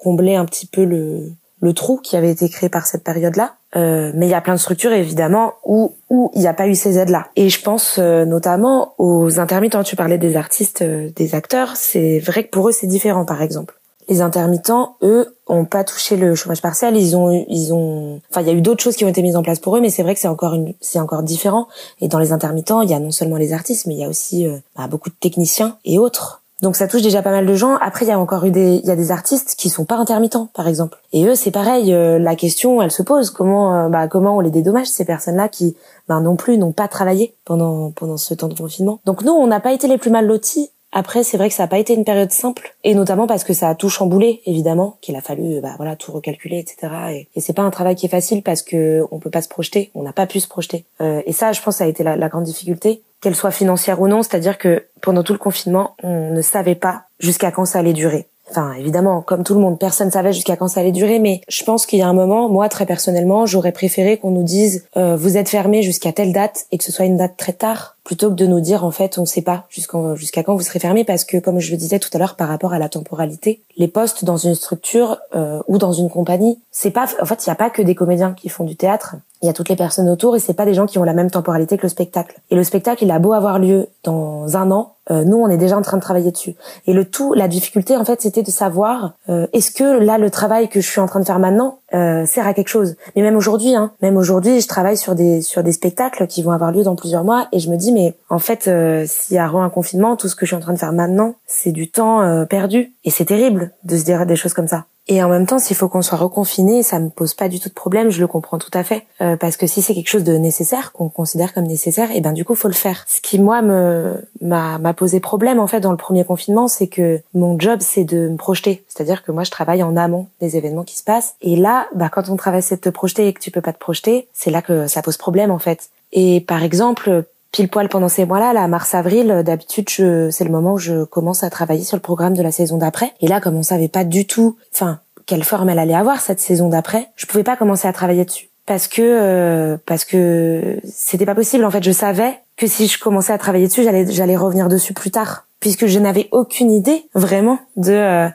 combler 0.00 0.34
un 0.36 0.44
petit 0.44 0.66
peu 0.66 0.84
le 0.84 1.32
le 1.60 1.72
trou 1.72 1.98
qui 1.98 2.16
avait 2.16 2.30
été 2.30 2.48
créé 2.48 2.68
par 2.68 2.86
cette 2.86 3.04
période-là. 3.04 3.57
Euh, 3.76 4.12
mais 4.14 4.26
il 4.26 4.30
y 4.30 4.34
a 4.34 4.40
plein 4.40 4.54
de 4.54 4.60
structures 4.60 4.92
évidemment 4.92 5.54
où 5.64 5.94
où 6.08 6.30
il 6.34 6.40
n'y 6.40 6.46
a 6.46 6.54
pas 6.54 6.68
eu 6.68 6.74
ces 6.74 6.98
aides-là. 6.98 7.28
Et 7.36 7.50
je 7.50 7.62
pense 7.62 7.96
euh, 7.98 8.24
notamment 8.24 8.94
aux 8.98 9.40
intermittents. 9.40 9.82
Tu 9.82 9.94
parlais 9.94 10.16
des 10.16 10.36
artistes, 10.36 10.80
euh, 10.82 11.10
des 11.14 11.34
acteurs. 11.34 11.76
C'est 11.76 12.18
vrai 12.20 12.44
que 12.44 12.50
pour 12.50 12.68
eux 12.68 12.72
c'est 12.72 12.86
différent 12.86 13.24
par 13.26 13.42
exemple. 13.42 13.74
Les 14.08 14.22
intermittents, 14.22 14.96
eux, 15.02 15.36
ont 15.48 15.66
pas 15.66 15.84
touché 15.84 16.16
le 16.16 16.34
chômage 16.34 16.62
partiel. 16.62 16.96
Ils 16.96 17.14
ont, 17.14 17.44
ils 17.46 17.74
ont, 17.74 18.22
enfin, 18.30 18.40
il 18.40 18.46
y 18.46 18.50
a 18.50 18.54
eu 18.54 18.62
d'autres 18.62 18.82
choses 18.82 18.96
qui 18.96 19.04
ont 19.04 19.08
été 19.08 19.20
mises 19.20 19.36
en 19.36 19.42
place 19.42 19.58
pour 19.58 19.76
eux, 19.76 19.82
mais 19.82 19.90
c'est 19.90 20.02
vrai 20.02 20.14
que 20.14 20.20
c'est 20.20 20.28
encore 20.28 20.54
une, 20.54 20.72
c'est 20.80 20.98
encore 20.98 21.22
différent. 21.22 21.68
Et 22.00 22.08
dans 22.08 22.18
les 22.18 22.32
intermittents, 22.32 22.80
il 22.80 22.88
y 22.88 22.94
a 22.94 23.00
non 23.00 23.10
seulement 23.10 23.36
les 23.36 23.52
artistes, 23.52 23.84
mais 23.84 23.92
il 23.92 24.00
y 24.00 24.04
a 24.04 24.08
aussi 24.08 24.46
bah, 24.74 24.86
beaucoup 24.88 25.10
de 25.10 25.14
techniciens 25.20 25.76
et 25.84 25.98
autres 25.98 26.42
donc 26.60 26.74
ça 26.74 26.88
touche 26.88 27.02
déjà 27.02 27.22
pas 27.22 27.30
mal 27.30 27.46
de 27.46 27.54
gens. 27.54 27.76
Après, 27.76 28.04
il 28.04 28.08
y 28.08 28.12
a 28.12 28.18
encore 28.18 28.44
eu 28.44 28.50
des, 28.50 28.80
il 28.82 28.86
y 28.86 28.90
a 28.90 28.96
des 28.96 29.12
artistes 29.12 29.54
qui 29.56 29.70
sont 29.70 29.84
pas 29.84 29.96
intermittents, 29.96 30.48
par 30.54 30.66
exemple. 30.66 30.98
Et 31.12 31.24
eux, 31.24 31.36
c'est 31.36 31.52
pareil. 31.52 31.92
Euh, 31.94 32.18
la 32.18 32.34
question, 32.34 32.82
elle 32.82 32.90
se 32.90 33.02
pose 33.02 33.30
comment, 33.30 33.74
euh, 33.74 33.88
bah, 33.88 34.08
comment 34.08 34.36
on 34.36 34.40
les 34.40 34.50
dédommage 34.50 34.88
ces 34.88 35.04
personnes-là 35.04 35.48
qui, 35.48 35.76
bah, 36.08 36.20
non 36.20 36.34
plus, 36.34 36.58
n'ont 36.58 36.72
pas 36.72 36.88
travaillé 36.88 37.34
pendant 37.44 37.92
pendant 37.92 38.16
ce 38.16 38.34
temps 38.34 38.48
de 38.48 38.58
confinement? 38.58 39.00
Donc 39.04 39.22
nous, 39.22 39.32
on 39.32 39.46
n'a 39.46 39.60
pas 39.60 39.72
été 39.72 39.86
les 39.86 39.98
plus 39.98 40.10
mal 40.10 40.26
lotis. 40.26 40.70
Après, 40.92 41.22
c'est 41.22 41.36
vrai 41.36 41.48
que 41.48 41.54
ça 41.54 41.64
n'a 41.64 41.68
pas 41.68 41.78
été 41.78 41.94
une 41.94 42.04
période 42.04 42.30
simple, 42.30 42.74
et 42.82 42.94
notamment 42.94 43.26
parce 43.26 43.44
que 43.44 43.52
ça 43.52 43.68
a 43.68 43.74
tout 43.74 43.90
chamboulé, 43.90 44.40
évidemment, 44.46 44.96
qu'il 45.00 45.16
a 45.16 45.20
fallu, 45.20 45.60
bah 45.60 45.74
voilà, 45.76 45.96
tout 45.96 46.12
recalculer, 46.12 46.58
etc. 46.58 47.26
Et, 47.34 47.40
c'est 47.40 47.52
pas 47.52 47.62
un 47.62 47.70
travail 47.70 47.94
qui 47.94 48.06
est 48.06 48.10
facile 48.10 48.42
parce 48.42 48.62
que 48.62 49.04
on 49.10 49.18
peut 49.18 49.30
pas 49.30 49.42
se 49.42 49.48
projeter, 49.48 49.90
on 49.94 50.02
n'a 50.02 50.12
pas 50.12 50.26
pu 50.26 50.40
se 50.40 50.48
projeter. 50.48 50.84
Euh, 51.00 51.22
et 51.26 51.32
ça, 51.32 51.52
je 51.52 51.60
pense, 51.60 51.76
ça 51.76 51.84
a 51.84 51.86
été 51.88 52.02
la, 52.02 52.16
la 52.16 52.28
grande 52.28 52.44
difficulté 52.44 53.02
qu'elle 53.20 53.34
soit 53.34 53.50
financière 53.50 54.00
ou 54.00 54.08
non, 54.08 54.22
c'est-à-dire 54.22 54.58
que 54.58 54.86
pendant 55.02 55.22
tout 55.22 55.32
le 55.32 55.38
confinement, 55.38 55.94
on 56.02 56.30
ne 56.30 56.40
savait 56.40 56.74
pas 56.74 57.02
jusqu'à 57.18 57.50
quand 57.50 57.64
ça 57.64 57.80
allait 57.80 57.92
durer. 57.92 58.26
Enfin, 58.50 58.72
évidemment, 58.72 59.20
comme 59.20 59.44
tout 59.44 59.54
le 59.54 59.60
monde, 59.60 59.78
personne 59.78 60.10
savait 60.10 60.32
jusqu'à 60.32 60.56
quand 60.56 60.68
ça 60.68 60.80
allait 60.80 60.92
durer, 60.92 61.18
mais 61.18 61.42
je 61.48 61.64
pense 61.64 61.84
qu'il 61.84 61.98
y 61.98 62.02
a 62.02 62.08
un 62.08 62.14
moment, 62.14 62.48
moi 62.48 62.68
très 62.68 62.86
personnellement, 62.86 63.44
j'aurais 63.44 63.72
préféré 63.72 64.16
qu'on 64.16 64.30
nous 64.30 64.42
dise 64.42 64.86
euh, 64.96 65.16
vous 65.16 65.36
êtes 65.36 65.48
fermé 65.48 65.82
jusqu'à 65.82 66.12
telle 66.12 66.32
date 66.32 66.64
et 66.72 66.78
que 66.78 66.84
ce 66.84 66.92
soit 66.92 67.04
une 67.04 67.18
date 67.18 67.36
très 67.36 67.52
tard, 67.52 67.96
plutôt 68.08 68.30
que 68.30 68.36
de 68.36 68.46
nous 68.46 68.60
dire 68.60 68.86
en 68.86 68.90
fait 68.90 69.18
on 69.18 69.20
ne 69.20 69.26
sait 69.26 69.42
pas 69.42 69.66
jusqu'à 69.68 70.42
quand 70.42 70.54
vous 70.54 70.62
serez 70.62 70.78
fermé, 70.78 71.04
parce 71.04 71.26
que 71.26 71.36
comme 71.36 71.58
je 71.58 71.70
le 71.70 71.76
disais 71.76 71.98
tout 71.98 72.08
à 72.14 72.18
l'heure 72.18 72.36
par 72.36 72.48
rapport 72.48 72.72
à 72.72 72.78
la 72.78 72.88
temporalité, 72.88 73.60
les 73.76 73.86
postes 73.86 74.24
dans 74.24 74.38
une 74.38 74.54
structure 74.54 75.18
euh, 75.36 75.60
ou 75.68 75.76
dans 75.76 75.92
une 75.92 76.08
compagnie, 76.08 76.58
c'est 76.70 76.90
pas, 76.90 77.04
en 77.20 77.26
fait, 77.26 77.44
il 77.44 77.50
n'y 77.50 77.52
a 77.52 77.56
pas 77.56 77.68
que 77.68 77.82
des 77.82 77.94
comédiens 77.94 78.32
qui 78.32 78.48
font 78.48 78.64
du 78.64 78.76
théâtre 78.76 79.16
il 79.42 79.46
y 79.46 79.48
a 79.48 79.52
toutes 79.52 79.68
les 79.68 79.76
personnes 79.76 80.08
autour 80.08 80.34
et 80.34 80.40
c'est 80.40 80.54
pas 80.54 80.64
des 80.64 80.74
gens 80.74 80.86
qui 80.86 80.98
ont 80.98 81.04
la 81.04 81.12
même 81.12 81.30
temporalité 81.30 81.76
que 81.76 81.82
le 81.82 81.88
spectacle. 81.88 82.40
Et 82.50 82.56
le 82.56 82.64
spectacle, 82.64 83.04
il 83.04 83.10
a 83.10 83.18
beau 83.18 83.32
avoir 83.32 83.58
lieu 83.58 83.86
dans 84.02 84.56
un 84.56 84.70
an, 84.70 84.94
euh, 85.10 85.24
nous 85.24 85.36
on 85.36 85.48
est 85.48 85.56
déjà 85.56 85.76
en 85.76 85.82
train 85.82 85.96
de 85.96 86.02
travailler 86.02 86.32
dessus. 86.32 86.56
Et 86.86 86.92
le 86.92 87.04
tout, 87.04 87.34
la 87.34 87.46
difficulté 87.46 87.96
en 87.96 88.04
fait, 88.04 88.20
c'était 88.20 88.42
de 88.42 88.50
savoir 88.50 89.12
euh, 89.28 89.46
est-ce 89.52 89.70
que 89.70 89.84
là 89.84 90.18
le 90.18 90.30
travail 90.30 90.68
que 90.68 90.80
je 90.80 90.88
suis 90.88 91.00
en 91.00 91.06
train 91.06 91.20
de 91.20 91.24
faire 91.24 91.38
maintenant 91.38 91.78
euh, 91.94 92.26
sert 92.26 92.46
à 92.46 92.54
quelque 92.54 92.68
chose. 92.68 92.96
Mais 93.16 93.22
même 93.22 93.36
aujourd'hui, 93.36 93.74
hein, 93.74 93.92
même 94.02 94.16
aujourd'hui, 94.16 94.60
je 94.60 94.68
travaille 94.68 94.96
sur 94.96 95.14
des 95.14 95.40
sur 95.40 95.62
des 95.62 95.72
spectacles 95.72 96.26
qui 96.26 96.42
vont 96.42 96.52
avoir 96.52 96.72
lieu 96.72 96.82
dans 96.82 96.96
plusieurs 96.96 97.24
mois 97.24 97.48
et 97.52 97.58
je 97.58 97.70
me 97.70 97.76
dis 97.76 97.92
mais 97.92 98.14
en 98.28 98.38
fait, 98.38 98.70
s'il 99.06 99.36
y 99.36 99.38
a 99.38 99.48
un 99.48 99.70
confinement, 99.70 100.16
tout 100.16 100.28
ce 100.28 100.36
que 100.36 100.46
je 100.46 100.50
suis 100.50 100.56
en 100.56 100.60
train 100.60 100.74
de 100.74 100.78
faire 100.78 100.92
maintenant, 100.92 101.34
c'est 101.46 101.72
du 101.72 101.90
temps 101.90 102.46
perdu 102.46 102.92
et 103.04 103.10
c'est 103.10 103.24
terrible 103.24 103.72
de 103.84 103.96
se 103.96 104.04
dire 104.04 104.26
des 104.26 104.36
choses 104.36 104.54
comme 104.54 104.68
ça. 104.68 104.84
Et 105.08 105.22
en 105.22 105.30
même 105.30 105.46
temps, 105.46 105.58
s'il 105.58 105.74
faut 105.74 105.88
qu'on 105.88 106.02
soit 106.02 106.18
reconfiné, 106.18 106.82
ça 106.82 106.98
me 106.98 107.08
pose 107.08 107.32
pas 107.32 107.48
du 107.48 107.60
tout 107.60 107.70
de 107.70 107.74
problème, 107.74 108.10
je 108.10 108.20
le 108.20 108.26
comprends 108.26 108.58
tout 108.58 108.70
à 108.74 108.84
fait. 108.84 109.06
Euh, 109.22 109.36
parce 109.36 109.56
que 109.56 109.66
si 109.66 109.80
c'est 109.80 109.94
quelque 109.94 110.10
chose 110.10 110.24
de 110.24 110.34
nécessaire, 110.34 110.92
qu'on 110.92 111.08
considère 111.08 111.54
comme 111.54 111.64
nécessaire, 111.64 112.10
et 112.10 112.18
eh 112.18 112.20
ben 112.20 112.32
du 112.32 112.44
coup, 112.44 112.54
faut 112.54 112.68
le 112.68 112.74
faire. 112.74 113.04
Ce 113.08 113.22
qui 113.22 113.38
moi 113.38 113.62
me 113.62 114.22
m'a 114.42 114.78
m'a 114.78 114.92
posé 114.92 115.18
problème 115.18 115.58
en 115.58 115.66
fait 115.66 115.80
dans 115.80 115.92
le 115.92 115.96
premier 115.96 116.24
confinement, 116.24 116.68
c'est 116.68 116.88
que 116.88 117.20
mon 117.32 117.58
job 117.58 117.78
c'est 117.80 118.04
de 118.04 118.28
me 118.28 118.36
projeter. 118.36 118.84
C'est-à-dire 118.88 119.22
que 119.22 119.32
moi 119.32 119.44
je 119.44 119.50
travaille 119.50 119.82
en 119.82 119.96
amont 119.96 120.26
des 120.40 120.56
événements 120.56 120.84
qui 120.84 120.98
se 120.98 121.04
passent. 121.04 121.36
Et 121.40 121.56
là, 121.56 121.88
bah 121.94 122.10
quand 122.10 122.28
on 122.28 122.36
travaille 122.36 122.62
c'est 122.62 122.76
de 122.76 122.80
te 122.80 122.90
projeter 122.90 123.28
et 123.28 123.32
que 123.32 123.40
tu 123.40 123.50
peux 123.50 123.62
pas 123.62 123.72
te 123.72 123.78
projeter, 123.78 124.28
c'est 124.34 124.50
là 124.50 124.60
que 124.60 124.86
ça 124.88 125.00
pose 125.00 125.16
problème 125.16 125.50
en 125.50 125.58
fait. 125.58 125.88
Et 126.12 126.40
par 126.40 126.62
exemple, 126.62 127.24
pile 127.52 127.68
poil 127.68 127.88
pendant 127.88 128.08
ces 128.08 128.24
mois-là, 128.26 128.52
là, 128.52 128.68
mars-avril, 128.68 129.42
d'habitude, 129.44 129.88
c'est 129.88 130.44
le 130.44 130.50
moment 130.50 130.74
où 130.74 130.78
je 130.78 131.04
commence 131.04 131.44
à 131.44 131.50
travailler 131.50 131.84
sur 131.84 131.96
le 131.96 132.02
programme 132.02 132.34
de 132.34 132.42
la 132.42 132.52
saison 132.52 132.76
d'après. 132.78 133.12
Et 133.20 133.28
là, 133.28 133.40
comme 133.40 133.56
on 133.56 133.62
savait 133.62 133.88
pas 133.88 134.04
du 134.04 134.26
tout, 134.26 134.56
enfin, 134.74 135.00
quelle 135.26 135.44
forme 135.44 135.68
elle 135.68 135.78
allait 135.78 135.94
avoir 135.94 136.20
cette 136.20 136.40
saison 136.40 136.68
d'après, 136.68 137.08
je 137.16 137.26
pouvais 137.26 137.44
pas 137.44 137.56
commencer 137.56 137.86
à 137.88 137.92
travailler 137.92 138.24
dessus 138.24 138.48
parce 138.68 138.86
que 138.86 139.00
euh, 139.02 139.78
parce 139.86 140.04
que 140.04 140.78
c'était 140.84 141.24
pas 141.24 141.34
possible. 141.34 141.64
En 141.64 141.70
fait, 141.70 141.82
je 141.82 141.90
savais 141.90 142.38
que 142.56 142.66
si 142.66 142.86
je 142.86 142.98
commençais 142.98 143.32
à 143.32 143.38
travailler 143.38 143.66
dessus, 143.66 143.82
j'allais 143.82 144.06
j'allais 144.12 144.36
revenir 144.36 144.68
dessus 144.68 144.92
plus 144.92 145.10
tard, 145.10 145.46
puisque 145.58 145.86
je 145.86 145.98
n'avais 145.98 146.28
aucune 146.32 146.70
idée 146.70 147.08
vraiment 147.14 147.58
de 147.76 147.92
euh, 147.92 148.28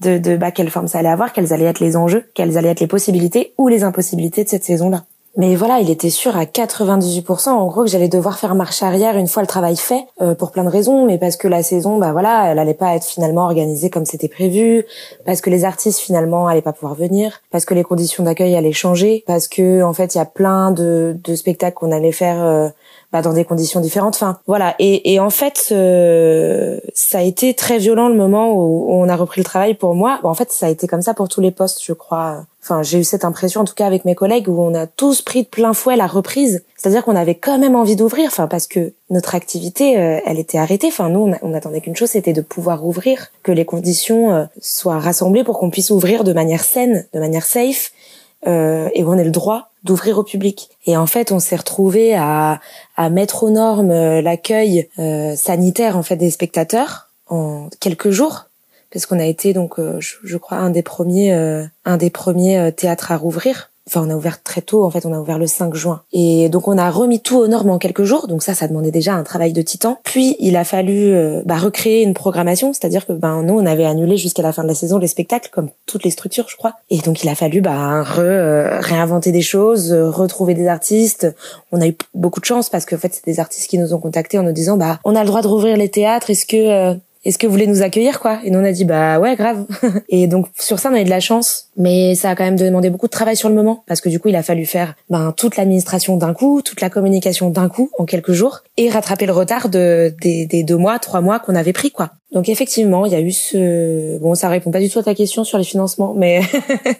de, 0.00 0.18
de 0.18 0.36
bah, 0.36 0.52
quelle 0.52 0.70
forme 0.70 0.86
ça 0.86 0.98
allait 0.98 1.08
avoir, 1.08 1.32
quels 1.32 1.52
allaient 1.52 1.64
être 1.64 1.80
les 1.80 1.96
enjeux, 1.96 2.30
quelles 2.34 2.56
allaient 2.56 2.70
être 2.70 2.80
les 2.80 2.86
possibilités 2.86 3.54
ou 3.58 3.66
les 3.66 3.82
impossibilités 3.82 4.44
de 4.44 4.48
cette 4.48 4.64
saison-là. 4.64 5.04
Mais 5.36 5.56
voilà, 5.56 5.80
il 5.80 5.88
était 5.88 6.10
sûr 6.10 6.36
à 6.36 6.44
98% 6.44 7.48
en 7.48 7.66
gros 7.66 7.84
que 7.84 7.88
j'allais 7.88 8.08
devoir 8.08 8.38
faire 8.38 8.54
marche 8.54 8.82
arrière 8.82 9.16
une 9.16 9.28
fois 9.28 9.42
le 9.42 9.46
travail 9.46 9.76
fait 9.76 10.04
euh, 10.20 10.34
pour 10.34 10.50
plein 10.52 10.62
de 10.62 10.68
raisons, 10.68 11.06
mais 11.06 11.16
parce 11.16 11.36
que 11.36 11.48
la 11.48 11.62
saison, 11.62 11.96
bah 11.98 12.12
voilà, 12.12 12.50
elle 12.50 12.58
allait 12.58 12.74
pas 12.74 12.94
être 12.94 13.06
finalement 13.06 13.44
organisée 13.44 13.88
comme 13.88 14.04
c'était 14.04 14.28
prévu, 14.28 14.84
parce 15.24 15.40
que 15.40 15.48
les 15.48 15.64
artistes 15.64 16.00
finalement 16.00 16.48
allaient 16.48 16.60
pas 16.60 16.74
pouvoir 16.74 16.94
venir, 16.94 17.40
parce 17.50 17.64
que 17.64 17.72
les 17.72 17.82
conditions 17.82 18.24
d'accueil 18.24 18.54
allaient 18.54 18.72
changer, 18.72 19.24
parce 19.26 19.48
que 19.48 19.82
en 19.82 19.94
fait 19.94 20.14
il 20.14 20.18
y 20.18 20.20
a 20.20 20.26
plein 20.26 20.70
de, 20.70 21.16
spectacles 21.34 21.76
qu'on 21.76 21.92
allait 21.92 22.12
faire 22.12 22.42
euh, 22.42 22.68
bah, 23.12 23.20
dans 23.20 23.34
des 23.34 23.44
conditions 23.44 23.80
différentes. 23.80 24.14
Enfin, 24.14 24.38
voilà. 24.46 24.74
Et, 24.78 25.12
et 25.12 25.20
en 25.20 25.28
fait, 25.28 25.68
euh, 25.70 26.78
ça 26.94 27.18
a 27.18 27.22
été 27.22 27.52
très 27.52 27.76
violent 27.76 28.08
le 28.08 28.14
moment 28.14 28.52
où, 28.54 28.86
on 28.88 29.08
a 29.08 29.16
repris 29.16 29.40
le 29.40 29.44
travail 29.44 29.74
pour 29.74 29.94
moi. 29.94 30.18
en 30.22 30.34
fait, 30.34 30.50
ça 30.50 30.66
a 30.66 30.68
été 30.70 30.86
comme 30.86 31.02
ça 31.02 31.12
pour 31.12 31.28
tous 31.28 31.40
les 31.40 31.50
postes, 31.50 31.80
je 31.84 31.92
crois. 31.92 32.46
Enfin, 32.62 32.82
j'ai 32.82 33.00
eu 33.00 33.04
cette 33.04 33.24
impression, 33.24 33.62
en 33.62 33.64
tout 33.64 33.74
cas 33.74 33.86
avec 33.86 34.04
mes 34.04 34.14
collègues, 34.14 34.48
où 34.48 34.62
on 34.62 34.74
a 34.74 34.86
tous 34.86 35.20
pris 35.20 35.42
de 35.42 35.48
plein 35.48 35.74
fouet 35.74 35.96
la 35.96 36.06
reprise. 36.06 36.64
C'est-à-dire 36.76 37.04
qu'on 37.04 37.16
avait 37.16 37.34
quand 37.34 37.58
même 37.58 37.74
envie 37.74 37.96
d'ouvrir, 37.96 38.26
enfin 38.28 38.46
parce 38.46 38.66
que 38.66 38.92
notre 39.10 39.34
activité, 39.34 39.98
euh, 39.98 40.20
elle 40.24 40.38
était 40.38 40.58
arrêtée. 40.58 40.86
Enfin, 40.86 41.10
nous, 41.10 41.32
on, 41.42 41.54
attendait 41.54 41.80
qu'une 41.80 41.96
chose, 41.96 42.10
c'était 42.10 42.32
de 42.32 42.40
pouvoir 42.40 42.86
ouvrir, 42.86 43.28
que 43.42 43.52
les 43.52 43.64
conditions 43.64 44.32
euh, 44.32 44.44
soient 44.60 45.00
rassemblées 45.00 45.44
pour 45.44 45.58
qu'on 45.58 45.70
puisse 45.70 45.90
ouvrir 45.90 46.24
de 46.24 46.32
manière 46.32 46.62
saine, 46.62 47.06
de 47.12 47.20
manière 47.20 47.44
safe, 47.44 47.92
euh, 48.46 48.88
et 48.94 49.04
on 49.04 49.18
ait 49.18 49.24
le 49.24 49.30
droit 49.30 49.71
d'ouvrir 49.84 50.18
au 50.18 50.22
public. 50.22 50.70
Et 50.86 50.96
en 50.96 51.06
fait, 51.06 51.32
on 51.32 51.38
s'est 51.38 51.56
retrouvé 51.56 52.14
à, 52.14 52.60
à 52.96 53.10
mettre 53.10 53.44
aux 53.44 53.50
normes 53.50 53.90
euh, 53.90 54.22
l'accueil 54.22 54.88
euh, 54.98 55.34
sanitaire 55.36 55.96
en 55.96 56.02
fait 56.02 56.16
des 56.16 56.30
spectateurs 56.30 57.08
en 57.28 57.68
quelques 57.80 58.10
jours, 58.10 58.44
parce 58.92 59.06
qu'on 59.06 59.18
a 59.18 59.24
été 59.24 59.54
donc, 59.54 59.74
je, 59.78 60.16
je, 60.22 60.36
crois, 60.36 60.58
un 60.58 60.68
des 60.68 60.82
premiers, 60.82 61.32
un 61.32 61.96
des 61.96 62.10
premiers 62.10 62.72
théâtres 62.72 63.10
à 63.10 63.16
rouvrir. 63.16 63.70
Enfin 63.86 64.06
on 64.06 64.10
a 64.10 64.16
ouvert 64.16 64.42
très 64.42 64.60
tôt 64.60 64.84
en 64.84 64.90
fait 64.90 65.04
on 65.06 65.12
a 65.12 65.18
ouvert 65.18 65.38
le 65.38 65.46
5 65.46 65.74
juin. 65.74 66.02
Et 66.12 66.48
donc 66.48 66.68
on 66.68 66.78
a 66.78 66.90
remis 66.90 67.20
tout 67.20 67.38
aux 67.38 67.48
normes 67.48 67.70
en 67.70 67.78
quelques 67.78 68.04
jours. 68.04 68.28
Donc 68.28 68.42
ça 68.42 68.54
ça 68.54 68.68
demandait 68.68 68.90
déjà 68.90 69.14
un 69.14 69.22
travail 69.22 69.52
de 69.52 69.62
titan. 69.62 69.98
Puis 70.04 70.36
il 70.38 70.56
a 70.56 70.64
fallu 70.64 71.12
euh, 71.12 71.42
bah, 71.44 71.56
recréer 71.56 72.02
une 72.02 72.14
programmation. 72.14 72.72
C'est-à-dire 72.72 73.06
que 73.06 73.12
ben 73.12 73.42
nous 73.42 73.54
on 73.54 73.66
avait 73.66 73.84
annulé 73.84 74.16
jusqu'à 74.16 74.42
la 74.42 74.52
fin 74.52 74.62
de 74.62 74.68
la 74.68 74.74
saison 74.74 74.98
les 74.98 75.08
spectacles 75.08 75.50
comme 75.52 75.70
toutes 75.86 76.04
les 76.04 76.10
structures 76.10 76.48
je 76.48 76.56
crois. 76.56 76.74
Et 76.90 76.98
donc 76.98 77.22
il 77.22 77.28
a 77.28 77.34
fallu 77.34 77.60
bah 77.60 78.04
euh, 78.18 78.78
réinventer 78.80 79.32
des 79.32 79.42
choses 79.42 79.92
retrouver 79.92 80.54
des 80.54 80.68
artistes. 80.68 81.34
On 81.72 81.80
a 81.80 81.88
eu 81.88 81.96
beaucoup 82.14 82.40
de 82.40 82.44
chance 82.44 82.68
parce 82.68 82.84
que 82.84 82.94
en 82.94 82.98
fait 82.98 83.14
c'est 83.14 83.26
des 83.26 83.40
artistes 83.40 83.68
qui 83.68 83.78
nous 83.78 83.94
ont 83.94 83.98
contactés 83.98 84.38
en 84.38 84.42
nous 84.42 84.52
disant 84.52 84.76
bah 84.76 84.98
on 85.04 85.16
a 85.16 85.20
le 85.20 85.26
droit 85.26 85.42
de 85.42 85.48
rouvrir 85.48 85.76
les 85.76 85.88
théâtres. 85.88 86.30
Est-ce 86.30 86.46
que 86.46 86.96
est-ce 87.24 87.38
que 87.38 87.46
vous 87.46 87.52
voulez 87.52 87.66
nous 87.66 87.82
accueillir 87.82 88.20
quoi? 88.20 88.40
Et 88.44 88.54
on 88.54 88.64
a 88.64 88.72
dit 88.72 88.84
bah 88.84 89.20
ouais 89.20 89.36
grave. 89.36 89.64
et 90.08 90.26
donc 90.26 90.46
sur 90.58 90.78
ça 90.78 90.90
on 90.90 90.94
a 90.94 91.00
eu 91.00 91.04
de 91.04 91.10
la 91.10 91.20
chance, 91.20 91.68
mais 91.76 92.14
ça 92.14 92.30
a 92.30 92.34
quand 92.34 92.44
même 92.44 92.56
demandé 92.56 92.90
beaucoup 92.90 93.06
de 93.06 93.12
travail 93.12 93.36
sur 93.36 93.48
le 93.48 93.54
moment 93.54 93.84
parce 93.86 94.00
que 94.00 94.08
du 94.08 94.18
coup 94.18 94.28
il 94.28 94.36
a 94.36 94.42
fallu 94.42 94.66
faire 94.66 94.94
ben 95.10 95.32
toute 95.36 95.56
l'administration 95.56 96.16
d'un 96.16 96.34
coup, 96.34 96.62
toute 96.62 96.80
la 96.80 96.90
communication 96.90 97.50
d'un 97.50 97.68
coup 97.68 97.90
en 97.98 98.04
quelques 98.04 98.32
jours 98.32 98.60
et 98.76 98.90
rattraper 98.90 99.26
le 99.26 99.32
retard 99.32 99.68
de 99.68 100.14
des, 100.20 100.46
des 100.46 100.62
deux 100.64 100.76
mois, 100.76 100.98
trois 100.98 101.20
mois 101.20 101.38
qu'on 101.38 101.54
avait 101.54 101.72
pris 101.72 101.90
quoi. 101.90 102.10
Donc 102.32 102.48
effectivement, 102.48 103.04
il 103.04 103.12
y 103.12 103.14
a 103.14 103.20
eu 103.20 103.30
ce 103.30 104.18
bon, 104.18 104.34
ça 104.34 104.48
répond 104.48 104.70
pas 104.70 104.80
du 104.80 104.88
tout 104.88 104.98
à 104.98 105.02
ta 105.02 105.14
question 105.14 105.44
sur 105.44 105.58
les 105.58 105.64
financements, 105.64 106.14
mais 106.16 106.40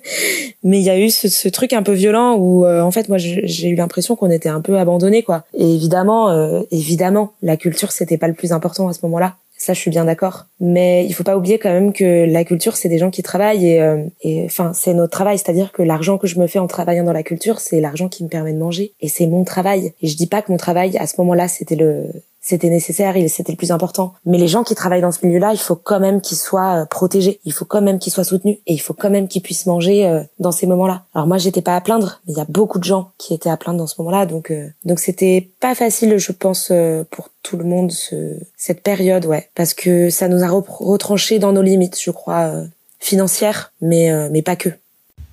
mais 0.63 0.79
il 0.79 0.85
y 0.85 0.91
a 0.91 0.99
eu 0.99 1.09
ce, 1.09 1.29
ce, 1.29 1.49
truc 1.49 1.73
un 1.73 1.83
peu 1.83 1.93
violent 1.93 2.37
où 2.37 2.67
euh, 2.67 2.83
en 2.83 2.91
fait 2.91 3.09
moi 3.09 3.17
j'ai 3.19 3.69
eu 3.69 3.75
l'impression 3.75 4.15
qu'on 4.15 4.31
était 4.31 4.51
un 4.51 4.61
peu 4.61 4.79
abandonné 4.79 5.23
quoi. 5.23 5.45
Et 5.57 5.75
évidemment, 5.75 6.29
euh, 6.29 6.61
évidemment, 6.71 7.33
la 7.43 7.57
culture 7.57 7.93
c'était 7.93 8.19
pas 8.19 8.29
le 8.29 8.35
plus 8.35 8.53
important 8.53 8.89
à 8.89 8.93
ce 8.93 9.01
moment-là. 9.05 9.37
Ça, 9.63 9.75
je 9.75 9.79
suis 9.79 9.93
bien 9.93 10.07
d'accord. 10.07 10.47
Mais 10.59 11.07
il 11.07 11.13
faut 11.13 11.23
pas 11.23 11.37
oublier 11.37 11.61
quand 11.61 11.71
même 11.71 11.93
que 11.93 12.27
la 12.29 12.43
culture, 12.43 12.75
c'est 12.75 12.89
des 12.89 12.99
gens 12.99 13.13
qui 13.13 13.23
travaillent 13.23 13.65
et, 13.65 13.81
euh, 13.81 14.05
et 14.21 14.45
enfin, 14.45 14.73
c'est 14.75 14.93
notre 14.93 15.13
travail. 15.13 15.39
C'est-à-dire 15.39 15.71
que 15.71 15.85
l'argent 15.85 16.19
que 16.19 16.27
je 16.27 16.41
me 16.41 16.49
fais 16.49 16.59
en 16.59 16.67
travaillant 16.67 17.05
dans 17.05 17.13
la 17.13 17.23
culture, 17.23 17.61
c'est 17.61 17.81
l'argent 17.81 18.09
qui 18.09 18.25
me 18.25 18.29
permet 18.29 18.53
de 18.53 18.59
manger 18.59 18.93
et 19.01 19.07
c'est 19.07 19.29
mon 19.29 19.45
travail. 19.45 19.93
Et 20.03 20.09
je 20.09 20.17
dis 20.17 20.27
pas 20.27 20.43
que 20.43 20.51
mon 20.51 20.59
travail 20.59 20.99
à 20.99 21.07
ce 21.07 21.15
moment-là, 21.19 21.47
c'était 21.47 21.77
le 21.77 22.09
c'était 22.45 22.69
nécessaire, 22.69 23.15
c'était 23.29 23.53
le 23.53 23.57
plus 23.57 23.71
important. 23.71 24.15
Mais 24.27 24.37
les 24.37 24.49
gens 24.49 24.65
qui 24.65 24.75
travaillent 24.75 25.01
dans 25.01 25.13
ce 25.13 25.25
milieu-là, 25.25 25.53
il 25.53 25.61
faut 25.61 25.77
quand 25.77 26.01
même 26.01 26.21
qu'ils 26.21 26.37
soient 26.37 26.83
euh, 26.83 26.85
protégés, 26.85 27.41
il 27.45 27.53
faut 27.53 27.65
quand 27.65 27.81
même 27.81 28.01
qu'ils 28.01 28.13
soient 28.13 28.25
soutenus 28.25 28.59
et 28.67 28.75
il 28.75 28.81
faut 28.81 28.95
quand 28.95 29.11
même 29.11 29.29
qu'ils 29.29 29.43
puissent 29.43 29.67
manger 29.67 30.07
euh, 30.07 30.23
dans 30.41 30.51
ces 30.51 30.67
moments-là. 30.67 31.05
Alors 31.15 31.29
moi, 31.29 31.39
j'étais 31.39 31.63
pas 31.63 31.77
à 31.77 31.81
plaindre, 31.81 32.21
mais 32.27 32.33
il 32.35 32.39
y 32.39 32.41
a 32.41 32.47
beaucoup 32.49 32.81
de 32.81 32.85
gens 32.85 33.13
qui 33.17 33.33
étaient 33.33 33.49
à 33.49 33.57
plaindre 33.57 33.79
dans 33.79 33.87
ce 33.87 33.95
moment-là, 33.99 34.27
donc 34.27 34.51
euh, 34.51 34.69
donc 34.85 34.99
c'était 34.99 35.51
pas 35.61 35.77
facile, 35.77 36.19
je 36.19 36.33
pense, 36.33 36.73
pour 37.11 37.29
tout 37.45 37.57
le 37.57 37.65
monde 37.65 37.93
ce, 37.93 38.37
cette 38.57 38.83
période, 38.83 39.25
ouais, 39.27 39.49
parce 39.55 39.73
que 39.73 40.11
ça 40.11 40.27
nous 40.27 40.43
a 40.43 40.49
retranché 40.49 41.39
dans 41.39 41.53
nos 41.53 41.63
limites, 41.63 42.01
je 42.01 42.11
crois, 42.11 42.53
financières, 42.99 43.73
mais 43.81 44.11
mais 44.31 44.43
pas 44.43 44.57
que. 44.57 44.71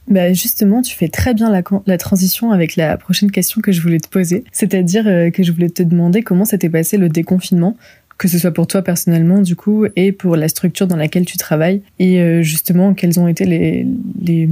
Bah 0.10 0.34
justement, 0.34 0.82
tu 0.82 0.96
fais 0.96 1.08
très 1.08 1.36
bien 1.36 1.52
la, 1.52 1.98
transition 1.98 2.52
avec 2.52 2.76
la 2.76 2.98
prochaine 2.98 3.30
question 3.30 3.62
que 3.62 3.72
je 3.72 3.80
voulais 3.80 4.00
te 4.00 4.10
poser, 4.10 4.44
c'est-à-dire 4.52 5.08
euh, 5.08 5.30
que 5.30 5.44
je 5.44 5.52
voulais 5.52 5.70
te 5.70 5.84
demander 5.84 6.24
comment 6.24 6.46
s'était 6.46 6.70
passé 6.70 6.98
le 6.98 7.10
déconfinement, 7.10 7.78
que 8.18 8.28
ce 8.28 8.40
soit 8.40 8.52
pour 8.52 8.66
toi 8.66 8.82
personnellement 8.82 9.40
du 9.40 9.56
coup 9.56 9.86
et 9.96 10.12
pour 10.12 10.36
la 10.36 10.48
structure 10.50 10.88
dans 10.88 10.96
laquelle 10.96 11.26
tu 11.26 11.38
travailles, 11.38 11.84
et 12.00 12.20
euh, 12.20 12.42
justement 12.42 12.96
quelles 12.96 13.20
ont 13.20 13.28
été 13.28 13.46
les, 13.46 13.86
les, 14.20 14.50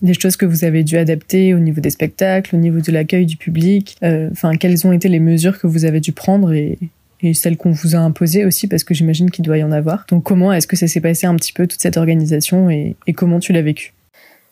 les, 0.00 0.14
choses 0.14 0.36
que 0.36 0.46
vous 0.46 0.64
avez 0.64 0.84
dû 0.84 0.96
adapter 0.96 1.54
au 1.54 1.58
niveau 1.58 1.80
des 1.80 1.90
spectacles, 1.90 2.54
au 2.54 2.58
niveau 2.58 2.80
de 2.80 2.92
l'accueil 2.92 3.26
du 3.26 3.36
public, 3.36 3.96
euh, 4.04 4.28
enfin 4.30 4.54
quelles 4.54 4.86
ont 4.86 4.92
été 4.92 5.08
les 5.08 5.20
mesures 5.20 5.58
que 5.58 5.66
vous 5.66 5.84
avez 5.86 5.98
dû 5.98 6.12
prendre 6.12 6.52
et, 6.52 6.78
et 7.20 7.34
celles 7.34 7.56
qu'on 7.56 7.72
vous 7.72 7.96
a 7.96 7.98
imposées 7.98 8.44
aussi, 8.44 8.68
parce 8.68 8.84
que 8.84 8.94
j'imagine 8.94 9.28
qu'il 9.32 9.44
doit 9.44 9.58
y 9.58 9.64
en 9.64 9.72
avoir. 9.72 10.06
Donc 10.08 10.22
comment 10.22 10.52
est-ce 10.52 10.68
que 10.68 10.76
ça 10.76 10.86
s'est 10.86 11.00
passé 11.00 11.26
un 11.26 11.34
petit 11.34 11.52
peu 11.52 11.66
toute 11.66 11.82
cette 11.82 11.96
organisation 11.96 12.70
et, 12.70 12.94
et 13.08 13.12
comment 13.12 13.40
tu 13.40 13.52
l'as 13.52 13.62
vécu? 13.62 13.92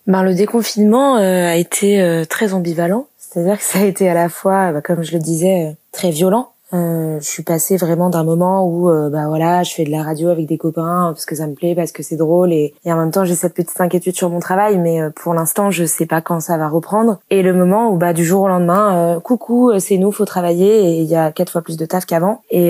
Ben, 0.09 0.23
le 0.23 0.35
déconfinement 0.35 1.19
euh, 1.19 1.47
a 1.49 1.57
été 1.57 2.01
euh, 2.01 2.25
très 2.25 2.55
ambivalent. 2.55 3.07
C'est-à-dire 3.19 3.59
que 3.59 3.63
ça 3.63 3.81
a 3.81 3.85
été 3.85 4.09
à 4.09 4.15
la 4.15 4.31
fois, 4.31 4.73
bah, 4.73 4.81
comme 4.81 5.05
je 5.05 5.13
le 5.13 5.19
disais, 5.19 5.67
euh, 5.67 5.73
très 5.93 6.11
violent 6.11 6.51
euh, 6.75 7.19
je 7.21 7.27
suis 7.27 7.43
passée 7.43 7.79
vraiment 7.79 8.11
d'un 8.11 8.25
moment 8.25 8.67
où 8.67 8.91
euh, 8.91 9.09
bah 9.09 9.27
voilà 9.29 9.63
je 9.63 9.73
fais 9.73 9.85
de 9.85 9.91
la 9.91 10.03
radio 10.03 10.29
avec 10.29 10.47
des 10.47 10.59
copains 10.59 11.13
parce 11.15 11.25
que 11.25 11.35
ça 11.35 11.47
me 11.47 11.55
plaît 11.55 11.75
parce 11.75 11.93
que 11.93 12.03
c'est 12.03 12.17
drôle 12.17 12.53
et, 12.53 12.75
et, 12.85 12.93
en 12.93 12.97
même 12.97 13.11
temps 13.11 13.25
j'ai 13.25 13.35
cette 13.35 13.55
petite 13.55 13.81
inquiétude 13.81 14.15
sur 14.15 14.29
mon 14.29 14.39
travail 14.39 14.77
mais 14.77 15.01
euh, 15.01 15.11
pour 15.11 15.33
l'instant 15.33 15.71
je 15.71 15.85
sais 15.85 16.05
pas 16.05 16.21
quand 16.21 16.41
ça 16.41 16.59
va 16.59 16.69
reprendre. 16.69 17.21
Et 17.31 17.43
le 17.43 17.55
moment 17.55 17.91
où 17.91 17.97
bah 17.97 18.13
du 18.13 18.25
jour 18.25 18.43
au 18.43 18.49
lendemain 18.49 19.17
euh, 19.17 19.21
coucou 19.21 19.73
c'est 19.79 19.97
nous 19.97 20.13
faut 20.13 20.27
travailler 20.27 20.91
et 20.91 21.01
il 21.01 21.07
y 21.07 21.17
a 21.17 21.33
quatre 21.33 21.51
fois 21.51 21.63
plus 21.63 21.79
de 21.79 21.87
taf 21.87 22.05
qu'avant. 22.05 22.43
Et 22.51 22.69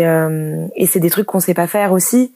et 0.76 0.86
c'est 0.86 1.00
des 1.00 1.10
trucs 1.10 1.26
qu'on 1.26 1.40
sait 1.40 1.54
pas 1.54 1.66
faire 1.66 1.92
aussi 1.92 2.32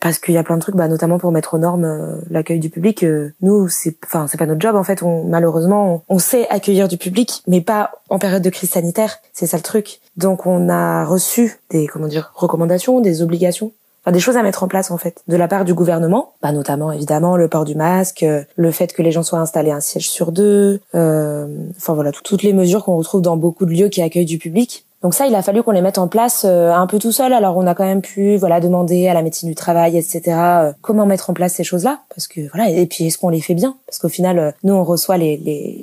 parce 0.00 0.18
qu'il 0.18 0.34
y 0.34 0.38
a 0.38 0.42
plein 0.42 0.56
de 0.56 0.60
trucs 0.60 0.74
bah 0.74 0.88
notamment 0.88 1.18
pour 1.18 1.30
mettre 1.32 1.54
aux 1.54 1.58
normes 1.58 2.20
l'accueil 2.30 2.58
du 2.58 2.70
public 2.70 3.04
nous 3.40 3.68
c'est 3.68 3.96
enfin 4.04 4.26
c'est 4.26 4.38
pas 4.38 4.46
notre 4.46 4.60
job 4.60 4.74
en 4.74 4.84
fait. 4.84 5.02
On 5.02 5.24
malheureusement 5.24 6.02
on 6.08 6.18
sait 6.18 6.48
accueillir 6.50 6.88
du 6.88 6.96
public 6.96 7.42
mais 7.46 7.60
pas 7.60 7.92
en 8.08 8.18
période 8.18 8.42
de 8.42 8.50
crise 8.50 8.70
sanitaire 8.70 9.18
c'est 9.32 9.46
ça 9.46 9.56
le 9.56 9.62
truc. 9.62 10.00
Donc 10.16 10.46
on 10.46 10.68
a 10.68 11.04
reçu 11.04 11.58
des 11.70 11.86
comment 11.86 12.08
dire 12.08 12.32
recommandations, 12.34 13.00
des 13.00 13.22
obligations, 13.22 13.72
enfin 14.02 14.12
des 14.12 14.20
choses 14.20 14.36
à 14.36 14.42
mettre 14.42 14.62
en 14.62 14.68
place 14.68 14.90
en 14.90 14.98
fait 14.98 15.22
de 15.28 15.36
la 15.36 15.48
part 15.48 15.64
du 15.64 15.74
gouvernement, 15.74 16.32
bah 16.42 16.52
notamment 16.52 16.92
évidemment 16.92 17.36
le 17.36 17.48
port 17.48 17.64
du 17.64 17.74
masque, 17.74 18.22
euh, 18.22 18.42
le 18.56 18.70
fait 18.70 18.92
que 18.92 19.02
les 19.02 19.12
gens 19.12 19.22
soient 19.22 19.40
installés 19.40 19.70
un 19.70 19.80
siège 19.80 20.08
sur 20.08 20.32
deux, 20.32 20.80
euh, 20.94 21.46
enfin 21.76 21.94
voilà 21.94 22.12
toutes 22.12 22.42
les 22.42 22.52
mesures 22.52 22.84
qu'on 22.84 22.96
retrouve 22.96 23.22
dans 23.22 23.36
beaucoup 23.36 23.66
de 23.66 23.72
lieux 23.72 23.88
qui 23.88 24.02
accueillent 24.02 24.24
du 24.24 24.38
public. 24.38 24.86
Donc 25.04 25.12
ça, 25.12 25.26
il 25.26 25.34
a 25.34 25.42
fallu 25.42 25.62
qu'on 25.62 25.72
les 25.72 25.82
mette 25.82 25.98
en 25.98 26.08
place 26.08 26.46
euh, 26.48 26.72
un 26.72 26.86
peu 26.86 26.98
tout 26.98 27.12
seul. 27.12 27.34
Alors 27.34 27.58
on 27.58 27.66
a 27.66 27.74
quand 27.74 27.84
même 27.84 28.00
pu 28.00 28.38
voilà 28.38 28.58
demander 28.58 29.06
à 29.06 29.12
la 29.12 29.20
médecine 29.20 29.50
du 29.50 29.54
travail, 29.54 29.98
etc. 29.98 30.34
comment 30.80 31.04
mettre 31.04 31.28
en 31.28 31.34
place 31.34 31.52
ces 31.52 31.62
choses-là, 31.62 32.00
parce 32.08 32.26
que 32.26 32.48
voilà. 32.54 32.70
Et 32.70 32.86
puis 32.86 33.04
est-ce 33.04 33.18
qu'on 33.18 33.28
les 33.28 33.42
fait 33.42 33.52
bien? 33.52 33.76
Parce 33.86 33.98
qu'au 33.98 34.08
final, 34.08 34.54
nous 34.62 34.72
on 34.72 34.82
reçoit 34.82 35.18
les, 35.18 35.36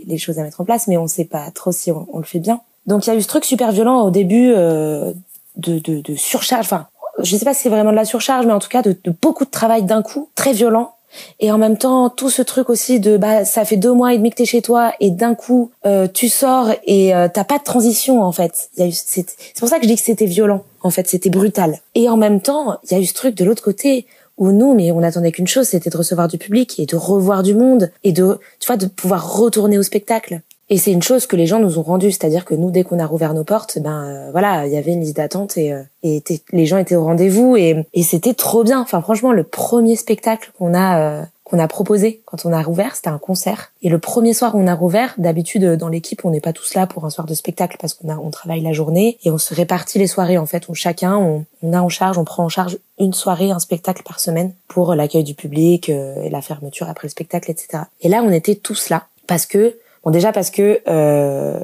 les, 0.07 0.17
choses 0.17 0.39
à 0.39 0.43
mettre 0.43 0.59
en 0.59 0.65
place, 0.65 0.87
mais 0.87 0.97
on 0.97 1.05
sait 1.05 1.25
pas 1.25 1.51
trop 1.53 1.71
si 1.71 1.91
on 1.91 2.17
le 2.17 2.23
fait 2.23 2.39
bien. 2.39 2.61
Donc 2.87 3.05
il 3.05 3.11
y 3.11 3.13
a 3.13 3.15
eu 3.15 3.21
ce 3.21 3.27
truc 3.27 3.45
super 3.45 3.71
violent 3.71 4.01
au 4.01 4.09
début 4.09 4.53
euh, 4.55 5.13
de, 5.55 5.77
de, 5.77 6.15
surcharge. 6.15 6.65
Enfin, 6.65 6.87
je 7.21 7.35
sais 7.37 7.45
pas 7.45 7.53
si 7.53 7.61
c'est 7.61 7.69
vraiment 7.69 7.91
de 7.91 7.95
la 7.97 8.05
surcharge, 8.05 8.47
mais 8.47 8.53
en 8.53 8.59
tout 8.59 8.69
cas 8.69 8.81
de 8.81 8.97
beaucoup 9.21 9.45
de 9.45 9.51
travail 9.51 9.83
d'un 9.83 10.01
coup, 10.01 10.29
très 10.33 10.51
violent. 10.51 10.95
Et 11.39 11.51
en 11.51 11.57
même 11.57 11.77
temps, 11.77 12.09
tout 12.09 12.29
ce 12.29 12.41
truc 12.41 12.69
aussi 12.69 12.99
de 12.99 13.17
bah 13.17 13.45
ça 13.45 13.65
fait 13.65 13.77
deux 13.77 13.93
mois 13.93 14.13
et 14.13 14.17
demi 14.17 14.29
que 14.29 14.35
t'es 14.35 14.45
chez 14.45 14.61
toi 14.61 14.93
et 14.99 15.11
d'un 15.11 15.35
coup 15.35 15.71
euh, 15.85 16.07
tu 16.11 16.29
sors 16.29 16.69
et 16.85 17.13
euh, 17.13 17.27
t'as 17.33 17.43
pas 17.43 17.57
de 17.57 17.63
transition 17.63 18.23
en 18.23 18.31
fait. 18.31 18.69
C'est 18.75 19.25
pour 19.59 19.69
ça 19.69 19.77
que 19.77 19.83
je 19.83 19.87
dis 19.87 19.95
que 19.95 20.01
c'était 20.01 20.25
violent. 20.25 20.63
En 20.83 20.89
fait, 20.89 21.07
c'était 21.07 21.29
brutal. 21.29 21.79
Et 21.95 22.09
en 22.09 22.17
même 22.17 22.41
temps, 22.41 22.79
il 22.83 22.93
y 22.93 22.95
a 22.95 22.99
eu 22.99 23.05
ce 23.05 23.13
truc 23.13 23.35
de 23.35 23.45
l'autre 23.45 23.63
côté 23.63 24.07
où 24.37 24.51
nous, 24.51 24.73
mais 24.73 24.91
on 24.91 25.03
attendait 25.03 25.31
qu'une 25.31 25.47
chose, 25.47 25.67
c'était 25.67 25.91
de 25.91 25.97
recevoir 25.97 26.27
du 26.27 26.39
public 26.39 26.79
et 26.79 26.87
de 26.87 26.95
revoir 26.95 27.43
du 27.43 27.53
monde 27.53 27.91
et 28.03 28.11
de, 28.11 28.39
tu 28.59 28.67
vois, 28.67 28.77
de 28.77 28.87
pouvoir 28.87 29.37
retourner 29.37 29.77
au 29.77 29.83
spectacle. 29.83 30.41
Et 30.71 30.77
c'est 30.77 30.93
une 30.93 31.01
chose 31.01 31.25
que 31.25 31.35
les 31.35 31.47
gens 31.47 31.59
nous 31.59 31.79
ont 31.79 31.81
rendue, 31.81 32.11
c'est-à-dire 32.11 32.45
que 32.45 32.55
nous, 32.55 32.71
dès 32.71 32.83
qu'on 32.83 32.97
a 32.97 33.05
rouvert 33.05 33.33
nos 33.33 33.43
portes, 33.43 33.77
ben 33.79 34.05
euh, 34.05 34.31
voilà, 34.31 34.65
il 34.65 34.71
y 34.71 34.77
avait 34.77 34.93
une 34.93 35.01
liste 35.01 35.17
d'attente 35.17 35.57
et, 35.57 35.73
euh, 35.73 35.83
et 36.01 36.23
les 36.53 36.65
gens 36.65 36.77
étaient 36.77 36.95
au 36.95 37.03
rendez-vous 37.03 37.57
et, 37.57 37.85
et 37.93 38.03
c'était 38.03 38.33
trop 38.33 38.63
bien. 38.63 38.79
Enfin, 38.79 39.01
franchement, 39.01 39.33
le 39.33 39.43
premier 39.43 39.97
spectacle 39.97 40.53
qu'on 40.57 40.73
a 40.73 40.97
euh, 41.01 41.23
qu'on 41.43 41.59
a 41.59 41.67
proposé 41.67 42.21
quand 42.23 42.45
on 42.45 42.53
a 42.53 42.61
rouvert, 42.61 42.95
c'était 42.95 43.09
un 43.09 43.17
concert. 43.17 43.73
Et 43.81 43.89
le 43.89 43.99
premier 43.99 44.33
soir 44.33 44.55
où 44.55 44.61
on 44.61 44.67
a 44.67 44.73
rouvert, 44.73 45.13
d'habitude 45.17 45.75
dans 45.75 45.89
l'équipe, 45.89 46.23
on 46.23 46.29
n'est 46.29 46.39
pas 46.39 46.53
tous 46.53 46.73
là 46.73 46.87
pour 46.87 47.03
un 47.03 47.09
soir 47.09 47.27
de 47.27 47.33
spectacle 47.33 47.75
parce 47.77 47.93
qu'on 47.93 48.07
a 48.07 48.15
on 48.15 48.29
travaille 48.29 48.61
la 48.61 48.71
journée 48.71 49.17
et 49.25 49.29
on 49.29 49.37
se 49.37 49.53
répartit 49.53 49.99
les 49.99 50.07
soirées. 50.07 50.37
En 50.37 50.45
fait, 50.45 50.69
on 50.69 50.73
chacun 50.73 51.17
on, 51.17 51.43
on 51.63 51.73
a 51.73 51.81
en 51.81 51.89
charge, 51.89 52.17
on 52.17 52.23
prend 52.23 52.45
en 52.45 52.49
charge 52.49 52.77
une 52.97 53.11
soirée, 53.11 53.51
un 53.51 53.59
spectacle 53.59 54.03
par 54.03 54.21
semaine 54.21 54.53
pour 54.69 54.95
l'accueil 54.95 55.25
du 55.25 55.33
public 55.33 55.89
et 55.89 56.29
la 56.29 56.41
fermeture 56.41 56.87
après 56.87 57.07
le 57.07 57.11
spectacle, 57.11 57.51
etc. 57.51 57.83
Et 57.99 58.07
là, 58.07 58.23
on 58.23 58.31
était 58.31 58.55
tous 58.55 58.87
là 58.87 59.07
parce 59.27 59.45
que 59.45 59.75
Bon, 60.03 60.11
déjà 60.11 60.31
parce 60.31 60.49
que 60.49 60.81
euh, 60.87 61.59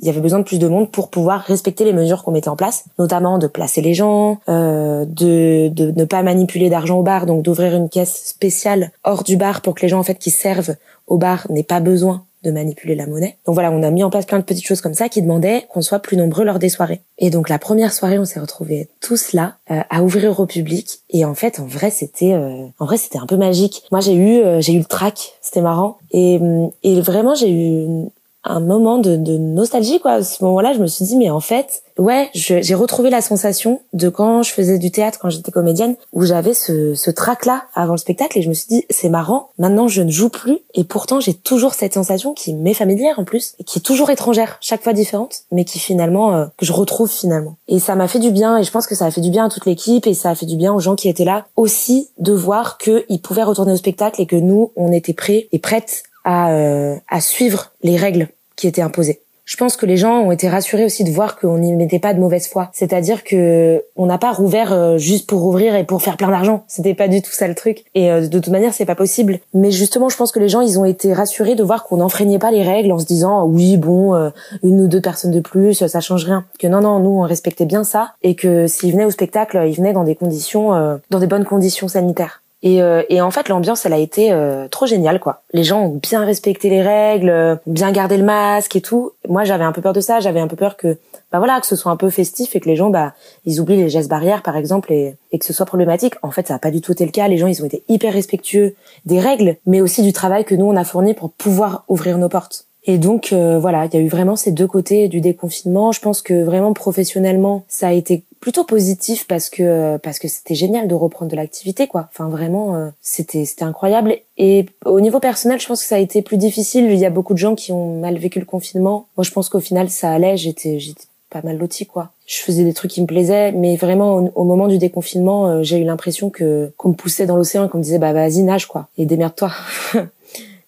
il 0.00 0.06
y 0.06 0.08
avait 0.08 0.20
besoin 0.20 0.40
de 0.40 0.44
plus 0.44 0.58
de 0.58 0.66
monde 0.66 0.90
pour 0.90 1.10
pouvoir 1.10 1.42
respecter 1.42 1.84
les 1.84 1.92
mesures 1.92 2.24
qu'on 2.24 2.32
mettait 2.32 2.48
en 2.48 2.56
place, 2.56 2.84
notamment 2.98 3.38
de 3.38 3.46
placer 3.46 3.80
les 3.80 3.94
gens, 3.94 4.40
euh, 4.48 5.04
de, 5.06 5.68
de 5.68 5.92
ne 5.92 6.04
pas 6.04 6.22
manipuler 6.22 6.70
d'argent 6.70 6.98
au 6.98 7.02
bar, 7.02 7.26
donc 7.26 7.42
d'ouvrir 7.42 7.74
une 7.76 7.88
caisse 7.88 8.22
spéciale 8.24 8.90
hors 9.04 9.22
du 9.22 9.36
bar 9.36 9.60
pour 9.60 9.74
que 9.74 9.82
les 9.82 9.88
gens 9.88 10.00
en 10.00 10.02
fait 10.02 10.18
qui 10.18 10.30
servent 10.30 10.74
au 11.06 11.18
bar 11.18 11.46
n'aient 11.50 11.62
pas 11.62 11.80
besoin 11.80 12.24
de 12.42 12.50
manipuler 12.50 12.94
la 12.94 13.06
monnaie. 13.06 13.36
Donc 13.46 13.54
voilà, 13.54 13.70
on 13.70 13.82
a 13.82 13.90
mis 13.90 14.02
en 14.02 14.10
place 14.10 14.26
plein 14.26 14.38
de 14.38 14.44
petites 14.44 14.66
choses 14.66 14.80
comme 14.80 14.94
ça 14.94 15.08
qui 15.08 15.22
demandaient 15.22 15.66
qu'on 15.68 15.82
soit 15.82 16.00
plus 16.00 16.16
nombreux 16.16 16.44
lors 16.44 16.58
des 16.58 16.68
soirées. 16.68 17.00
Et 17.18 17.30
donc 17.30 17.48
la 17.48 17.58
première 17.58 17.92
soirée, 17.92 18.18
on 18.18 18.24
s'est 18.24 18.40
retrouvés 18.40 18.88
tous 19.00 19.32
là 19.32 19.56
euh, 19.70 19.80
à 19.90 20.02
ouvrir 20.02 20.38
au 20.40 20.46
public. 20.46 21.00
Et 21.10 21.24
en 21.24 21.34
fait, 21.34 21.60
en 21.60 21.66
vrai, 21.66 21.90
c'était, 21.90 22.32
euh, 22.32 22.66
en 22.78 22.84
vrai, 22.84 22.96
c'était 22.96 23.18
un 23.18 23.26
peu 23.26 23.36
magique. 23.36 23.84
Moi, 23.90 24.00
j'ai 24.00 24.14
eu, 24.14 24.38
euh, 24.38 24.60
j'ai 24.60 24.72
eu 24.72 24.78
le 24.78 24.84
track, 24.84 25.34
c'était 25.40 25.60
marrant. 25.60 25.98
Et, 26.10 26.40
et 26.82 27.00
vraiment, 27.00 27.34
j'ai 27.34 27.50
eu 27.50 28.08
un 28.44 28.60
moment 28.60 28.98
de, 28.98 29.16
de, 29.16 29.36
nostalgie 29.36 30.00
quoi. 30.00 30.12
À 30.12 30.22
ce 30.22 30.42
moment-là, 30.44 30.72
je 30.72 30.78
me 30.78 30.86
suis 30.86 31.04
dit 31.04 31.16
mais 31.16 31.30
en 31.30 31.40
fait, 31.40 31.82
ouais, 31.98 32.30
j'ai 32.34 32.74
retrouvé 32.74 33.10
la 33.10 33.20
sensation 33.20 33.80
de 33.92 34.08
quand 34.08 34.42
je 34.42 34.52
faisais 34.52 34.78
du 34.78 34.90
théâtre, 34.90 35.18
quand 35.20 35.30
j'étais 35.30 35.52
comédienne, 35.52 35.96
où 36.12 36.24
j'avais 36.24 36.54
ce, 36.54 36.94
ce 36.94 37.10
trac 37.10 37.46
là 37.46 37.64
avant 37.74 37.92
le 37.92 37.98
spectacle 37.98 38.38
et 38.38 38.42
je 38.42 38.48
me 38.48 38.54
suis 38.54 38.68
dit 38.68 38.84
c'est 38.90 39.08
marrant. 39.08 39.50
Maintenant, 39.58 39.88
je 39.88 40.02
ne 40.02 40.10
joue 40.10 40.28
plus 40.28 40.58
et 40.74 40.84
pourtant 40.84 41.20
j'ai 41.20 41.34
toujours 41.34 41.74
cette 41.74 41.94
sensation 41.94 42.34
qui 42.34 42.54
m'est 42.54 42.74
familière 42.74 43.18
en 43.18 43.24
plus, 43.24 43.54
et 43.58 43.64
qui 43.64 43.78
est 43.78 43.82
toujours 43.82 44.10
étrangère, 44.10 44.58
chaque 44.60 44.82
fois 44.82 44.92
différente, 44.92 45.42
mais 45.50 45.64
qui 45.64 45.78
finalement 45.78 46.34
euh, 46.34 46.46
que 46.56 46.66
je 46.66 46.72
retrouve 46.72 47.10
finalement. 47.10 47.56
Et 47.68 47.78
ça 47.78 47.94
m'a 47.94 48.08
fait 48.08 48.18
du 48.18 48.30
bien 48.30 48.58
et 48.58 48.64
je 48.64 48.70
pense 48.70 48.86
que 48.86 48.94
ça 48.94 49.06
a 49.06 49.10
fait 49.10 49.20
du 49.20 49.30
bien 49.30 49.46
à 49.46 49.48
toute 49.48 49.66
l'équipe 49.66 50.06
et 50.06 50.14
ça 50.14 50.30
a 50.30 50.34
fait 50.34 50.46
du 50.46 50.56
bien 50.56 50.72
aux 50.72 50.80
gens 50.80 50.96
qui 50.96 51.08
étaient 51.08 51.24
là 51.24 51.46
aussi 51.56 52.08
de 52.18 52.32
voir 52.32 52.78
qu'ils 52.78 53.20
pouvaient 53.22 53.42
retourner 53.42 53.72
au 53.72 53.76
spectacle 53.76 54.20
et 54.20 54.26
que 54.26 54.36
nous 54.36 54.72
on 54.76 54.92
était 54.92 55.12
prêts 55.12 55.48
et 55.52 55.58
prêtes 55.58 56.04
à, 56.24 56.52
euh, 56.52 56.96
à 57.08 57.20
suivre 57.20 57.72
les 57.82 57.96
règles 57.96 58.28
qui 58.56 58.66
était 58.68 58.82
imposé 58.82 59.22
je 59.44 59.56
pense 59.56 59.76
que 59.76 59.86
les 59.86 59.96
gens 59.96 60.20
ont 60.20 60.30
été 60.30 60.48
rassurés 60.48 60.84
aussi 60.84 61.04
de 61.04 61.10
voir 61.10 61.36
qu'on 61.38 61.58
n'y 61.58 61.74
mettait 61.74 61.98
pas 61.98 62.14
de 62.14 62.20
mauvaise 62.20 62.46
foi. 62.46 62.70
C'est-à-dire 62.72 63.24
que 63.24 63.82
on 63.96 64.06
n'a 64.06 64.18
pas 64.18 64.32
rouvert 64.32 64.72
euh, 64.72 64.98
juste 64.98 65.28
pour 65.28 65.44
ouvrir 65.44 65.74
et 65.74 65.84
pour 65.84 66.00
faire 66.00 66.16
plein 66.16 66.30
d'argent. 66.30 66.64
C'était 66.68 66.94
pas 66.94 67.08
du 67.08 67.22
tout 67.22 67.32
ça 67.32 67.48
le 67.48 67.54
truc. 67.54 67.84
Et 67.94 68.10
euh, 68.10 68.28
de 68.28 68.38
toute 68.38 68.52
manière, 68.52 68.72
c'est 68.72 68.86
pas 68.86 68.94
possible. 68.94 69.40
Mais 69.52 69.70
justement, 69.70 70.08
je 70.08 70.16
pense 70.16 70.30
que 70.30 70.38
les 70.38 70.48
gens, 70.48 70.60
ils 70.60 70.78
ont 70.78 70.84
été 70.84 71.12
rassurés 71.12 71.54
de 71.56 71.62
voir 71.64 71.84
qu'on 71.84 71.96
n'enfreignait 71.96 72.38
pas 72.38 72.50
les 72.50 72.62
règles 72.62 72.92
en 72.92 72.98
se 72.98 73.04
disant 73.04 73.44
oui, 73.44 73.76
bon, 73.76 74.14
euh, 74.14 74.30
une 74.62 74.80
ou 74.80 74.86
deux 74.86 75.00
personnes 75.00 75.32
de 75.32 75.40
plus, 75.40 75.86
ça 75.86 76.00
change 76.00 76.24
rien. 76.24 76.44
Que 76.58 76.68
non, 76.68 76.80
non, 76.80 77.00
nous, 77.00 77.10
on 77.10 77.22
respectait 77.22 77.66
bien 77.66 77.84
ça 77.84 78.12
et 78.22 78.36
que 78.36 78.68
s'ils 78.68 78.92
venaient 78.92 79.04
au 79.04 79.10
spectacle, 79.10 79.62
ils 79.66 79.74
venaient 79.74 79.92
dans 79.92 80.04
des 80.04 80.14
conditions, 80.14 80.98
dans 81.10 81.18
des 81.18 81.26
bonnes 81.26 81.44
conditions 81.44 81.88
sanitaires. 81.88 82.41
Et, 82.62 82.80
euh, 82.80 83.02
et, 83.08 83.20
en 83.20 83.30
fait, 83.30 83.48
l'ambiance, 83.48 83.84
elle 83.86 83.92
a 83.92 83.98
été 83.98 84.30
euh, 84.32 84.68
trop 84.68 84.86
géniale, 84.86 85.18
quoi. 85.18 85.42
Les 85.52 85.64
gens 85.64 85.82
ont 85.82 86.00
bien 86.00 86.24
respecté 86.24 86.70
les 86.70 86.80
règles, 86.80 87.58
bien 87.66 87.90
gardé 87.90 88.16
le 88.16 88.24
masque 88.24 88.76
et 88.76 88.80
tout. 88.80 89.12
Moi, 89.28 89.44
j'avais 89.44 89.64
un 89.64 89.72
peu 89.72 89.82
peur 89.82 89.92
de 89.92 90.00
ça. 90.00 90.20
J'avais 90.20 90.40
un 90.40 90.46
peu 90.46 90.54
peur 90.56 90.76
que, 90.76 90.98
bah 91.32 91.38
voilà, 91.38 91.60
que 91.60 91.66
ce 91.66 91.74
soit 91.74 91.90
un 91.90 91.96
peu 91.96 92.08
festif 92.08 92.54
et 92.54 92.60
que 92.60 92.68
les 92.68 92.76
gens, 92.76 92.90
bah, 92.90 93.14
ils 93.44 93.60
oublient 93.60 93.76
les 93.76 93.88
gestes 93.88 94.08
barrières, 94.08 94.42
par 94.42 94.56
exemple, 94.56 94.92
et, 94.92 95.16
et 95.32 95.38
que 95.38 95.44
ce 95.44 95.52
soit 95.52 95.66
problématique. 95.66 96.14
En 96.22 96.30
fait, 96.30 96.46
ça 96.46 96.54
n'a 96.54 96.60
pas 96.60 96.70
du 96.70 96.80
tout 96.80 96.92
été 96.92 97.04
le 97.04 97.10
cas. 97.10 97.26
Les 97.26 97.38
gens, 97.38 97.48
ils 97.48 97.62
ont 97.62 97.66
été 97.66 97.82
hyper 97.88 98.12
respectueux 98.12 98.74
des 99.06 99.18
règles, 99.18 99.56
mais 99.66 99.80
aussi 99.80 100.02
du 100.02 100.12
travail 100.12 100.44
que 100.44 100.54
nous, 100.54 100.66
on 100.66 100.76
a 100.76 100.84
fourni 100.84 101.14
pour 101.14 101.30
pouvoir 101.30 101.84
ouvrir 101.88 102.18
nos 102.18 102.28
portes. 102.28 102.66
Et 102.84 102.98
donc 102.98 103.32
euh, 103.32 103.58
voilà, 103.58 103.86
il 103.86 103.94
y 103.94 103.96
a 103.96 104.00
eu 104.00 104.08
vraiment 104.08 104.36
ces 104.36 104.50
deux 104.50 104.66
côtés 104.66 105.08
du 105.08 105.20
déconfinement. 105.20 105.92
Je 105.92 106.00
pense 106.00 106.20
que 106.20 106.42
vraiment 106.42 106.72
professionnellement, 106.72 107.64
ça 107.68 107.88
a 107.88 107.92
été 107.92 108.24
plutôt 108.42 108.64
positif 108.64 109.24
parce 109.28 109.48
que 109.48 109.98
parce 109.98 110.18
que 110.18 110.26
c'était 110.26 110.56
génial 110.56 110.88
de 110.88 110.94
reprendre 110.96 111.30
de 111.30 111.36
l'activité 111.36 111.86
quoi. 111.86 112.08
Enfin 112.10 112.28
vraiment 112.28 112.74
euh, 112.74 112.88
c'était 113.00 113.44
c'était 113.44 113.62
incroyable 113.62 114.18
et 114.36 114.66
au 114.84 115.00
niveau 115.00 115.20
personnel, 115.20 115.60
je 115.60 115.66
pense 115.68 115.80
que 115.80 115.86
ça 115.86 115.94
a 115.94 116.00
été 116.00 116.22
plus 116.22 116.38
difficile, 116.38 116.90
il 116.90 116.98
y 116.98 117.06
a 117.06 117.10
beaucoup 117.10 117.34
de 117.34 117.38
gens 117.38 117.54
qui 117.54 117.70
ont 117.70 118.00
mal 118.00 118.18
vécu 118.18 118.40
le 118.40 118.44
confinement. 118.44 119.06
Moi 119.16 119.22
je 119.22 119.30
pense 119.30 119.48
qu'au 119.48 119.60
final 119.60 119.88
ça 119.90 120.10
allait, 120.10 120.36
j'étais 120.36 120.80
j'étais 120.80 121.04
pas 121.30 121.40
mal 121.42 121.56
lotie 121.56 121.86
quoi. 121.86 122.10
Je 122.26 122.38
faisais 122.38 122.64
des 122.64 122.74
trucs 122.74 122.90
qui 122.90 123.00
me 123.00 123.06
plaisaient 123.06 123.52
mais 123.52 123.76
vraiment 123.76 124.32
au, 124.34 124.44
moment 124.44 124.66
du 124.66 124.78
déconfinement, 124.78 125.46
euh, 125.46 125.62
j'ai 125.62 125.78
eu 125.78 125.84
l'impression 125.84 126.28
que 126.28 126.72
qu'on 126.76 126.88
me 126.88 126.94
poussait 126.94 127.26
dans 127.26 127.36
l'océan 127.36 127.66
et 127.66 127.68
qu'on 127.68 127.78
me 127.78 127.84
disait 127.84 128.00
bah 128.00 128.12
vas-y 128.12 128.42
nage 128.42 128.66
quoi 128.66 128.88
et 128.98 129.06
démerde-toi. 129.06 129.52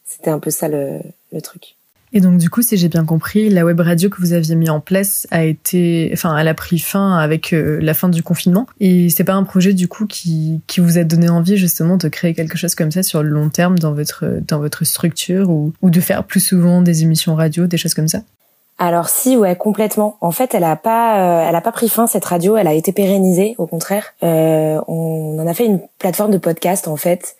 c'était 0.06 0.30
un 0.30 0.38
peu 0.38 0.50
ça 0.50 0.68
le 0.68 1.00
le 1.32 1.42
truc. 1.42 1.73
Et 2.14 2.20
donc 2.20 2.38
du 2.38 2.48
coup, 2.48 2.62
si 2.62 2.76
j'ai 2.76 2.88
bien 2.88 3.04
compris, 3.04 3.50
la 3.50 3.64
web 3.64 3.80
radio 3.80 4.08
que 4.08 4.20
vous 4.20 4.32
aviez 4.32 4.54
mis 4.54 4.70
en 4.70 4.78
place 4.78 5.26
a 5.32 5.44
été, 5.44 6.10
enfin, 6.12 6.38
elle 6.38 6.46
a 6.46 6.54
pris 6.54 6.78
fin 6.78 7.18
avec 7.18 7.52
euh, 7.52 7.80
la 7.82 7.92
fin 7.92 8.08
du 8.08 8.22
confinement. 8.22 8.66
Et 8.78 9.10
c'est 9.10 9.24
pas 9.24 9.34
un 9.34 9.42
projet 9.42 9.72
du 9.72 9.88
coup 9.88 10.06
qui, 10.06 10.60
qui 10.68 10.78
vous 10.80 10.96
a 10.96 11.02
donné 11.02 11.28
envie 11.28 11.56
justement 11.56 11.96
de 11.96 12.08
créer 12.08 12.32
quelque 12.32 12.56
chose 12.56 12.76
comme 12.76 12.92
ça 12.92 13.02
sur 13.02 13.24
le 13.24 13.30
long 13.30 13.48
terme 13.48 13.80
dans 13.80 13.92
votre 13.92 14.24
dans 14.46 14.60
votre 14.60 14.84
structure 14.84 15.50
ou, 15.50 15.72
ou 15.82 15.90
de 15.90 16.00
faire 16.00 16.22
plus 16.22 16.38
souvent 16.38 16.82
des 16.82 17.02
émissions 17.02 17.34
radio, 17.34 17.66
des 17.66 17.76
choses 17.76 17.94
comme 17.94 18.08
ça? 18.08 18.20
Alors 18.78 19.08
si, 19.08 19.36
ouais, 19.36 19.56
complètement. 19.56 20.16
En 20.20 20.30
fait, 20.30 20.54
elle 20.54 20.64
a 20.64 20.76
pas, 20.76 21.18
euh, 21.18 21.48
elle 21.48 21.54
a 21.54 21.60
pas 21.60 21.72
pris 21.72 21.88
fin 21.88 22.06
cette 22.06 22.24
radio. 22.24 22.56
Elle 22.56 22.66
a 22.66 22.74
été 22.74 22.92
pérennisée, 22.92 23.54
au 23.58 23.66
contraire. 23.66 24.14
Euh, 24.22 24.80
on 24.86 25.38
en 25.40 25.46
a 25.46 25.54
fait 25.54 25.66
une 25.66 25.80
plateforme 25.98 26.30
de 26.30 26.38
podcast 26.38 26.86
en 26.86 26.96
fait 26.96 27.36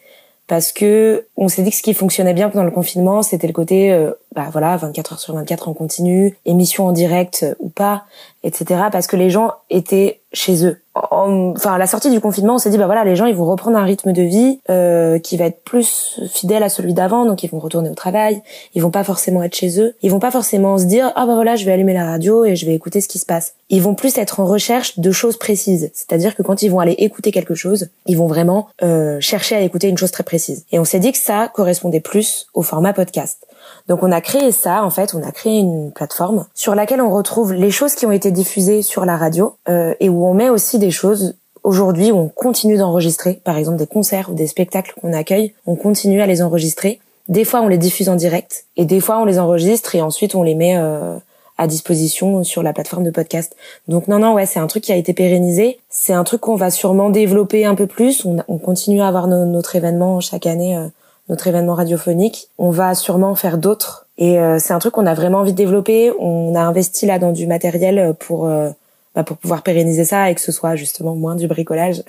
parce 0.47 0.73
que 0.73 1.27
on 1.37 1.49
s'est 1.49 1.63
dit 1.63 1.71
que 1.71 1.77
ce 1.77 1.83
qui 1.83 1.95
fonctionnait 1.95 2.35
bien 2.35 2.51
pendant 2.51 2.65
le 2.65 2.71
confinement, 2.71 3.23
c'était 3.23 3.47
le 3.47 3.53
côté, 3.53 3.97
bah 4.35 4.49
voilà, 4.51 4.77
24 4.77 5.13
heures 5.13 5.21
sur 5.21 5.35
24 5.35 5.69
en 5.69 5.75
continu, 5.75 6.37
émission 6.45 6.87
en 6.87 6.93
direct 6.93 7.47
ou 7.61 7.69
pas, 7.69 8.05
etc. 8.43 8.83
Parce 8.91 9.07
que 9.07 9.17
les 9.17 9.31
gens 9.31 9.53
étaient 9.71 10.21
chez 10.33 10.67
eux. 10.67 10.79
Enfin, 11.11 11.75
à 11.75 11.79
la 11.79 11.87
sortie 11.87 12.11
du 12.11 12.21
confinement, 12.21 12.55
on 12.55 12.59
s'est 12.59 12.71
dit 12.71 12.79
bah 12.79 12.87
voilà, 12.87 13.05
les 13.05 13.17
gens 13.17 13.27
ils 13.27 13.35
vont 13.35 13.47
reprendre 13.47 13.77
un 13.77 13.85
rythme 13.85 14.13
de 14.13 14.23
vie 14.23 14.61
euh, 14.71 15.19
qui 15.19 15.37
va 15.37 15.47
être 15.47 15.63
plus 15.65 16.21
fidèle 16.29 16.63
à 16.63 16.69
celui 16.69 16.95
d'avant, 16.95 17.25
donc 17.25 17.43
ils 17.43 17.51
vont 17.51 17.59
retourner 17.59 17.91
au 17.91 17.95
travail, 17.95 18.43
ils 18.75 18.83
vont 18.83 18.91
pas 18.91 19.03
forcément 19.03 19.43
être 19.43 19.55
chez 19.55 19.81
eux, 19.81 19.95
ils 20.03 20.11
vont 20.11 20.21
pas 20.21 20.31
forcément 20.31 20.79
se 20.79 20.85
dire 20.85 21.13
ah 21.17 21.27
bah 21.27 21.35
voilà, 21.35 21.57
je 21.57 21.65
vais 21.65 21.73
allumer 21.73 21.95
la 21.95 22.05
radio 22.05 22.45
et 22.45 22.55
je 22.55 22.67
vais 22.67 22.75
écouter 22.75 23.01
ce 23.01 23.09
qui 23.09 23.19
se 23.19 23.27
passe. 23.27 23.55
Ils 23.71 23.83
vont 23.83 23.95
plus 23.95 24.17
être 24.19 24.41
en 24.41 24.47
recherche 24.47 24.99
de 24.99 25.11
choses 25.11 25.37
précises, 25.37 25.91
c'est-à-dire 25.95 26.37
que 26.37 26.43
quand 26.43 26.63
ils 26.63 26.69
vont 26.69 26.81
aller 26.81 26.95
écouter 26.99 27.33
quelque 27.33 27.55
chose, 27.55 27.89
ils 28.07 28.17
vont 28.17 28.27
vraiment 28.27 28.69
euh, 28.83 29.19
chercher 29.21 29.57
à 29.57 29.61
écouter 29.63 29.89
une 29.89 29.99
chose 29.99 30.11
très 30.11 30.25
précise. 30.25 30.65
Et 30.71 30.79
on 30.79 30.85
s'est 30.85 31.01
dit 31.01 31.13
que 31.13 31.19
ça 31.19 31.51
correspondait 31.53 32.01
plus 32.01 32.47
au 32.55 32.63
format 32.63 32.93
podcast. 32.93 33.47
Donc 33.89 34.03
on 34.03 34.13
a 34.13 34.21
créé 34.21 34.53
ça, 34.53 34.85
en 34.85 34.91
fait, 34.91 35.15
on 35.15 35.23
a 35.23 35.31
créé 35.33 35.59
une 35.59 35.93
plateforme 35.93 36.47
sur 36.55 36.75
laquelle 36.75 37.01
on 37.01 37.11
retrouve 37.11 37.53
les 37.53 37.71
choses 37.71 37.95
qui 37.95 38.07
ont 38.07 38.13
été 38.13 38.31
diffusées 38.31 38.83
sur 38.83 39.05
la 39.05 39.17
radio 39.17 39.57
euh, 39.69 39.95
et 40.01 40.09
où 40.09 40.27
on 40.27 40.35
met 40.35 40.51
aussi 40.51 40.79
des 40.79 40.91
choses 40.91 41.35
aujourd'hui 41.65 42.13
on 42.13 42.29
continue 42.29 42.77
d'enregistrer, 42.77 43.41
par 43.43 43.57
exemple 43.57 43.79
des 43.79 43.87
concerts 43.87 44.31
ou 44.31 44.35
des 44.35 44.47
spectacles 44.47 44.95
qu'on 45.01 45.13
accueille, 45.13 45.55
on 45.67 45.75
continue 45.75 46.23
à 46.23 46.27
les 46.27 46.43
enregistrer. 46.43 47.01
Des 47.29 47.45
fois 47.45 47.63
on 47.63 47.69
les 47.69 47.79
diffuse 47.79 48.09
en 48.09 48.17
direct 48.17 48.67
et 48.77 48.85
des 48.85 49.01
fois 49.01 49.19
on 49.19 49.25
les 49.25 49.39
enregistre 49.39 49.95
et 49.95 50.03
ensuite 50.03 50.35
on 50.35 50.43
les 50.43 50.55
met 50.55 50.77
euh, 50.77 51.17
à 51.57 51.67
disposition 51.67 52.45
sur 52.45 52.63
la 52.63 52.73
plateforme 52.73 53.05
de 53.05 53.11
podcast. 53.11 53.57
Donc 53.89 54.09
non 54.09 54.19
non 54.19 54.35
ouais 54.35 54.47
c'est 54.47 54.61
un 54.61 54.67
truc 54.67 54.85
qui 54.85 54.93
a 54.93 54.97
été 54.97 55.15
pérennisé, 55.15 55.81
c'est 55.89 56.13
un 56.13 56.25
truc 56.25 56.43
qu'on 56.43 56.57
va 56.57 56.71
sûrement 56.71 57.11
développer 57.11 57.65
un 57.65 57.75
peu 57.75 57.87
plus. 57.87 58.25
On, 58.27 58.37
on 58.47 58.59
continue 58.59 59.01
à 59.01 59.09
avoir 59.09 59.27
notre 59.27 59.75
événement 59.75 60.21
chaque 60.21 60.47
année. 60.47 60.77
Euh, 60.77 60.89
notre 61.29 61.47
événement 61.47 61.75
radiophonique. 61.75 62.49
On 62.59 62.71
va 62.71 62.95
sûrement 62.95 63.35
faire 63.35 63.59
d'autres. 63.59 64.07
Et 64.19 64.39
euh, 64.39 64.59
c'est 64.59 64.73
un 64.73 64.79
truc 64.79 64.95
qu'on 64.95 65.07
a 65.07 65.15
vraiment 65.15 65.39
envie 65.39 65.53
de 65.53 65.57
développer. 65.57 66.13
On 66.19 66.55
a 66.55 66.61
investi 66.61 67.07
là 67.07 67.19
dans 67.19 67.33
du 67.33 67.47
matériel 67.47 68.15
pour 68.19 68.47
euh, 68.47 68.71
bah, 69.15 69.23
pour 69.23 69.37
pouvoir 69.37 69.63
pérenniser 69.63 70.05
ça 70.05 70.31
et 70.31 70.35
que 70.35 70.41
ce 70.41 70.51
soit 70.51 70.75
justement 70.75 71.15
moins 71.15 71.37
du 71.37 71.47
bricolage. 71.47 72.03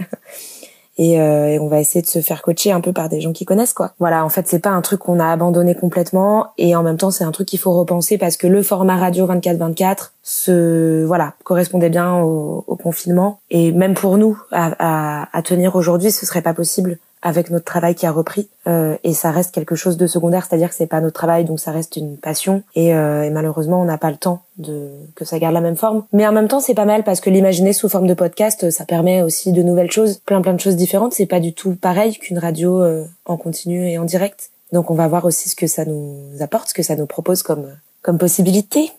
et, 0.98 1.22
euh, 1.22 1.50
et, 1.50 1.60
on 1.60 1.68
va 1.68 1.80
essayer 1.80 2.02
de 2.02 2.08
se 2.08 2.20
faire 2.20 2.42
coacher 2.42 2.72
un 2.72 2.82
peu 2.82 2.94
par 2.94 3.10
des 3.10 3.22
gens 3.22 3.32
qui 3.32 3.46
connaissent 3.46 3.74
quoi. 3.74 3.94
Voilà, 4.00 4.26
en 4.26 4.30
fait 4.30 4.48
c'est 4.48 4.60
pas 4.60 4.72
un 4.72 4.82
truc 4.82 5.02
qu'on 5.02 5.20
a 5.20 5.32
abandonné 5.32 5.76
complètement 5.76 6.48
et 6.58 6.76
en 6.76 6.82
même 6.82 6.98
temps 6.98 7.12
c'est 7.12 7.24
un 7.24 7.32
truc 7.32 7.48
qu'il 7.48 7.60
faut 7.60 7.74
repenser 7.74 8.18
parce 8.18 8.38
que 8.38 8.48
le 8.48 8.64
format 8.64 8.98
radio 8.98 9.28
24-24 9.28 10.12
se 10.24 11.04
voilà 11.06 11.34
correspondait 11.44 11.90
bien 11.90 12.22
au, 12.22 12.64
au, 12.66 12.76
confinement 12.76 13.40
et 13.52 13.72
même 13.72 13.94
pour 13.94 14.18
nous 14.18 14.42
à, 14.52 14.72
à, 14.80 15.38
à 15.38 15.42
tenir 15.44 15.76
aujourd'hui 15.76 16.12
ce 16.12 16.26
serait 16.26 16.42
pas 16.42 16.54
possible 16.54 16.98
avec 17.26 17.50
notre 17.50 17.66
travail 17.66 17.96
qui 17.96 18.06
a 18.06 18.12
repris 18.12 18.48
euh, 18.68 18.98
et 19.04 19.16
ça 19.16 19.32
reste 19.32 19.54
quelque 19.54 19.74
chose 19.74 19.98
de 19.98 20.06
secondaire, 20.06 20.46
c'est-à-dire 20.48 20.70
que 20.70 20.76
c'est 20.76 20.86
pas 20.86 21.02
notre 21.02 21.16
travail 21.16 21.44
donc 21.44 21.60
ça 21.60 21.72
reste 21.72 21.98
une 21.98 22.18
passion 22.18 22.62
et, 22.76 22.94
euh, 22.94 23.24
et 23.24 23.32
malheureusement 23.32 23.82
on 23.82 23.86
n'a 23.86 23.98
pas 23.98 24.12
le 24.12 24.18
temps 24.18 24.44
de 24.58 24.92
que 25.16 25.26
ça 25.26 25.40
garde 25.40 25.56
la 25.56 25.60
même 25.60 25.76
forme. 25.76 26.04
Mais 26.14 26.28
en 26.28 26.32
même 26.32 26.48
temps 26.48 26.60
c'est 26.60 26.76
pas 26.76 26.86
mal 26.86 27.04
parce 27.04 27.22
que 27.22 27.32
l'imaginer 27.32 27.74
sous 27.74 27.90
forme 27.90 28.06
de 28.06 28.14
podcast 28.14 28.70
ça 28.70 28.86
permet 28.86 29.24
aussi 29.24 29.52
de 29.52 29.64
nouvelles 29.64 29.92
choses, 29.92 30.20
plein 30.20 30.40
plein 30.42 30.54
de 30.54 30.60
choses 30.60 30.76
différentes. 30.76 31.14
C'est 31.14 31.26
pas 31.26 31.40
du 31.40 31.54
tout 31.54 31.76
pareil 31.76 32.16
qu'une 32.16 32.38
radio 32.38 32.80
euh, 32.84 33.04
en 33.26 33.38
continu 33.38 33.90
et 33.90 33.98
en 33.98 34.06
direct. 34.06 34.52
Donc 34.72 34.92
on 34.92 34.96
va 34.96 35.08
voir 35.08 35.26
aussi 35.26 35.50
ce 35.50 35.56
que 35.56 35.66
ça 35.66 35.84
nous 35.84 36.16
apporte, 36.42 36.70
ce 36.70 36.74
que 36.76 36.84
ça 36.84 36.96
nous 36.96 37.08
propose 37.08 37.42
comme 37.42 37.66
comme 38.04 38.20
possibilité. 38.20 38.92